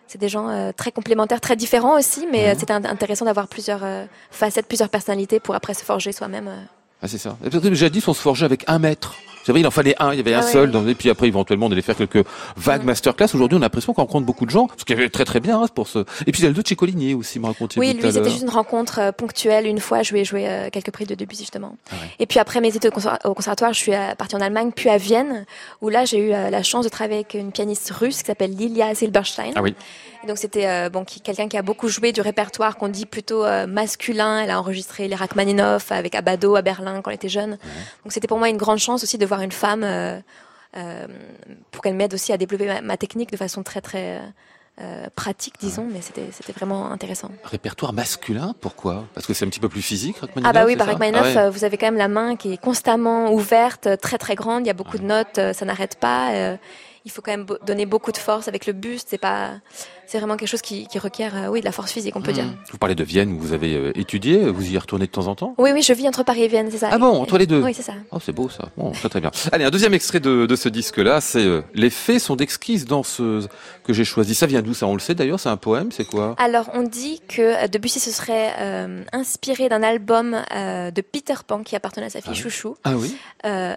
c'est 0.06 0.18
des 0.20 0.28
gens 0.28 0.48
euh, 0.48 0.72
très 0.76 0.90
complémentaires, 0.90 1.40
très 1.40 1.54
différents 1.54 1.96
aussi, 1.96 2.26
mais 2.32 2.48
euh, 2.48 2.54
c'était 2.58 2.72
int- 2.72 2.84
intéressant 2.88 3.24
d'avoir 3.26 3.46
plusieurs 3.46 3.84
euh, 3.84 4.04
facettes, 4.32 4.66
plusieurs 4.66 4.88
personnalités 4.88 5.38
pour 5.38 5.54
après 5.54 5.72
se 5.72 5.84
forger 5.84 6.10
soi-même. 6.12 6.50
Ah, 7.02 7.08
c'est 7.08 7.18
ça. 7.18 7.36
Parce 7.42 7.62
que 7.62 7.74
jadis, 7.74 8.06
on 8.08 8.14
se 8.14 8.20
forgeait 8.20 8.44
avec 8.44 8.64
un 8.66 8.78
maître. 8.78 9.14
C'est 9.42 9.52
vrai, 9.52 9.62
il 9.62 9.66
en 9.66 9.70
fallait 9.70 9.96
un, 9.98 10.12
il 10.12 10.18
y 10.18 10.20
avait 10.20 10.34
un 10.34 10.40
Ah 10.40 10.42
seul, 10.42 10.70
et 10.86 10.94
puis 10.94 11.08
après, 11.08 11.26
éventuellement, 11.26 11.64
on 11.66 11.72
allait 11.72 11.80
faire 11.80 11.96
quelques 11.96 12.26
vagues 12.58 12.82
Mm. 12.82 12.86
masterclass. 12.86 13.28
Aujourd'hui, 13.32 13.56
on 13.56 13.62
a 13.62 13.64
l'impression 13.64 13.94
qu'on 13.94 14.02
rencontre 14.02 14.26
beaucoup 14.26 14.44
de 14.44 14.50
gens, 14.50 14.68
ce 14.76 14.84
qui 14.84 14.92
est 14.92 15.08
très 15.08 15.24
très 15.24 15.40
bien, 15.40 15.62
hein, 15.62 15.66
pour 15.74 15.88
ce. 15.88 16.00
Et 16.26 16.30
puis, 16.32 16.40
il 16.40 16.42
y 16.42 16.44
a 16.46 16.50
le 16.50 16.54
de 16.54 16.66
chez 16.66 16.76
Colligny 16.76 17.14
aussi, 17.14 17.40
me 17.40 17.46
racontiez 17.46 17.80
Oui, 17.80 17.94
lui, 17.94 18.12
c'était 18.12 18.28
juste 18.28 18.42
une 18.42 18.50
rencontre 18.50 18.98
euh, 19.00 19.12
ponctuelle. 19.12 19.66
Une 19.66 19.80
fois, 19.80 20.02
je 20.02 20.12
lui 20.12 20.20
ai 20.20 20.24
joué 20.26 20.46
euh, 20.46 20.68
quelques 20.70 20.90
prix 20.90 21.06
de 21.06 21.14
Debussy, 21.14 21.44
justement. 21.44 21.74
Ah 21.90 21.94
ouais. 21.94 22.10
Et 22.18 22.26
puis 22.26 22.38
après 22.38 22.60
mes 22.60 22.68
études 22.68 22.92
au 23.24 23.34
conservatoire, 23.34 23.72
je 23.72 23.78
suis 23.78 23.94
euh, 23.94 24.14
partie 24.14 24.36
en 24.36 24.42
Allemagne, 24.42 24.72
puis 24.76 24.90
à 24.90 24.98
Vienne, 24.98 25.46
où 25.80 25.88
là, 25.88 26.04
j'ai 26.04 26.18
eu 26.18 26.32
euh, 26.34 26.50
la 26.50 26.62
chance 26.62 26.84
de 26.84 26.90
travailler 26.90 27.20
avec 27.20 27.32
une 27.32 27.50
pianiste 27.50 27.90
russe 27.92 28.18
qui 28.20 28.26
s'appelle 28.26 28.54
Lilia 28.54 28.94
Silberstein. 28.94 29.52
Ah 29.56 29.62
oui. 29.62 29.74
Et 30.22 30.26
donc 30.26 30.36
c'était 30.38 30.66
euh, 30.68 30.90
bon, 30.90 31.04
quelqu'un 31.04 31.48
qui 31.48 31.56
a 31.56 31.62
beaucoup 31.62 31.88
joué 31.88 32.12
du 32.12 32.20
répertoire 32.20 32.76
qu'on 32.76 32.88
dit 32.88 33.06
plutôt 33.06 33.44
euh, 33.44 33.66
masculin. 33.66 34.40
Elle 34.42 34.50
a 34.50 34.58
enregistré 34.60 35.08
les 35.08 35.14
Rachmaninoff 35.16 35.92
avec 35.92 36.14
Abado 36.14 36.56
à 36.56 36.62
Berlin 36.62 37.00
quand 37.00 37.10
elle 37.10 37.16
était 37.16 37.28
jeune. 37.30 37.52
Donc 38.04 38.12
c'était 38.12 38.28
pour 38.28 38.38
moi 38.38 38.48
une 38.50 38.58
grande 38.58 38.78
chance 38.78 39.02
aussi 39.02 39.16
de 39.16 39.24
voir 39.24 39.40
une 39.40 39.52
femme 39.52 39.82
euh, 39.82 40.18
euh, 40.76 41.06
pour 41.70 41.82
qu'elle 41.82 41.94
m'aide 41.94 42.12
aussi 42.12 42.32
à 42.32 42.36
développer 42.36 42.66
ma, 42.66 42.80
ma 42.82 42.96
technique 42.98 43.30
de 43.32 43.36
façon 43.38 43.62
très 43.62 43.80
très 43.80 44.20
euh, 44.82 45.06
pratique, 45.16 45.54
disons. 45.58 45.88
Mais 45.90 46.02
c'était 46.02 46.28
c'était 46.32 46.52
vraiment 46.52 46.92
intéressant. 46.92 47.30
Répertoire 47.44 47.94
masculin, 47.94 48.54
pourquoi? 48.60 49.06
Parce 49.14 49.26
que 49.26 49.32
c'est 49.32 49.46
un 49.46 49.48
petit 49.48 49.58
peu 49.60 49.70
plus 49.70 49.82
physique, 49.82 50.18
Rachmaninoff 50.18 50.50
Ah 50.50 50.52
bah 50.52 50.66
oui, 50.66 50.76
par 50.76 50.86
ça? 50.86 50.92
Rachmaninoff, 50.92 51.22
Ah 51.24 51.28
ouais. 51.40 51.46
euh, 51.46 51.50
vous 51.50 51.64
avez 51.64 51.78
quand 51.78 51.86
même 51.86 51.96
la 51.96 52.08
main 52.08 52.36
qui 52.36 52.52
est 52.52 52.56
constamment 52.60 53.32
ouverte, 53.32 53.88
très 54.02 54.18
très 54.18 54.34
grande. 54.34 54.64
Il 54.64 54.66
y 54.66 54.70
a 54.70 54.74
beaucoup 54.74 54.98
de 54.98 55.04
notes, 55.04 55.40
ça 55.54 55.64
n'arrête 55.64 55.96
pas. 55.98 56.32
euh, 56.34 56.56
il 57.06 57.10
faut 57.10 57.22
quand 57.22 57.30
même 57.30 57.46
donner 57.64 57.86
beaucoup 57.86 58.12
de 58.12 58.18
force 58.18 58.46
avec 58.46 58.66
le 58.66 58.74
buste. 58.74 59.08
C'est 59.10 59.16
pas, 59.18 59.52
c'est 60.10 60.18
vraiment 60.18 60.36
quelque 60.36 60.48
chose 60.48 60.60
qui, 60.60 60.88
qui 60.88 60.98
requiert, 60.98 61.36
euh, 61.36 61.46
oui, 61.46 61.60
de 61.60 61.64
la 61.64 61.70
force 61.70 61.92
physique, 61.92 62.16
on 62.16 62.20
peut 62.20 62.32
dire. 62.32 62.44
Mmh. 62.44 62.56
Vous 62.72 62.78
parlez 62.78 62.96
de 62.96 63.04
Vienne 63.04 63.32
où 63.32 63.38
vous 63.38 63.52
avez 63.52 63.76
euh, 63.76 63.92
étudié, 63.96 64.38
vous 64.50 64.68
y 64.68 64.76
retournez 64.76 65.06
de 65.06 65.10
temps 65.12 65.28
en 65.28 65.36
temps? 65.36 65.54
Oui, 65.56 65.70
oui, 65.72 65.82
je 65.82 65.92
vis 65.92 66.08
entre 66.08 66.24
Paris 66.24 66.42
et 66.42 66.48
Vienne, 66.48 66.68
c'est 66.68 66.78
ça. 66.78 66.88
Ah 66.90 66.98
bon, 66.98 67.22
entre 67.22 67.38
les 67.38 67.46
deux? 67.46 67.62
Oui, 67.62 67.72
c'est 67.74 67.82
ça. 67.84 67.92
Oh, 68.10 68.18
c'est 68.20 68.32
beau 68.32 68.48
ça. 68.48 68.70
Bon, 68.76 68.90
très 68.90 69.08
très 69.08 69.20
bien. 69.20 69.30
Allez, 69.52 69.64
un 69.64 69.70
deuxième 69.70 69.94
extrait 69.94 70.18
de, 70.18 70.46
de 70.46 70.56
ce 70.56 70.68
disque-là, 70.68 71.20
c'est 71.20 71.44
euh, 71.44 71.62
Les 71.74 71.90
fées 71.90 72.18
sont 72.18 72.34
d'exquises 72.34 72.86
danseuses 72.86 73.48
que 73.84 73.92
j'ai 73.92 74.04
choisi. 74.04 74.34
Ça 74.34 74.46
vient 74.46 74.62
d'où 74.62 74.74
ça? 74.74 74.88
On 74.88 74.94
le 74.94 75.00
sait 75.00 75.14
d'ailleurs, 75.14 75.38
c'est 75.38 75.48
un 75.48 75.56
poème, 75.56 75.92
c'est 75.92 76.06
quoi? 76.06 76.34
Alors, 76.38 76.70
on 76.74 76.82
dit 76.82 77.22
que 77.28 77.68
Debussy 77.68 78.00
se 78.00 78.10
serait 78.10 78.50
inspiré 79.12 79.68
d'un 79.68 79.84
album 79.84 80.32
de 80.52 81.00
Peter 81.02 81.34
Pan 81.46 81.62
qui 81.62 81.76
appartenait 81.76 82.06
à 82.06 82.10
sa 82.10 82.20
fille 82.20 82.30
Ah 82.32 82.34
oui? 82.34 82.42
Chouchou, 82.42 82.76
Ah 82.82 82.94
oui? 82.96 83.16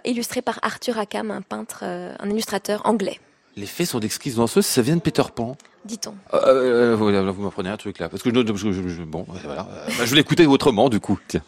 illustré 0.04 0.42
par 0.42 0.58
Arthur 0.62 0.96
Rackham, 0.96 1.30
un 1.30 1.42
peintre, 1.42 1.84
un 1.84 2.30
illustrateur 2.30 2.82
anglais, 2.86 3.20
Les 3.56 3.66
fées 3.66 3.84
sont 3.84 4.00
d'exquises 4.00 4.36
danseuses, 4.36 4.66
ça 4.66 4.82
vient 4.82 4.96
de 4.96 5.00
Peter 5.00 5.22
Pan. 5.34 5.56
dit-on. 5.84 6.14
Euh, 6.34 6.92
euh, 6.92 6.96
voilà, 6.96 7.22
vous 7.30 7.42
m'apprenez 7.42 7.68
un 7.68 7.76
truc 7.76 7.98
là. 8.00 8.08
Parce 8.08 8.22
que 8.22 8.30
je, 8.34 8.40
je- 8.56 8.72
je- 8.72 8.88
je- 8.88 9.02
bon, 9.02 9.24
voilà. 9.44 9.68
Euh, 9.70 9.86
bah, 9.98 10.04
je 10.06 10.14
l'écouter 10.14 10.46
autrement 10.46 10.88
du 10.88 10.98
coup. 10.98 11.18
Tiens. 11.28 11.42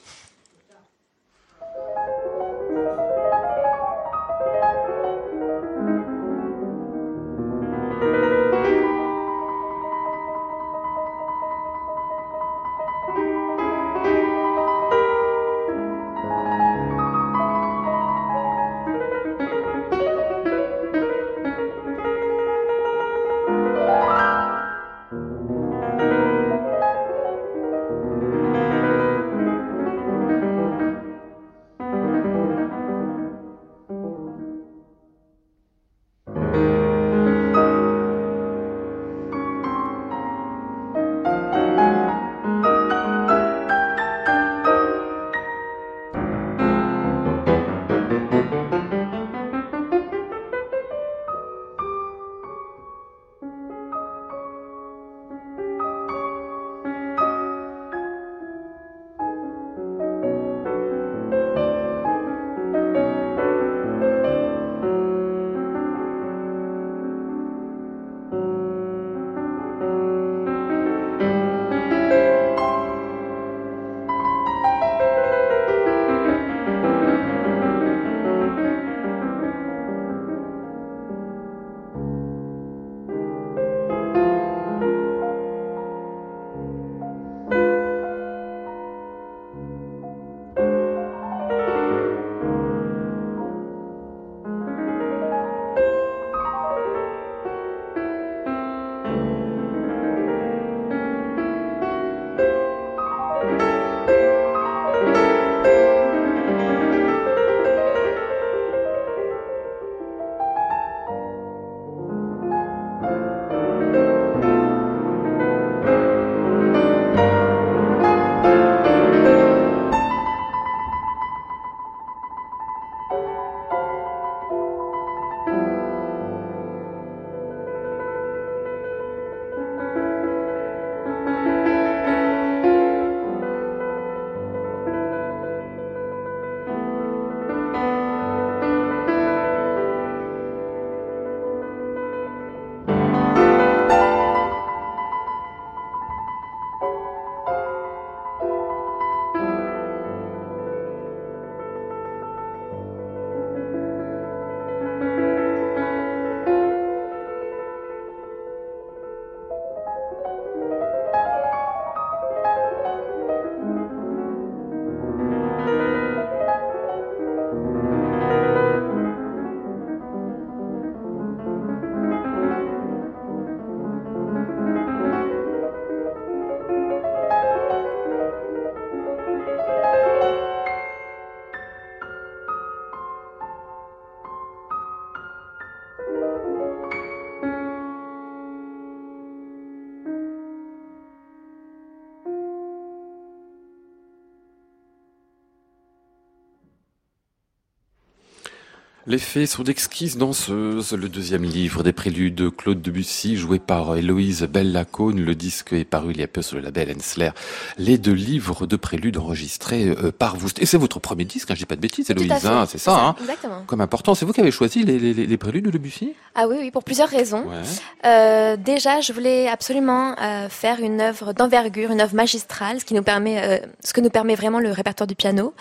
Les 199.09 199.18
fées 199.18 199.46
sont 199.46 199.62
d'exquises 199.62 200.16
danseuses. 200.16 200.92
Le 200.92 201.09
deuxième 201.09 201.44
livre 201.44 201.84
des 201.84 201.92
préludes 201.92 202.34
de 202.34 202.48
Claude 202.48 202.82
Debussy, 202.82 203.36
joué 203.36 203.61
par 203.61 203.94
Héloïse 203.96 204.42
Bellacone. 204.42 205.20
Le 205.20 205.36
disque 205.36 205.72
est 205.74 205.84
paru 205.84 206.11
il 206.11 206.18
y 206.18 206.24
a 206.24 206.26
peu 206.26 206.42
sur 206.42 206.57
le 206.57 206.62
label 206.62 206.92
Hensler. 206.96 207.30
Les 207.78 207.98
deux 207.98 208.14
livres 208.14 208.66
de 208.66 208.74
préludes 208.74 209.16
enregistrés 209.16 209.90
euh, 209.90 210.11
par 210.11 210.36
vous. 210.36 210.48
Et 210.59 210.66
c'est 210.66 210.76
votre 210.76 210.98
premier 210.98 211.24
disque, 211.24 211.48
hein, 211.52 211.54
je 211.54 211.61
dis 211.61 211.66
pas 211.66 211.76
de 211.76 211.80
bêtises, 211.80 212.11
Héloïse, 212.11 212.46
hein, 212.46 212.66
c'est 212.68 212.78
ça, 212.78 212.96
hein 212.96 213.16
Exactement. 213.20 213.62
Comme 213.68 213.80
important. 213.80 214.16
C'est 214.16 214.24
vous 214.24 214.32
qui 214.32 214.40
avez 214.40 214.50
choisi 214.50 214.82
les, 214.82 214.98
les, 214.98 215.14
les 215.14 215.36
préludes 215.36 215.66
de 215.66 215.70
Debussy? 215.70 216.14
Ah 216.34 216.48
oui, 216.48 216.57
oui, 216.59 216.72
pour 216.72 216.82
plusieurs 216.82 217.09
raisons. 217.09 217.44
Ouais. 217.46 217.62
Euh, 218.07 218.57
déjà, 218.57 219.00
je 219.00 219.12
voulais 219.12 219.46
absolument 219.46 220.16
euh, 220.20 220.48
faire 220.48 220.80
une 220.80 221.00
œuvre 221.00 221.32
d'envergure, 221.32 221.92
une 221.92 222.00
œuvre 222.00 222.16
magistrale, 222.16 222.80
ce 222.80 222.84
qui 222.84 222.94
nous 222.94 223.04
permet, 223.04 223.40
euh, 223.40 223.66
ce 223.84 223.92
que 223.92 224.00
nous 224.00 224.11
permet 224.11 224.34
vraiment 224.34 224.59
le 224.59 224.72
répertoire 224.72 225.07
du 225.07 225.14
piano. 225.14 225.54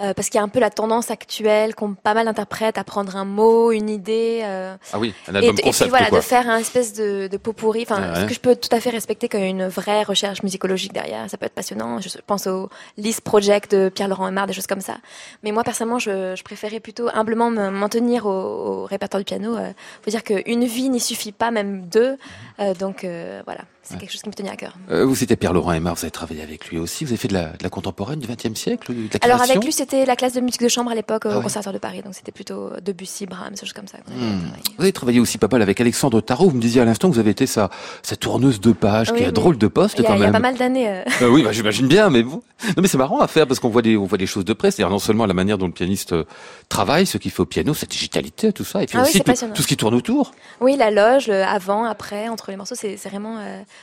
Euh, 0.00 0.12
parce 0.12 0.28
qu'il 0.28 0.38
y 0.38 0.40
a 0.40 0.42
un 0.42 0.48
peu 0.48 0.58
la 0.58 0.70
tendance 0.70 1.12
actuelle 1.12 1.76
qu'ont 1.76 1.94
pas 1.94 2.14
mal 2.14 2.24
d'interprètes 2.26 2.78
à 2.78 2.82
prendre 2.84 3.14
un 3.14 3.24
mot, 3.24 3.70
une 3.70 3.88
idée, 3.88 4.40
euh, 4.42 4.74
Ah 4.92 4.98
oui, 4.98 5.14
un 5.28 5.34
et, 5.34 5.36
album 5.36 5.50
et 5.50 5.54
puis 5.54 5.62
concept 5.64 5.88
voilà, 5.90 6.08
quoi. 6.08 6.18
de 6.18 6.24
faire 6.24 6.50
un 6.50 6.56
espèce 6.58 6.94
de, 6.94 7.28
de 7.28 7.36
pot 7.36 7.52
pourri, 7.52 7.82
enfin, 7.88 8.12
ouais. 8.12 8.20
ce 8.22 8.24
que 8.26 8.34
je 8.34 8.40
peux 8.40 8.56
tout 8.56 8.70
à 8.72 8.80
fait 8.80 8.90
respecter 8.90 9.28
comme 9.28 9.42
une 9.42 9.68
vraie 9.68 10.02
recherche 10.02 10.42
musicologique 10.42 10.92
derrière. 10.92 11.30
Ça 11.30 11.36
peut 11.36 11.46
être 11.46 11.54
passionnant. 11.54 12.00
Je 12.00 12.08
pense 12.26 12.48
au 12.48 12.70
List 12.96 13.20
Project 13.20 13.70
de 13.72 13.88
Pierre-Laurent 13.88 14.26
Aymar, 14.26 14.48
des 14.48 14.52
choses 14.52 14.66
comme 14.66 14.80
ça. 14.80 14.96
Mais 15.44 15.52
moi, 15.52 15.62
personnellement, 15.62 16.00
je, 16.00 16.34
je 16.34 16.42
préférais 16.42 16.80
plutôt 16.80 17.08
humblement 17.14 17.50
me- 17.50 17.70
m'en 17.70 17.88
tenir 17.88 18.26
au, 18.26 18.30
au 18.30 18.84
répertoire 18.86 19.20
du 19.20 19.24
piano. 19.24 19.56
Euh, 19.56 19.70
faut 20.02 20.10
dire 20.10 20.24
qu'une 20.24 20.64
vie 20.64 20.88
n'y 20.88 20.98
suffit 20.98 21.30
pas, 21.30 21.52
même 21.52 21.82
deux. 21.82 22.16
Euh, 22.58 22.74
donc 22.74 23.04
euh, 23.04 23.42
voilà, 23.44 23.60
c'est 23.84 23.98
quelque 23.98 24.10
chose 24.10 24.22
qui 24.22 24.28
me 24.28 24.34
tenait 24.34 24.50
à 24.50 24.56
cœur. 24.56 24.74
Euh, 24.90 25.04
vous 25.04 25.14
citez 25.14 25.36
Pierre-Laurent 25.36 25.72
Aymar, 25.72 25.94
vous 25.94 26.04
avez 26.04 26.10
travaillé 26.10 26.42
avec 26.42 26.68
lui 26.68 26.78
aussi. 26.78 27.04
Vous 27.04 27.10
avez 27.10 27.18
fait 27.18 27.28
de 27.28 27.34
la, 27.34 27.48
de 27.50 27.62
la 27.62 27.68
contemporaine 27.70 28.18
du 28.18 28.26
XXe 28.26 28.58
siècle, 28.58 28.92
de 28.94 29.02
la 29.12 29.18
Alors 29.22 29.42
avec 29.42 29.62
lui, 29.64 29.72
c'était 29.72 30.04
la 30.06 30.16
classe 30.16 30.32
de 30.32 30.40
musique 30.40 30.62
de 30.62 30.68
chambre 30.68 30.90
à 30.90 30.94
l'époque 30.94 31.22
Ah 31.26 31.30
au 31.30 31.36
ouais. 31.36 31.42
Conservatoire 31.42 31.74
de 31.74 31.78
Paris, 31.78 32.02
donc 32.02 32.14
c'était 32.14 32.32
plutôt 32.32 32.70
Debussy, 32.82 33.26
Brahms, 33.26 33.50
des 33.54 33.60
choses 33.60 33.72
comme 33.72 33.86
ça. 33.88 33.98
Hmm. 34.08 34.40
Vous 34.76 34.82
avez 34.82 34.92
travaillé 34.92 35.20
aussi 35.20 35.38
pas 35.38 35.48
mal 35.50 35.62
avec 35.62 35.80
Alexandre 35.80 36.20
Tarot. 36.20 36.48
Vous 36.48 36.56
me 36.56 36.60
disiez 36.60 36.80
à 36.80 36.84
l'instant 36.84 37.08
que 37.08 37.14
vous 37.14 37.20
avez 37.20 37.30
été 37.30 37.46
sa, 37.46 37.70
sa 38.02 38.16
tourneuse 38.16 38.60
de 38.60 38.72
page, 38.72 39.10
Oui, 39.10 39.18
qui 39.18 39.24
a 39.24 39.26
oui. 39.28 39.32
drôle 39.32 39.58
de 39.58 39.66
poste 39.68 40.00
a, 40.00 40.02
quand 40.02 40.14
il 40.14 40.20
y 40.20 40.22
a 40.22 40.26
même. 40.26 40.32
pas 40.32 40.38
mal 40.40 40.56
d'années. 40.56 40.88
euh, 40.88 41.02
Euh, 41.22 41.28
oui, 41.28 41.42
bah, 41.42 41.52
j'imagine 41.52 41.86
bien, 41.86 42.10
mais 42.10 42.22
bon. 42.22 42.42
Non, 42.68 42.82
mais 42.82 42.88
c'est 42.88 42.98
marrant 42.98 43.20
à 43.20 43.28
faire 43.28 43.46
parce 43.46 43.60
qu'on 43.60 43.68
voit 43.68 43.82
des, 43.82 43.96
on 43.96 44.06
voit 44.06 44.18
des 44.18 44.26
choses 44.26 44.44
de 44.44 44.52
près. 44.54 44.70
C'est-à-dire 44.70 44.90
non 44.90 44.98
seulement 44.98 45.26
la 45.26 45.34
manière 45.34 45.58
dont 45.58 45.66
le 45.66 45.72
pianiste 45.72 46.12
euh, 46.12 46.24
travaille, 46.68 47.06
ce 47.06 47.18
qu'il 47.18 47.30
fait 47.30 47.40
au 47.40 47.46
piano, 47.46 47.74
cette 47.74 47.90
digitalité, 47.90 48.52
tout 48.52 48.64
ça, 48.64 48.82
et 48.82 48.86
puis 48.86 48.96
Ah 48.98 49.02
aussi 49.02 49.20
tout, 49.20 49.62
ce 49.62 49.66
qui 49.66 49.76
tourne 49.76 49.94
autour. 49.94 50.32
Oui, 50.60 50.76
la 50.76 50.90
loge, 50.90 51.26
le 51.28 51.42
avant, 51.44 51.84
après, 51.84 52.28
entre 52.28 52.50
les 52.50 52.56
morceaux, 52.56 52.74
c'est 52.74 52.96
vraiment. 52.96 53.38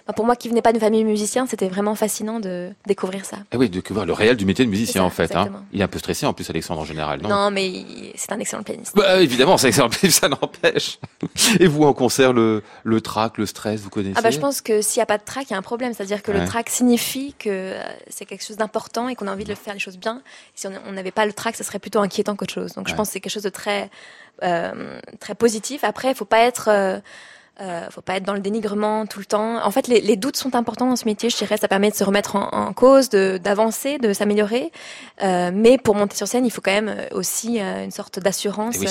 Enfin, 0.05 0.13
pour 0.13 0.25
moi 0.25 0.35
qui 0.35 0.49
venais 0.49 0.61
pas 0.61 0.71
d'une 0.71 0.81
famille 0.81 1.03
musicien, 1.03 1.45
c'était 1.47 1.67
vraiment 1.69 1.95
fascinant 1.95 2.39
de 2.39 2.71
découvrir 2.85 3.25
ça. 3.25 3.37
Ah 3.51 3.57
oui, 3.57 3.69
de 3.69 3.81
voir 3.89 4.05
le 4.05 4.13
réel 4.13 4.37
du 4.37 4.45
métier 4.45 4.65
de 4.65 4.69
musicien 4.69 4.93
C'est 4.93 4.99
ça, 4.99 5.03
en 5.05 5.09
fait. 5.09 5.35
Hein. 5.35 5.63
Il 5.73 5.81
est 5.81 5.83
un 5.83 5.87
peu 5.87 5.99
stressé 5.99 6.25
en 6.25 6.33
plus, 6.33 6.49
Alexandre 6.49 6.81
en 6.81 6.85
général, 6.85 7.21
non? 7.21 7.29
Non, 7.29 7.51
mais 7.51 7.67
il- 7.67 8.11
c'est 8.15 8.31
un 8.31 8.39
excellent 8.39 8.63
pianiste. 8.63 8.95
Bah, 8.95 9.21
évidemment, 9.21 9.57
ça, 9.57 9.71
ça 9.71 9.87
ça 10.09 10.29
n'empêche. 10.29 10.99
Et 11.59 11.67
vous 11.67 11.83
en 11.83 11.93
concert, 11.93 12.33
le, 12.33 12.63
le 12.83 13.01
trac, 13.01 13.37
le 13.37 13.45
stress, 13.45 13.81
vous 13.81 13.89
connaissez? 13.89 14.15
Ah 14.17 14.21
bah, 14.21 14.31
je 14.31 14.39
pense 14.39 14.61
que 14.61 14.81
s'il 14.81 14.99
n'y 14.99 15.03
a 15.03 15.07
pas 15.07 15.17
de 15.17 15.23
track, 15.23 15.45
il 15.49 15.51
y 15.51 15.55
a 15.55 15.57
un 15.57 15.61
problème. 15.61 15.93
C'est-à-dire 15.93 16.21
que 16.23 16.31
Ouais. 16.31 16.39
le 16.39 16.45
track 16.47 16.69
signifie 16.69 17.33
que 17.37 17.49
euh, 17.49 17.83
c'est 18.09 18.25
quelque 18.25 18.43
chose 18.45 18.57
d'important 18.57 19.07
et 19.09 19.15
qu'on 19.15 19.27
a 19.27 19.31
envie 19.33 19.43
de 19.43 19.49
le 19.49 19.55
faire 19.55 19.73
les 19.73 19.79
choses 19.79 19.97
bien. 19.97 20.21
Si 20.55 20.67
on 20.67 20.91
n'avait 20.91 21.11
pas 21.11 21.25
le 21.25 21.33
track, 21.33 21.55
ça 21.55 21.63
serait 21.63 21.79
plutôt 21.79 21.99
inquiétant 21.99 22.35
qu'autre 22.35 22.53
chose. 22.53 22.73
Donc 22.73 22.87
je 22.87 22.95
pense 22.95 23.07
que 23.09 23.13
c'est 23.13 23.19
quelque 23.19 23.31
chose 23.33 23.43
de 23.43 23.49
très 23.49 23.89
euh, 24.43 24.99
très 25.19 25.35
positif. 25.35 25.83
Après, 25.83 26.09
il 26.09 26.15
faut 26.15 26.25
pas 26.25 26.39
être 26.39 26.67
euh, 26.69 26.99
euh, 27.59 27.85
faut 27.91 28.01
pas 28.01 28.15
être 28.15 28.23
dans 28.23 28.33
le 28.33 28.39
dénigrement 28.39 29.05
tout 29.05 29.19
le 29.19 29.25
temps. 29.25 29.63
En 29.63 29.69
fait, 29.71 29.87
les, 29.87 30.01
les 30.01 30.15
doutes 30.15 30.37
sont 30.37 30.55
importants 30.55 30.87
dans 30.87 30.95
ce 30.95 31.05
métier. 31.05 31.29
Je 31.29 31.37
dirais, 31.37 31.57
ça 31.57 31.67
permet 31.67 31.91
de 31.91 31.95
se 31.95 32.03
remettre 32.03 32.35
en, 32.35 32.47
en 32.51 32.73
cause, 32.73 33.09
d'avancer, 33.09 33.97
de 33.99 34.13
s'améliorer. 34.13 34.71
Euh, 35.21 35.51
mais 35.53 35.77
pour 35.77 35.93
monter 35.95 36.15
sur 36.15 36.27
scène, 36.27 36.45
il 36.45 36.49
faut 36.49 36.61
quand 36.61 36.71
même 36.71 36.87
euh, 36.89 37.05
aussi 37.11 37.59
euh, 37.59 37.83
une 37.83 37.91
sorte 37.91 38.19
d'assurance 38.19 38.75
Eh 38.77 38.85
oui. 38.85 38.87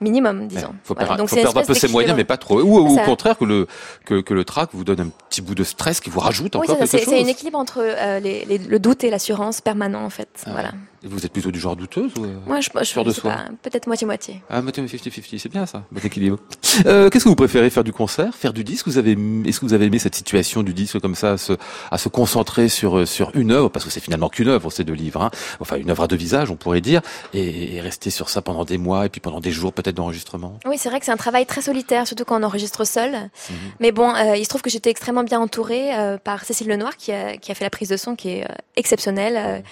minimum, 0.00 0.46
disons. 0.46 0.72
faut 0.84 0.94
Voilà. 0.94 1.08
perdre, 1.08 1.16
Donc 1.18 1.28
faut 1.28 1.34
c'est 1.34 1.40
une 1.42 1.46
perdre 1.46 1.60
un 1.60 1.64
peu 1.64 1.74
ses 1.74 1.88
moyens, 1.88 2.16
mais 2.16 2.24
pas 2.24 2.36
trop. 2.38 2.60
Ou, 2.62 2.78
ou 2.78 2.94
au 2.98 3.04
contraire, 3.04 3.36
que 3.36 3.44
le, 3.44 3.66
que, 4.04 4.20
que 4.20 4.32
le 4.34 4.44
trac 4.44 4.70
vous 4.72 4.84
donne 4.84 5.00
un 5.00 5.08
petit 5.28 5.42
bout 5.42 5.54
de 5.54 5.64
stress 5.64 6.00
qui 6.00 6.08
vous 6.08 6.20
rajoute 6.20 6.54
Oui, 6.56 6.62
encore 6.62 6.76
c'est 6.80 6.86
ça, 6.86 6.98
quelque 6.98 7.04
chose. 7.10 7.14
c'est 7.18 7.24
un 7.24 7.28
équilibre 7.28 7.58
entre 7.58 7.82
les- 8.22 8.44
les- 8.46 8.58
le 8.58 8.78
doute 8.78 9.04
et 9.04 9.10
l'assurance 9.10 9.60
permanent, 9.60 10.04
en 10.04 10.10
fait. 10.10 10.28
Ah 10.46 10.50
voilà. 10.52 10.72
Vous 11.02 11.24
êtes 11.24 11.32
plutôt 11.32 11.50
du 11.50 11.60
genre 11.60 11.76
douteuse 11.76 12.12
ou... 12.18 12.24
euh, 12.24 12.34
Moi, 12.46 12.60
je, 12.60 12.70
je, 12.82 13.00
de 13.00 13.10
soi. 13.10 13.36
peut-être 13.62 13.86
moitié-moitié. 13.86 14.42
Ah, 14.50 14.62
mais 14.62 14.70
50-50, 14.72 15.38
c'est 15.38 15.48
bien 15.48 15.66
ça, 15.66 15.82
bon 15.90 16.00
équilibre. 16.04 16.38
Euh, 16.86 17.08
Qu'est-ce 17.10 17.24
que 17.24 17.28
vous 17.28 17.36
préférez 17.36 17.70
faire 17.70 17.84
du 17.84 17.92
concert, 17.92 18.34
faire 18.34 18.52
du 18.52 18.64
disque? 18.64 18.86
Vous 18.88 18.98
avez, 18.98 19.12
est-ce 19.44 19.60
que 19.60 19.66
vous 19.66 19.74
avez 19.74 19.86
aimé 19.86 19.98
cette 19.98 20.14
situation 20.14 20.62
du 20.62 20.74
disque 20.74 20.98
comme 21.00 21.14
ça, 21.14 21.32
à 21.32 21.38
se, 21.38 21.52
à 21.90 21.98
se 21.98 22.08
concentrer 22.08 22.68
sur 22.68 22.98
euh, 22.98 23.06
sur 23.06 23.30
une 23.34 23.52
œuvre, 23.52 23.68
parce 23.68 23.84
que 23.84 23.90
c'est 23.90 24.00
finalement 24.00 24.28
qu'une 24.28 24.48
œuvre, 24.48 24.70
ces 24.70 24.84
deux 24.84 24.92
livres, 24.94 25.22
hein. 25.22 25.30
enfin 25.60 25.76
une 25.76 25.90
œuvre 25.90 26.02
à 26.04 26.06
deux 26.08 26.16
visages, 26.16 26.50
on 26.50 26.56
pourrait 26.56 26.80
dire, 26.80 27.00
et, 27.34 27.76
et 27.76 27.80
rester 27.80 28.10
sur 28.10 28.28
ça 28.28 28.42
pendant 28.42 28.64
des 28.64 28.78
mois 28.78 29.06
et 29.06 29.08
puis 29.08 29.20
pendant 29.20 29.40
des 29.40 29.50
jours 29.52 29.72
peut-être 29.72 29.94
d'enregistrement. 29.96 30.58
Oui, 30.66 30.76
c'est 30.78 30.88
vrai 30.88 30.98
que 30.98 31.06
c'est 31.06 31.12
un 31.12 31.16
travail 31.16 31.46
très 31.46 31.62
solitaire, 31.62 32.06
surtout 32.06 32.24
quand 32.24 32.40
on 32.40 32.42
enregistre 32.44 32.84
seul. 32.84 33.12
Mhm. 33.12 33.56
Mais 33.80 33.92
bon, 33.92 34.14
euh, 34.14 34.36
il 34.36 34.44
se 34.44 34.48
trouve 34.48 34.62
que 34.62 34.70
j'étais 34.70 34.90
extrêmement 34.90 35.24
bien 35.24 35.40
entourée 35.40 35.94
euh, 35.94 36.18
par 36.18 36.44
Cécile 36.44 36.68
Lenoir, 36.68 36.96
qui 36.96 37.12
a, 37.12 37.36
qui 37.36 37.52
a 37.52 37.54
fait 37.54 37.64
la 37.64 37.70
prise 37.70 37.88
de 37.88 37.96
son, 37.96 38.16
qui 38.16 38.28
est 38.30 38.44
euh, 38.44 38.54
exceptionnelle, 38.76 39.62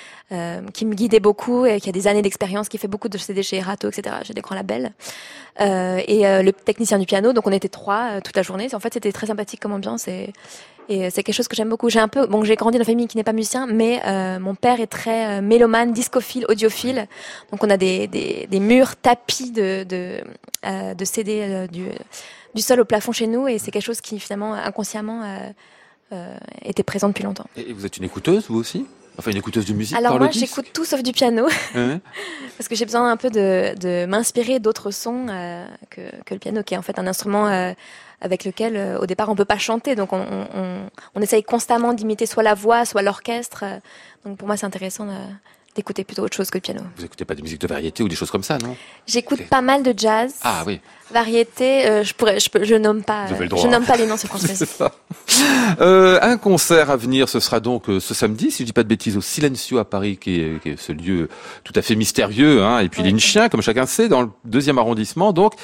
qui 0.72 0.86
me 0.86 0.94
guidait 0.94 1.20
beaucoup 1.24 1.64
et 1.64 1.80
qui 1.80 1.88
a 1.88 1.92
des 1.92 2.06
années 2.06 2.22
d'expérience, 2.22 2.68
qui 2.68 2.78
fait 2.78 2.92
beaucoup 2.94 3.08
de 3.08 3.18
CD 3.18 3.42
chez 3.42 3.56
Erato, 3.56 3.88
etc. 3.88 4.16
J'ai 4.24 4.34
des 4.34 4.42
grands 4.42 4.54
labels. 4.54 4.92
Euh, 5.60 6.00
et 6.06 6.26
euh, 6.26 6.42
le 6.42 6.52
technicien 6.52 6.98
du 6.98 7.06
piano, 7.06 7.32
donc 7.32 7.46
on 7.46 7.52
était 7.52 7.70
trois 7.80 8.02
euh, 8.04 8.20
toute 8.20 8.36
la 8.36 8.42
journée. 8.42 8.68
En 8.74 8.80
fait, 8.80 8.92
c'était 8.92 9.12
très 9.12 9.28
sympathique 9.28 9.60
comme 9.60 9.72
ambiance 9.72 10.06
et, 10.08 10.32
c'est 10.86 11.22
quelque 11.22 11.32
chose 11.32 11.48
que 11.48 11.56
j'aime 11.56 11.70
beaucoup. 11.70 11.88
J'ai 11.88 11.98
un 11.98 12.08
peu, 12.08 12.26
bon, 12.26 12.44
j'ai 12.44 12.56
grandi 12.56 12.76
dans 12.76 12.82
une 12.82 12.86
famille 12.92 13.06
qui 13.06 13.16
n'est 13.16 13.24
pas 13.24 13.32
musicien, 13.32 13.66
mais 13.66 14.02
mon 14.38 14.54
père 14.54 14.80
est 14.80 14.92
très 15.00 15.40
mélomane, 15.40 15.94
discophile, 15.94 16.44
audiophile. 16.50 17.08
Donc 17.50 17.64
on 17.64 17.70
a 17.70 17.78
des, 17.78 18.46
murs 18.60 18.94
tapis 18.96 19.50
de, 19.50 19.84
de, 19.84 21.04
CD 21.06 21.66
du, 21.72 22.60
sol 22.60 22.80
au 22.80 22.84
plafond 22.84 23.12
chez 23.12 23.26
nous 23.26 23.48
et 23.48 23.56
c'est 23.56 23.70
quelque 23.70 23.88
chose 23.90 24.02
qui 24.02 24.20
finalement 24.20 24.52
inconsciemment 24.52 25.22
était 26.62 26.82
présent 26.82 27.08
depuis 27.08 27.24
longtemps. 27.24 27.46
Et 27.56 27.72
vous 27.72 27.86
êtes 27.86 27.96
une 27.96 28.04
écouteuse, 28.04 28.44
vous 28.50 28.58
aussi? 28.58 28.84
Enfin, 29.18 29.30
une 29.30 29.36
écouteuse 29.36 29.64
de 29.64 29.72
musique 29.72 29.96
Alors 29.96 30.12
par 30.12 30.20
moi 30.20 30.30
j'écoute 30.30 30.66
tout 30.72 30.84
sauf 30.84 31.02
du 31.02 31.12
piano. 31.12 31.46
Parce 32.58 32.68
que 32.68 32.74
j'ai 32.74 32.84
besoin 32.84 33.10
un 33.10 33.16
peu 33.16 33.30
de, 33.30 33.74
de 33.78 34.06
m'inspirer 34.06 34.58
d'autres 34.58 34.90
sons 34.90 35.26
euh, 35.28 35.66
que, 35.90 36.00
que 36.24 36.34
le 36.34 36.40
piano 36.40 36.62
qui 36.62 36.74
est 36.74 36.76
en 36.76 36.82
fait 36.82 36.98
un 36.98 37.06
instrument 37.06 37.48
euh, 37.48 37.72
avec 38.20 38.44
lequel 38.44 38.76
euh, 38.76 38.98
au 38.98 39.06
départ 39.06 39.28
on 39.28 39.36
peut 39.36 39.44
pas 39.44 39.58
chanter. 39.58 39.94
Donc 39.94 40.12
on, 40.12 40.24
on, 40.54 40.86
on, 41.14 41.20
essaye 41.20 41.42
constamment 41.44 41.92
d'imiter 41.92 42.26
soit 42.26 42.42
la 42.42 42.54
voix 42.54 42.84
soit 42.84 43.02
l'orchestre. 43.02 43.64
Donc 44.24 44.36
pour 44.36 44.48
moi 44.48 44.56
c'est 44.56 44.66
intéressant 44.66 45.06
d'écouter 45.74 46.04
plutôt 46.04 46.22
autre 46.22 46.36
chose 46.36 46.50
que 46.50 46.58
le 46.58 46.62
piano. 46.62 46.82
Vous 46.96 47.04
écoutez 47.04 47.24
pas 47.24 47.34
de 47.34 47.42
musique 47.42 47.60
de 47.60 47.66
variété 47.66 48.02
ou 48.02 48.08
des 48.08 48.16
choses 48.16 48.30
comme 48.30 48.44
ça, 48.44 48.58
non? 48.58 48.76
J'écoute 49.06 49.46
pas 49.48 49.60
mal 49.60 49.82
de 49.82 49.92
jazz, 49.96 50.36
Ah 50.42 50.62
oui, 50.66 50.80
variété, 51.14 51.86
euh, 51.86 52.04
je 52.04 52.12
pourrais 52.12 52.38
je, 52.40 52.50
peux, 52.50 52.64
je 52.64 52.74
nomme 52.74 53.02
pas 53.02 53.26
euh, 53.30 53.46
droit. 53.46 53.62
je 53.62 53.68
nomme 53.68 53.84
pas 53.84 53.96
les 53.96 54.06
noms 54.06 54.16
c'est 54.18 54.66
ça. 54.66 54.92
Euh, 55.80 56.18
un 56.20 56.36
concert 56.36 56.90
à 56.90 56.96
venir, 56.96 57.28
ce 57.28 57.40
sera 57.40 57.60
donc 57.60 57.88
euh, 57.88 58.00
ce 58.00 58.12
samedi, 58.12 58.50
si 58.50 58.62
je 58.62 58.66
dis 58.66 58.72
pas 58.72 58.82
de 58.82 58.88
bêtises, 58.88 59.16
au 59.16 59.20
Silencio 59.22 59.78
à 59.78 59.84
Paris, 59.84 60.18
qui 60.18 60.40
est, 60.40 60.60
qui 60.62 60.70
est 60.70 60.76
ce 60.80 60.92
lieu 60.92 61.28
tout 61.62 61.72
à 61.76 61.82
fait 61.82 61.94
mystérieux, 61.94 62.62
hein, 62.62 62.80
et 62.80 62.88
puis 62.88 63.02
Ouais. 63.02 63.10
l'Inchien, 63.10 63.48
comme 63.48 63.62
chacun 63.62 63.86
sait, 63.86 64.08
dans 64.08 64.22
le 64.22 64.28
deuxième 64.44 64.78
arrondissement. 64.78 65.32
Donc, 65.32 65.54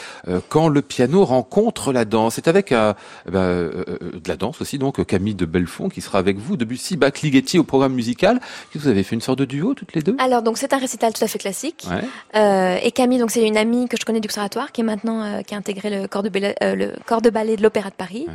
quand 0.49 0.69
le 0.69 0.83
piano 0.83 1.25
rencontre 1.25 1.93
la 1.93 2.05
danse, 2.05 2.35
c'est 2.35 2.49
avec 2.49 2.73
euh, 2.73 2.93
ben, 3.31 3.71
de 3.71 4.29
la 4.29 4.37
danse 4.37 4.61
aussi, 4.61 4.79
donc 4.79 5.05
Camille 5.05 5.35
de 5.35 5.47
Belfond 5.47 5.89
qui 5.89 6.01
sera 6.01 6.19
avec 6.19 6.39
vous, 6.39 6.57
Debussy, 6.57 6.97
Bach, 6.97 7.21
Ligeti 7.23 7.59
au 7.59 7.65
programme 7.65 7.93
musical. 7.95 8.41
Vous 8.75 8.89
avez 8.89 9.03
fait 9.03 9.15
une 9.15 9.21
sorte 9.21 9.39
de 9.39 9.45
duo 9.45 9.75
toutes 9.75 9.95
les 9.95 10.03
deux? 10.03 10.17
Alors 10.19 10.43
donc 10.43 10.59
c'est 10.59 10.73
un 10.73 10.79
récital 10.79 11.13
tout 11.13 11.25
à 11.25 11.29
fait 11.29 11.39
classique. 11.39 11.87
Ouais. 11.91 12.81
Et 12.85 12.93
Camille, 12.93 13.19
donc 13.19 13.31
c'est 13.31 13.47
une 13.47 13.57
amie 13.57 13.89
que 13.89 13.97
je 13.99 14.05
connais 14.05 14.21
du 14.21 14.29
conservatoire, 14.29 14.73
qui 14.73 14.81
est 14.83 14.85
maintenant 14.85 15.40
qui 15.47 15.55
a 15.55 15.59
intégré 15.59 15.91
le 15.91 16.09
corps 16.09 16.23
de 16.23 16.29
ballet, 16.29 16.55
euh, 16.63 16.75
le 16.75 16.93
corps 17.07 17.23
de 17.23 17.31
ballet 17.31 17.57
de 17.57 17.63
l'Opéra 17.63 17.91
de 17.91 17.95
Paris. 17.95 18.27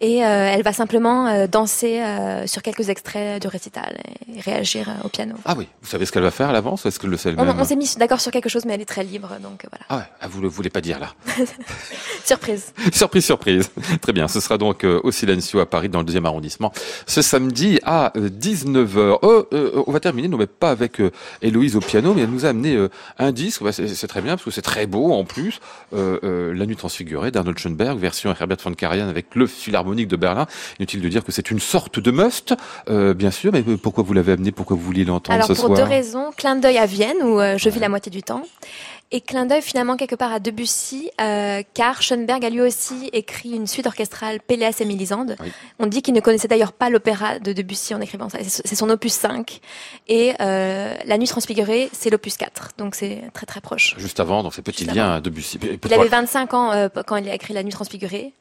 Et 0.00 0.24
euh, 0.24 0.50
elle 0.52 0.62
va 0.62 0.72
simplement 0.72 1.26
euh, 1.26 1.46
danser 1.48 2.00
euh, 2.00 2.46
sur 2.46 2.62
quelques 2.62 2.88
extraits 2.88 3.42
du 3.42 3.48
récital 3.48 3.98
et 4.32 4.40
réagir 4.40 4.88
euh, 4.88 5.06
au 5.06 5.08
piano. 5.08 5.34
Ah 5.44 5.54
oui, 5.58 5.66
vous 5.82 5.88
savez 5.88 6.06
ce 6.06 6.12
qu'elle 6.12 6.22
va 6.22 6.30
faire 6.30 6.50
à 6.50 6.52
l'avance 6.52 6.84
ou 6.84 6.88
est-ce 6.88 7.00
qu'elle 7.00 7.10
le 7.10 7.16
sait 7.16 7.30
elle-même 7.30 7.58
on 7.58 7.64
s'est 7.64 7.74
mis 7.74 7.92
d'accord 7.98 8.20
sur 8.20 8.30
quelque 8.30 8.48
chose, 8.48 8.64
mais 8.64 8.74
elle 8.74 8.80
est 8.80 8.84
très 8.84 9.02
libre, 9.02 9.30
donc 9.42 9.64
euh, 9.64 9.68
voilà. 9.70 9.84
Ah 9.88 9.96
ouais, 9.96 10.14
ah, 10.20 10.28
vous 10.28 10.40
le 10.40 10.48
voulez 10.48 10.70
pas 10.70 10.80
dire 10.80 11.00
là. 11.00 11.14
Surprise. 12.24 12.72
surprise, 12.92 13.24
surprise. 13.24 13.70
Très 14.00 14.12
bien. 14.12 14.28
Ce 14.28 14.38
sera 14.40 14.58
donc 14.58 14.84
euh, 14.84 15.00
au 15.02 15.10
Silencio 15.10 15.60
à 15.60 15.66
Paris, 15.66 15.88
dans 15.88 15.98
le 15.98 16.04
deuxième 16.04 16.26
arrondissement, 16.26 16.72
ce 17.06 17.22
samedi 17.22 17.80
à 17.84 18.12
19h. 18.16 19.18
on 19.86 19.90
va 19.90 20.00
terminer, 20.00 20.28
non 20.28 20.36
mais 20.36 20.46
pas 20.46 20.70
avec 20.70 21.00
euh, 21.00 21.10
Héloïse 21.42 21.74
au 21.76 21.80
piano, 21.80 22.14
mais 22.14 22.22
elle 22.22 22.30
nous 22.30 22.46
a 22.46 22.50
amené 22.50 22.76
euh, 22.76 22.88
un 23.18 23.32
disque. 23.32 23.62
C'est 23.72 24.06
très 24.08 24.20
bien 24.20 24.34
parce 24.34 24.44
que 24.44 24.50
c'est 24.50 24.62
très 24.62 24.86
beau 24.86 25.12
en 25.12 25.24
plus. 25.24 25.60
Euh, 25.94 26.18
euh, 26.22 26.54
La 26.54 26.66
nuit 26.66 26.76
transfigurée 26.76 27.30
d'Arnold 27.30 27.58
Schoenberg, 27.58 27.98
version 27.98 28.34
Herbert 28.38 28.58
von 28.62 28.74
Karajan 28.74 29.08
avec 29.08 29.34
le 29.34 29.46
Philharmonique 29.88 30.08
de 30.08 30.16
Berlin. 30.16 30.46
Inutile 30.78 31.00
de 31.00 31.08
dire 31.08 31.24
que 31.24 31.32
c'est 31.32 31.50
une 31.50 31.60
sorte 31.60 31.98
de 31.98 32.10
must, 32.10 32.54
euh, 32.88 33.14
bien 33.14 33.30
sûr. 33.30 33.52
Mais 33.52 33.62
pourquoi 33.62 34.04
vous 34.04 34.12
l'avez 34.12 34.32
amené 34.32 34.52
Pourquoi 34.52 34.76
vous 34.76 34.82
vouliez 34.82 35.04
l'entendre 35.04 35.34
Alors 35.34 35.46
ce 35.46 35.54
pour 35.54 35.66
soir 35.66 35.78
deux 35.78 35.84
raisons, 35.84 36.30
clin 36.36 36.56
d'œil 36.56 36.78
à 36.78 36.86
Vienne 36.86 37.16
où 37.22 37.40
euh, 37.40 37.56
je 37.56 37.68
vis 37.70 37.80
la 37.80 37.88
moitié 37.88 38.10
du 38.10 38.22
temps. 38.22 38.42
Et 39.10 39.22
clin 39.22 39.46
d'œil 39.46 39.62
finalement 39.62 39.96
quelque 39.96 40.14
part 40.14 40.34
à 40.34 40.38
Debussy, 40.38 41.10
euh, 41.18 41.62
car 41.72 42.02
Schoenberg 42.02 42.44
a 42.44 42.50
lui 42.50 42.60
aussi 42.60 43.08
écrit 43.14 43.52
une 43.52 43.66
suite 43.66 43.86
orchestrale 43.86 44.38
Péléas 44.38 44.76
et 44.80 44.84
Mélisande. 44.84 45.36
Oui. 45.40 45.50
On 45.78 45.86
dit 45.86 46.02
qu'il 46.02 46.12
ne 46.12 46.20
connaissait 46.20 46.48
d'ailleurs 46.48 46.74
pas 46.74 46.90
l'opéra 46.90 47.38
de 47.38 47.54
Debussy 47.54 47.94
en 47.94 48.02
écrivant 48.02 48.28
ça. 48.28 48.36
C'est 48.42 48.74
son 48.74 48.90
opus 48.90 49.14
5. 49.14 49.60
Et 50.08 50.34
euh, 50.40 50.94
La 51.06 51.16
Nuit 51.16 51.26
transfigurée, 51.26 51.88
c'est 51.92 52.10
l'opus 52.10 52.36
4. 52.36 52.72
Donc 52.76 52.94
c'est 52.94 53.22
très 53.32 53.46
très 53.46 53.62
proche. 53.62 53.94
Juste 53.96 54.20
avant, 54.20 54.42
dans 54.42 54.50
ces 54.50 54.60
petits 54.60 54.84
Juste 54.84 54.94
liens 54.94 55.20
de 55.20 55.30
Bussy. 55.30 55.58
Il 55.86 55.94
avait 55.94 56.08
25 56.08 56.52
ans 56.52 56.72
euh, 56.72 56.88
quand 57.06 57.16
il 57.16 57.30
a 57.30 57.34
écrit 57.34 57.54
La 57.54 57.62
Nuit 57.62 57.72
transfigurée. 57.72 58.34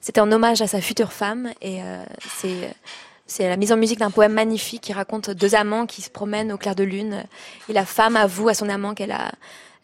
C'était 0.00 0.20
en 0.20 0.32
hommage 0.32 0.62
à 0.62 0.66
sa 0.66 0.80
future 0.80 1.12
femme 1.12 1.52
et 1.60 1.82
euh, 1.82 2.02
c'est 2.38 2.74
c'est 3.26 3.48
la 3.48 3.56
mise 3.56 3.70
en 3.70 3.76
musique 3.76 4.00
d'un 4.00 4.10
poème 4.10 4.32
magnifique 4.32 4.82
qui 4.82 4.92
raconte 4.92 5.30
deux 5.30 5.54
amants 5.54 5.86
qui 5.86 6.02
se 6.02 6.10
promènent 6.10 6.50
au 6.50 6.56
clair 6.56 6.74
de 6.74 6.82
lune 6.82 7.22
et 7.68 7.72
la 7.72 7.84
femme 7.84 8.16
avoue 8.16 8.48
à 8.48 8.54
son 8.54 8.68
amant 8.68 8.92
qu'elle 8.92 9.12
a 9.12 9.30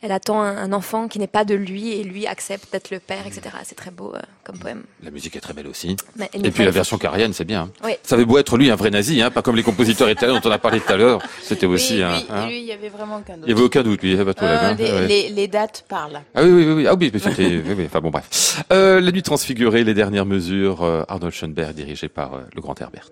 elle 0.02 0.12
attend 0.12 0.40
un, 0.42 0.56
un 0.56 0.72
enfant 0.72 1.08
qui 1.08 1.18
n'est 1.18 1.26
pas 1.26 1.44
de 1.44 1.54
lui 1.54 1.92
et 1.92 2.04
lui 2.04 2.26
accepte 2.26 2.70
d'être 2.72 2.90
le 2.90 3.00
père, 3.00 3.26
etc. 3.26 3.42
C'est 3.64 3.74
très 3.74 3.90
beau 3.90 4.12
euh, 4.14 4.20
comme 4.44 4.58
poème. 4.58 4.82
La 5.02 5.10
musique 5.10 5.34
est 5.36 5.40
très 5.40 5.52
belle 5.54 5.66
aussi. 5.66 5.96
Mais- 6.16 6.28
Et 6.34 6.50
puis 6.50 6.64
la 6.64 6.70
version 6.70 6.98
carienne, 6.98 7.32
c'est 7.32 7.44
bien. 7.44 7.70
Oui. 7.84 7.92
Ça 8.02 8.14
avait 8.14 8.24
beau 8.24 8.38
être 8.38 8.56
lui 8.56 8.70
un 8.70 8.76
vrai 8.76 8.90
nazi, 8.90 9.22
hein, 9.22 9.30
pas 9.30 9.42
comme 9.42 9.56
les 9.56 9.62
compositeurs 9.62 10.08
italiens 10.10 10.38
dont 10.40 10.48
on 10.48 10.52
a 10.52 10.58
parlé 10.58 10.80
tout 10.80 10.92
à 10.92 10.96
l'heure. 10.96 11.20
C'était 11.42 11.66
aussi 11.66 12.02
un. 12.02 12.18
lui, 12.18 12.26
hein. 12.30 12.46
lui, 12.46 12.58
il 12.60 12.66
y 12.66 12.72
avait 12.72 12.88
vraiment 12.90 13.20
qu'un 13.22 13.34
Il 13.34 13.38
doute. 13.40 13.46
n'y 13.46 13.52
avait 13.54 13.62
aucun 13.62 13.82
doute, 13.82 14.02
lui. 14.02 14.12
il 14.12 14.16
y 14.16 14.20
avait 14.20 14.34
pas 14.34 14.44
Euh, 14.46 14.62
main. 14.62 14.74
les, 14.74 14.92
Ouais. 14.92 15.06
les- 15.06 15.28
les 15.30 15.48
dates 15.48 15.84
parlent. 15.88 16.20
Ah 16.34 16.42
oui, 16.44 16.50
oui, 16.50 16.64
oui, 16.66 16.72
oui. 16.74 16.86
Ah 16.86 16.94
oui, 16.94 17.10
mais 17.12 17.18
c'était, 17.18 17.46
oui, 17.46 17.74
oui. 17.76 17.84
Enfin 17.86 18.00
bon, 18.00 18.10
bref. 18.10 18.62
Euh, 18.72 19.00
la 19.00 19.10
nuit 19.12 19.22
transfigurée, 19.22 19.82
les 19.82 19.94
dernières 19.94 20.26
mesures, 20.26 20.82
euh, 20.82 21.04
Arnold 21.08 21.32
Schoenberg, 21.32 21.74
dirigé 21.74 22.08
par 22.08 22.34
euh, 22.34 22.40
le 22.54 22.60
grand 22.60 22.80
Herbert. 22.80 23.08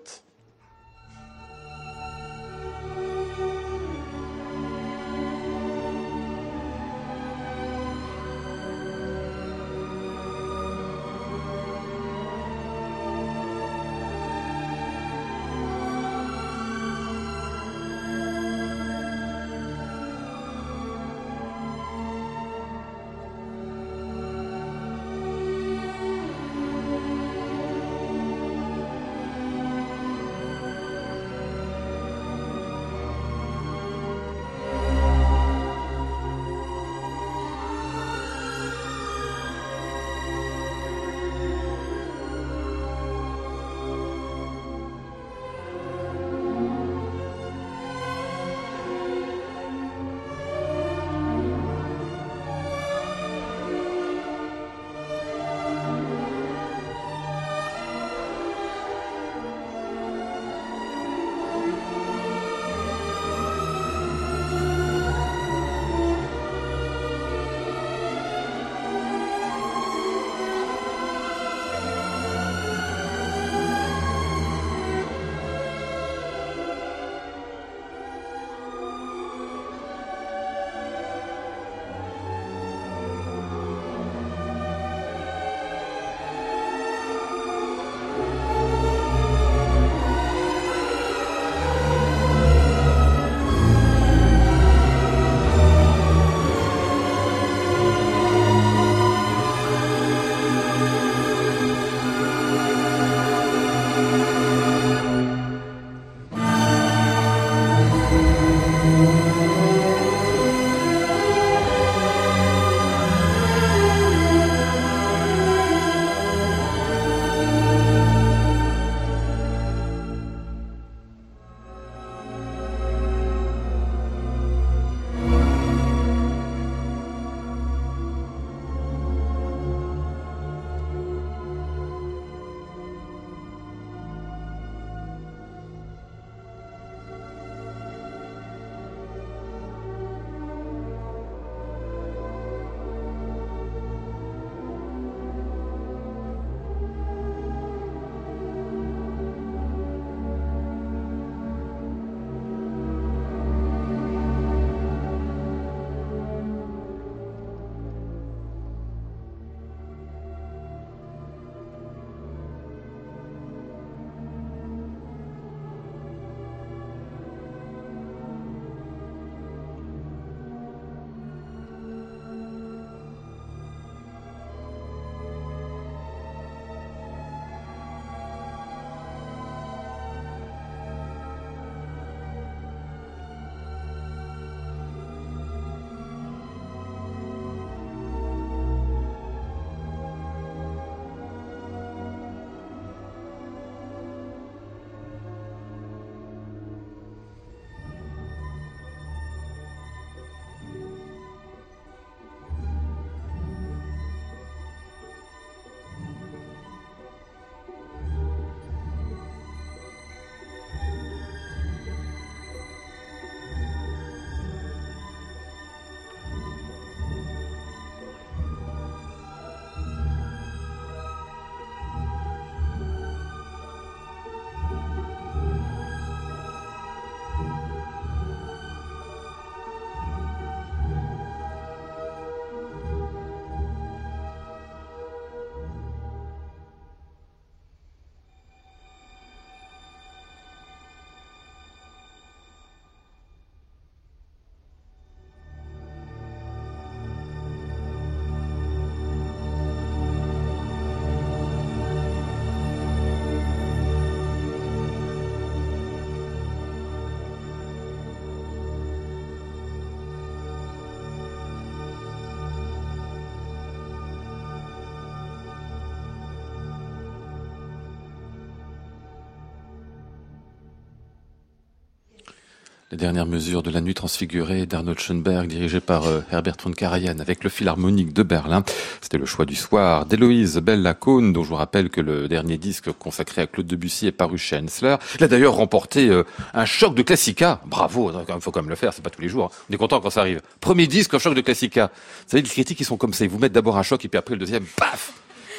Les 272.91 272.97
dernières 272.97 273.25
mesures 273.25 273.63
de 273.63 273.71
la 273.71 273.81
nuit 273.81 273.95
transfigurée 273.95 274.67
d'Arnold 274.67 274.99
Schoenberg, 274.99 275.47
dirigé 275.47 275.79
par 275.79 276.05
euh, 276.05 276.21
Herbert 276.31 276.53
von 276.63 276.71
Karajan 276.71 277.17
avec 277.17 277.43
le 277.43 277.49
Philharmonique 277.49 278.13
de 278.13 278.21
Berlin. 278.21 278.63
C'était 279.01 279.17
le 279.17 279.25
choix 279.25 279.45
du 279.45 279.55
soir 279.55 280.05
d'Héloïse 280.05 280.57
Bella 280.57 280.93
Cohn, 280.93 281.33
dont 281.33 281.43
je 281.43 281.49
vous 281.49 281.55
rappelle 281.55 281.89
que 281.89 281.99
le 281.99 282.27
dernier 282.27 282.59
disque 282.59 282.91
consacré 282.91 283.41
à 283.41 283.47
Claude 283.47 283.65
Debussy 283.65 284.05
est 284.05 284.11
paru 284.11 284.37
chez 284.37 284.57
Hensler. 284.57 284.97
Il 285.17 285.23
a 285.23 285.27
d'ailleurs 285.27 285.55
remporté 285.55 286.09
euh, 286.09 286.25
un 286.53 286.65
choc 286.65 286.93
de 286.93 287.01
Classica. 287.01 287.59
Bravo, 287.65 288.11
il 288.11 288.41
faut 288.41 288.51
quand 288.51 288.61
même 288.61 288.69
le 288.69 288.75
faire, 288.75 288.93
c'est 288.93 289.01
pas 289.01 289.09
tous 289.09 289.21
les 289.21 289.29
jours. 289.29 289.45
Hein. 289.45 289.65
On 289.67 289.73
est 289.73 289.77
content 289.77 289.99
quand 289.99 290.11
ça 290.11 290.19
arrive. 290.19 290.41
Premier 290.61 290.85
disque, 290.85 291.15
un 291.15 291.19
choc 291.19 291.33
de 291.33 291.41
Classica. 291.41 291.87
Vous 291.87 292.29
savez, 292.29 292.43
les 292.43 292.49
critiques, 292.49 292.79
ils 292.79 292.85
sont 292.85 292.97
comme 292.97 293.15
ça. 293.15 293.23
Ils 293.23 293.31
vous 293.31 293.39
mettent 293.39 293.53
d'abord 293.53 293.79
un 293.79 293.83
choc 293.83 294.05
et 294.05 294.09
puis 294.09 294.19
après 294.19 294.35
le 294.35 294.39
deuxième, 294.41 294.63
paf 294.63 295.11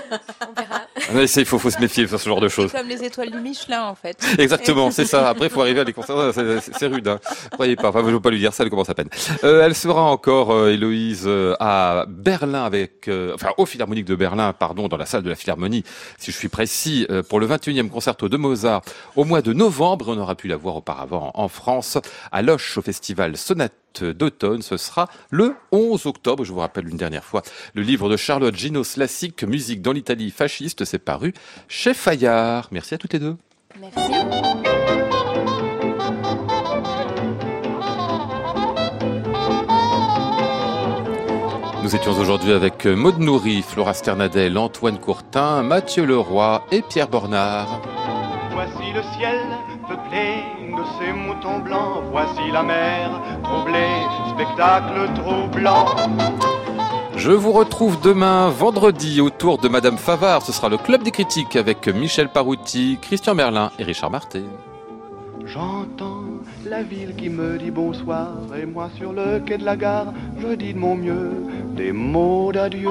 il 1.14 1.44
faut, 1.44 1.58
faut 1.58 1.70
se 1.70 1.80
méfier 1.80 2.04
de 2.06 2.16
ce 2.16 2.28
genre 2.28 2.40
de 2.40 2.48
choses. 2.48 2.72
Comme 2.72 2.88
les 2.88 3.02
étoiles 3.04 3.30
du 3.30 3.38
Michelin, 3.38 3.84
en 3.84 3.94
fait. 3.94 4.18
Exactement, 4.38 4.90
c'est 4.90 5.04
ça. 5.04 5.28
Après, 5.28 5.46
il 5.46 5.50
faut 5.50 5.60
arriver 5.60 5.80
à 5.80 5.84
les 5.84 5.92
concerts. 5.92 6.32
C'est 6.78 6.86
rude. 6.86 7.08
Hein. 7.08 7.18
Croyez 7.52 7.76
pas. 7.76 7.88
Enfin, 7.88 8.00
je 8.00 8.06
ne 8.06 8.12
veux 8.12 8.20
pas 8.20 8.30
lui 8.30 8.38
dire 8.38 8.52
ça. 8.52 8.64
Elle 8.64 8.70
commence 8.70 8.90
à 8.90 8.94
peine. 8.94 9.08
Euh, 9.44 9.64
elle 9.64 9.74
sera 9.74 10.02
encore, 10.02 10.52
euh, 10.52 10.72
Héloïse, 10.72 11.24
euh, 11.26 11.54
à 11.60 12.04
Berlin 12.08 12.64
avec, 12.64 13.08
euh, 13.08 13.32
enfin, 13.34 13.50
au 13.56 13.66
Philharmonique 13.66 14.04
de 14.04 14.14
Berlin, 14.14 14.52
pardon, 14.52 14.88
dans 14.88 14.96
la 14.96 15.06
salle 15.06 15.22
de 15.22 15.28
la 15.28 15.34
Philharmonie, 15.36 15.84
si 16.18 16.30
je 16.30 16.36
suis 16.36 16.48
précis, 16.48 17.06
euh, 17.10 17.22
pour 17.22 17.40
le 17.40 17.46
21e 17.46 17.88
concerto 17.88 18.28
de 18.28 18.36
Mozart 18.36 18.82
au 19.16 19.24
mois 19.24 19.42
de 19.42 19.52
novembre. 19.52 20.06
On 20.08 20.18
aura 20.18 20.34
pu 20.34 20.48
la 20.48 20.56
voir 20.56 20.76
auparavant 20.76 21.30
en 21.34 21.48
France 21.48 21.98
à 22.32 22.42
Loche 22.42 22.78
au 22.78 22.82
festival 22.82 23.36
Sonate 23.36 23.72
d'automne. 24.02 24.62
Ce 24.62 24.76
sera 24.76 25.08
le 25.30 25.54
11 25.72 26.06
octobre. 26.06 26.44
Je 26.44 26.52
vous 26.52 26.60
rappelle 26.60 26.88
une 26.88 26.96
dernière 26.96 27.24
fois 27.24 27.42
le 27.74 27.82
livre 27.82 28.08
de 28.08 28.16
Charlotte 28.16 28.54
Gino 28.54 28.82
Classique, 28.82 29.42
Musique 29.44 29.82
dans 29.82 29.92
l'Italie 29.92 30.30
fasciste. 30.30 30.84
C'est 30.84 30.98
paru 30.98 31.34
chez 31.68 31.94
Fayard. 31.94 32.68
Merci 32.70 32.94
à 32.94 32.98
toutes 32.98 33.12
les 33.12 33.18
deux. 33.18 33.36
Merci. 33.80 34.00
Nous 41.88 41.96
étions 41.96 42.12
aujourd'hui 42.12 42.52
avec 42.52 42.84
Maud 42.84 43.18
Nourri, 43.18 43.62
Flora 43.62 43.94
Sternadel, 43.94 44.58
Antoine 44.58 44.98
Courtin, 44.98 45.62
Mathieu 45.62 46.04
Leroy 46.04 46.62
et 46.70 46.82
Pierre 46.82 47.08
Bornard. 47.08 47.80
Voici 48.52 48.92
le 48.92 49.02
ciel 49.16 49.40
de 49.96 50.84
ces 50.98 51.12
moutons 51.12 51.58
blancs. 51.60 52.04
Voici 52.10 52.50
la 52.52 52.62
mer 52.62 53.10
troublée, 53.42 54.02
spectacle 54.34 55.12
troublant. 55.14 55.86
Je 57.16 57.32
vous 57.32 57.52
retrouve 57.52 58.00
demain, 58.00 58.48
vendredi, 58.48 59.20
autour 59.20 59.58
de 59.58 59.68
Madame 59.68 59.98
Favard. 59.98 60.42
Ce 60.42 60.52
sera 60.52 60.68
le 60.68 60.76
Club 60.76 61.02
des 61.02 61.10
critiques 61.10 61.56
avec 61.56 61.88
Michel 61.88 62.28
Parouti, 62.28 62.98
Christian 63.00 63.34
Merlin 63.34 63.70
et 63.78 63.82
Richard 63.82 64.10
Marté. 64.10 64.44
J'entends 65.44 66.24
la 66.66 66.82
ville 66.82 67.14
qui 67.16 67.30
me 67.30 67.58
dit 67.58 67.70
bonsoir 67.70 68.28
et 68.60 68.66
moi 68.66 68.90
sur 68.96 69.12
le 69.12 69.40
quai 69.40 69.56
de 69.56 69.64
la 69.64 69.76
gare, 69.76 70.12
je 70.38 70.54
dis 70.54 70.74
de 70.74 70.78
mon 70.78 70.96
mieux 70.96 71.32
des 71.74 71.92
mots 71.92 72.52
d'adieu. 72.52 72.90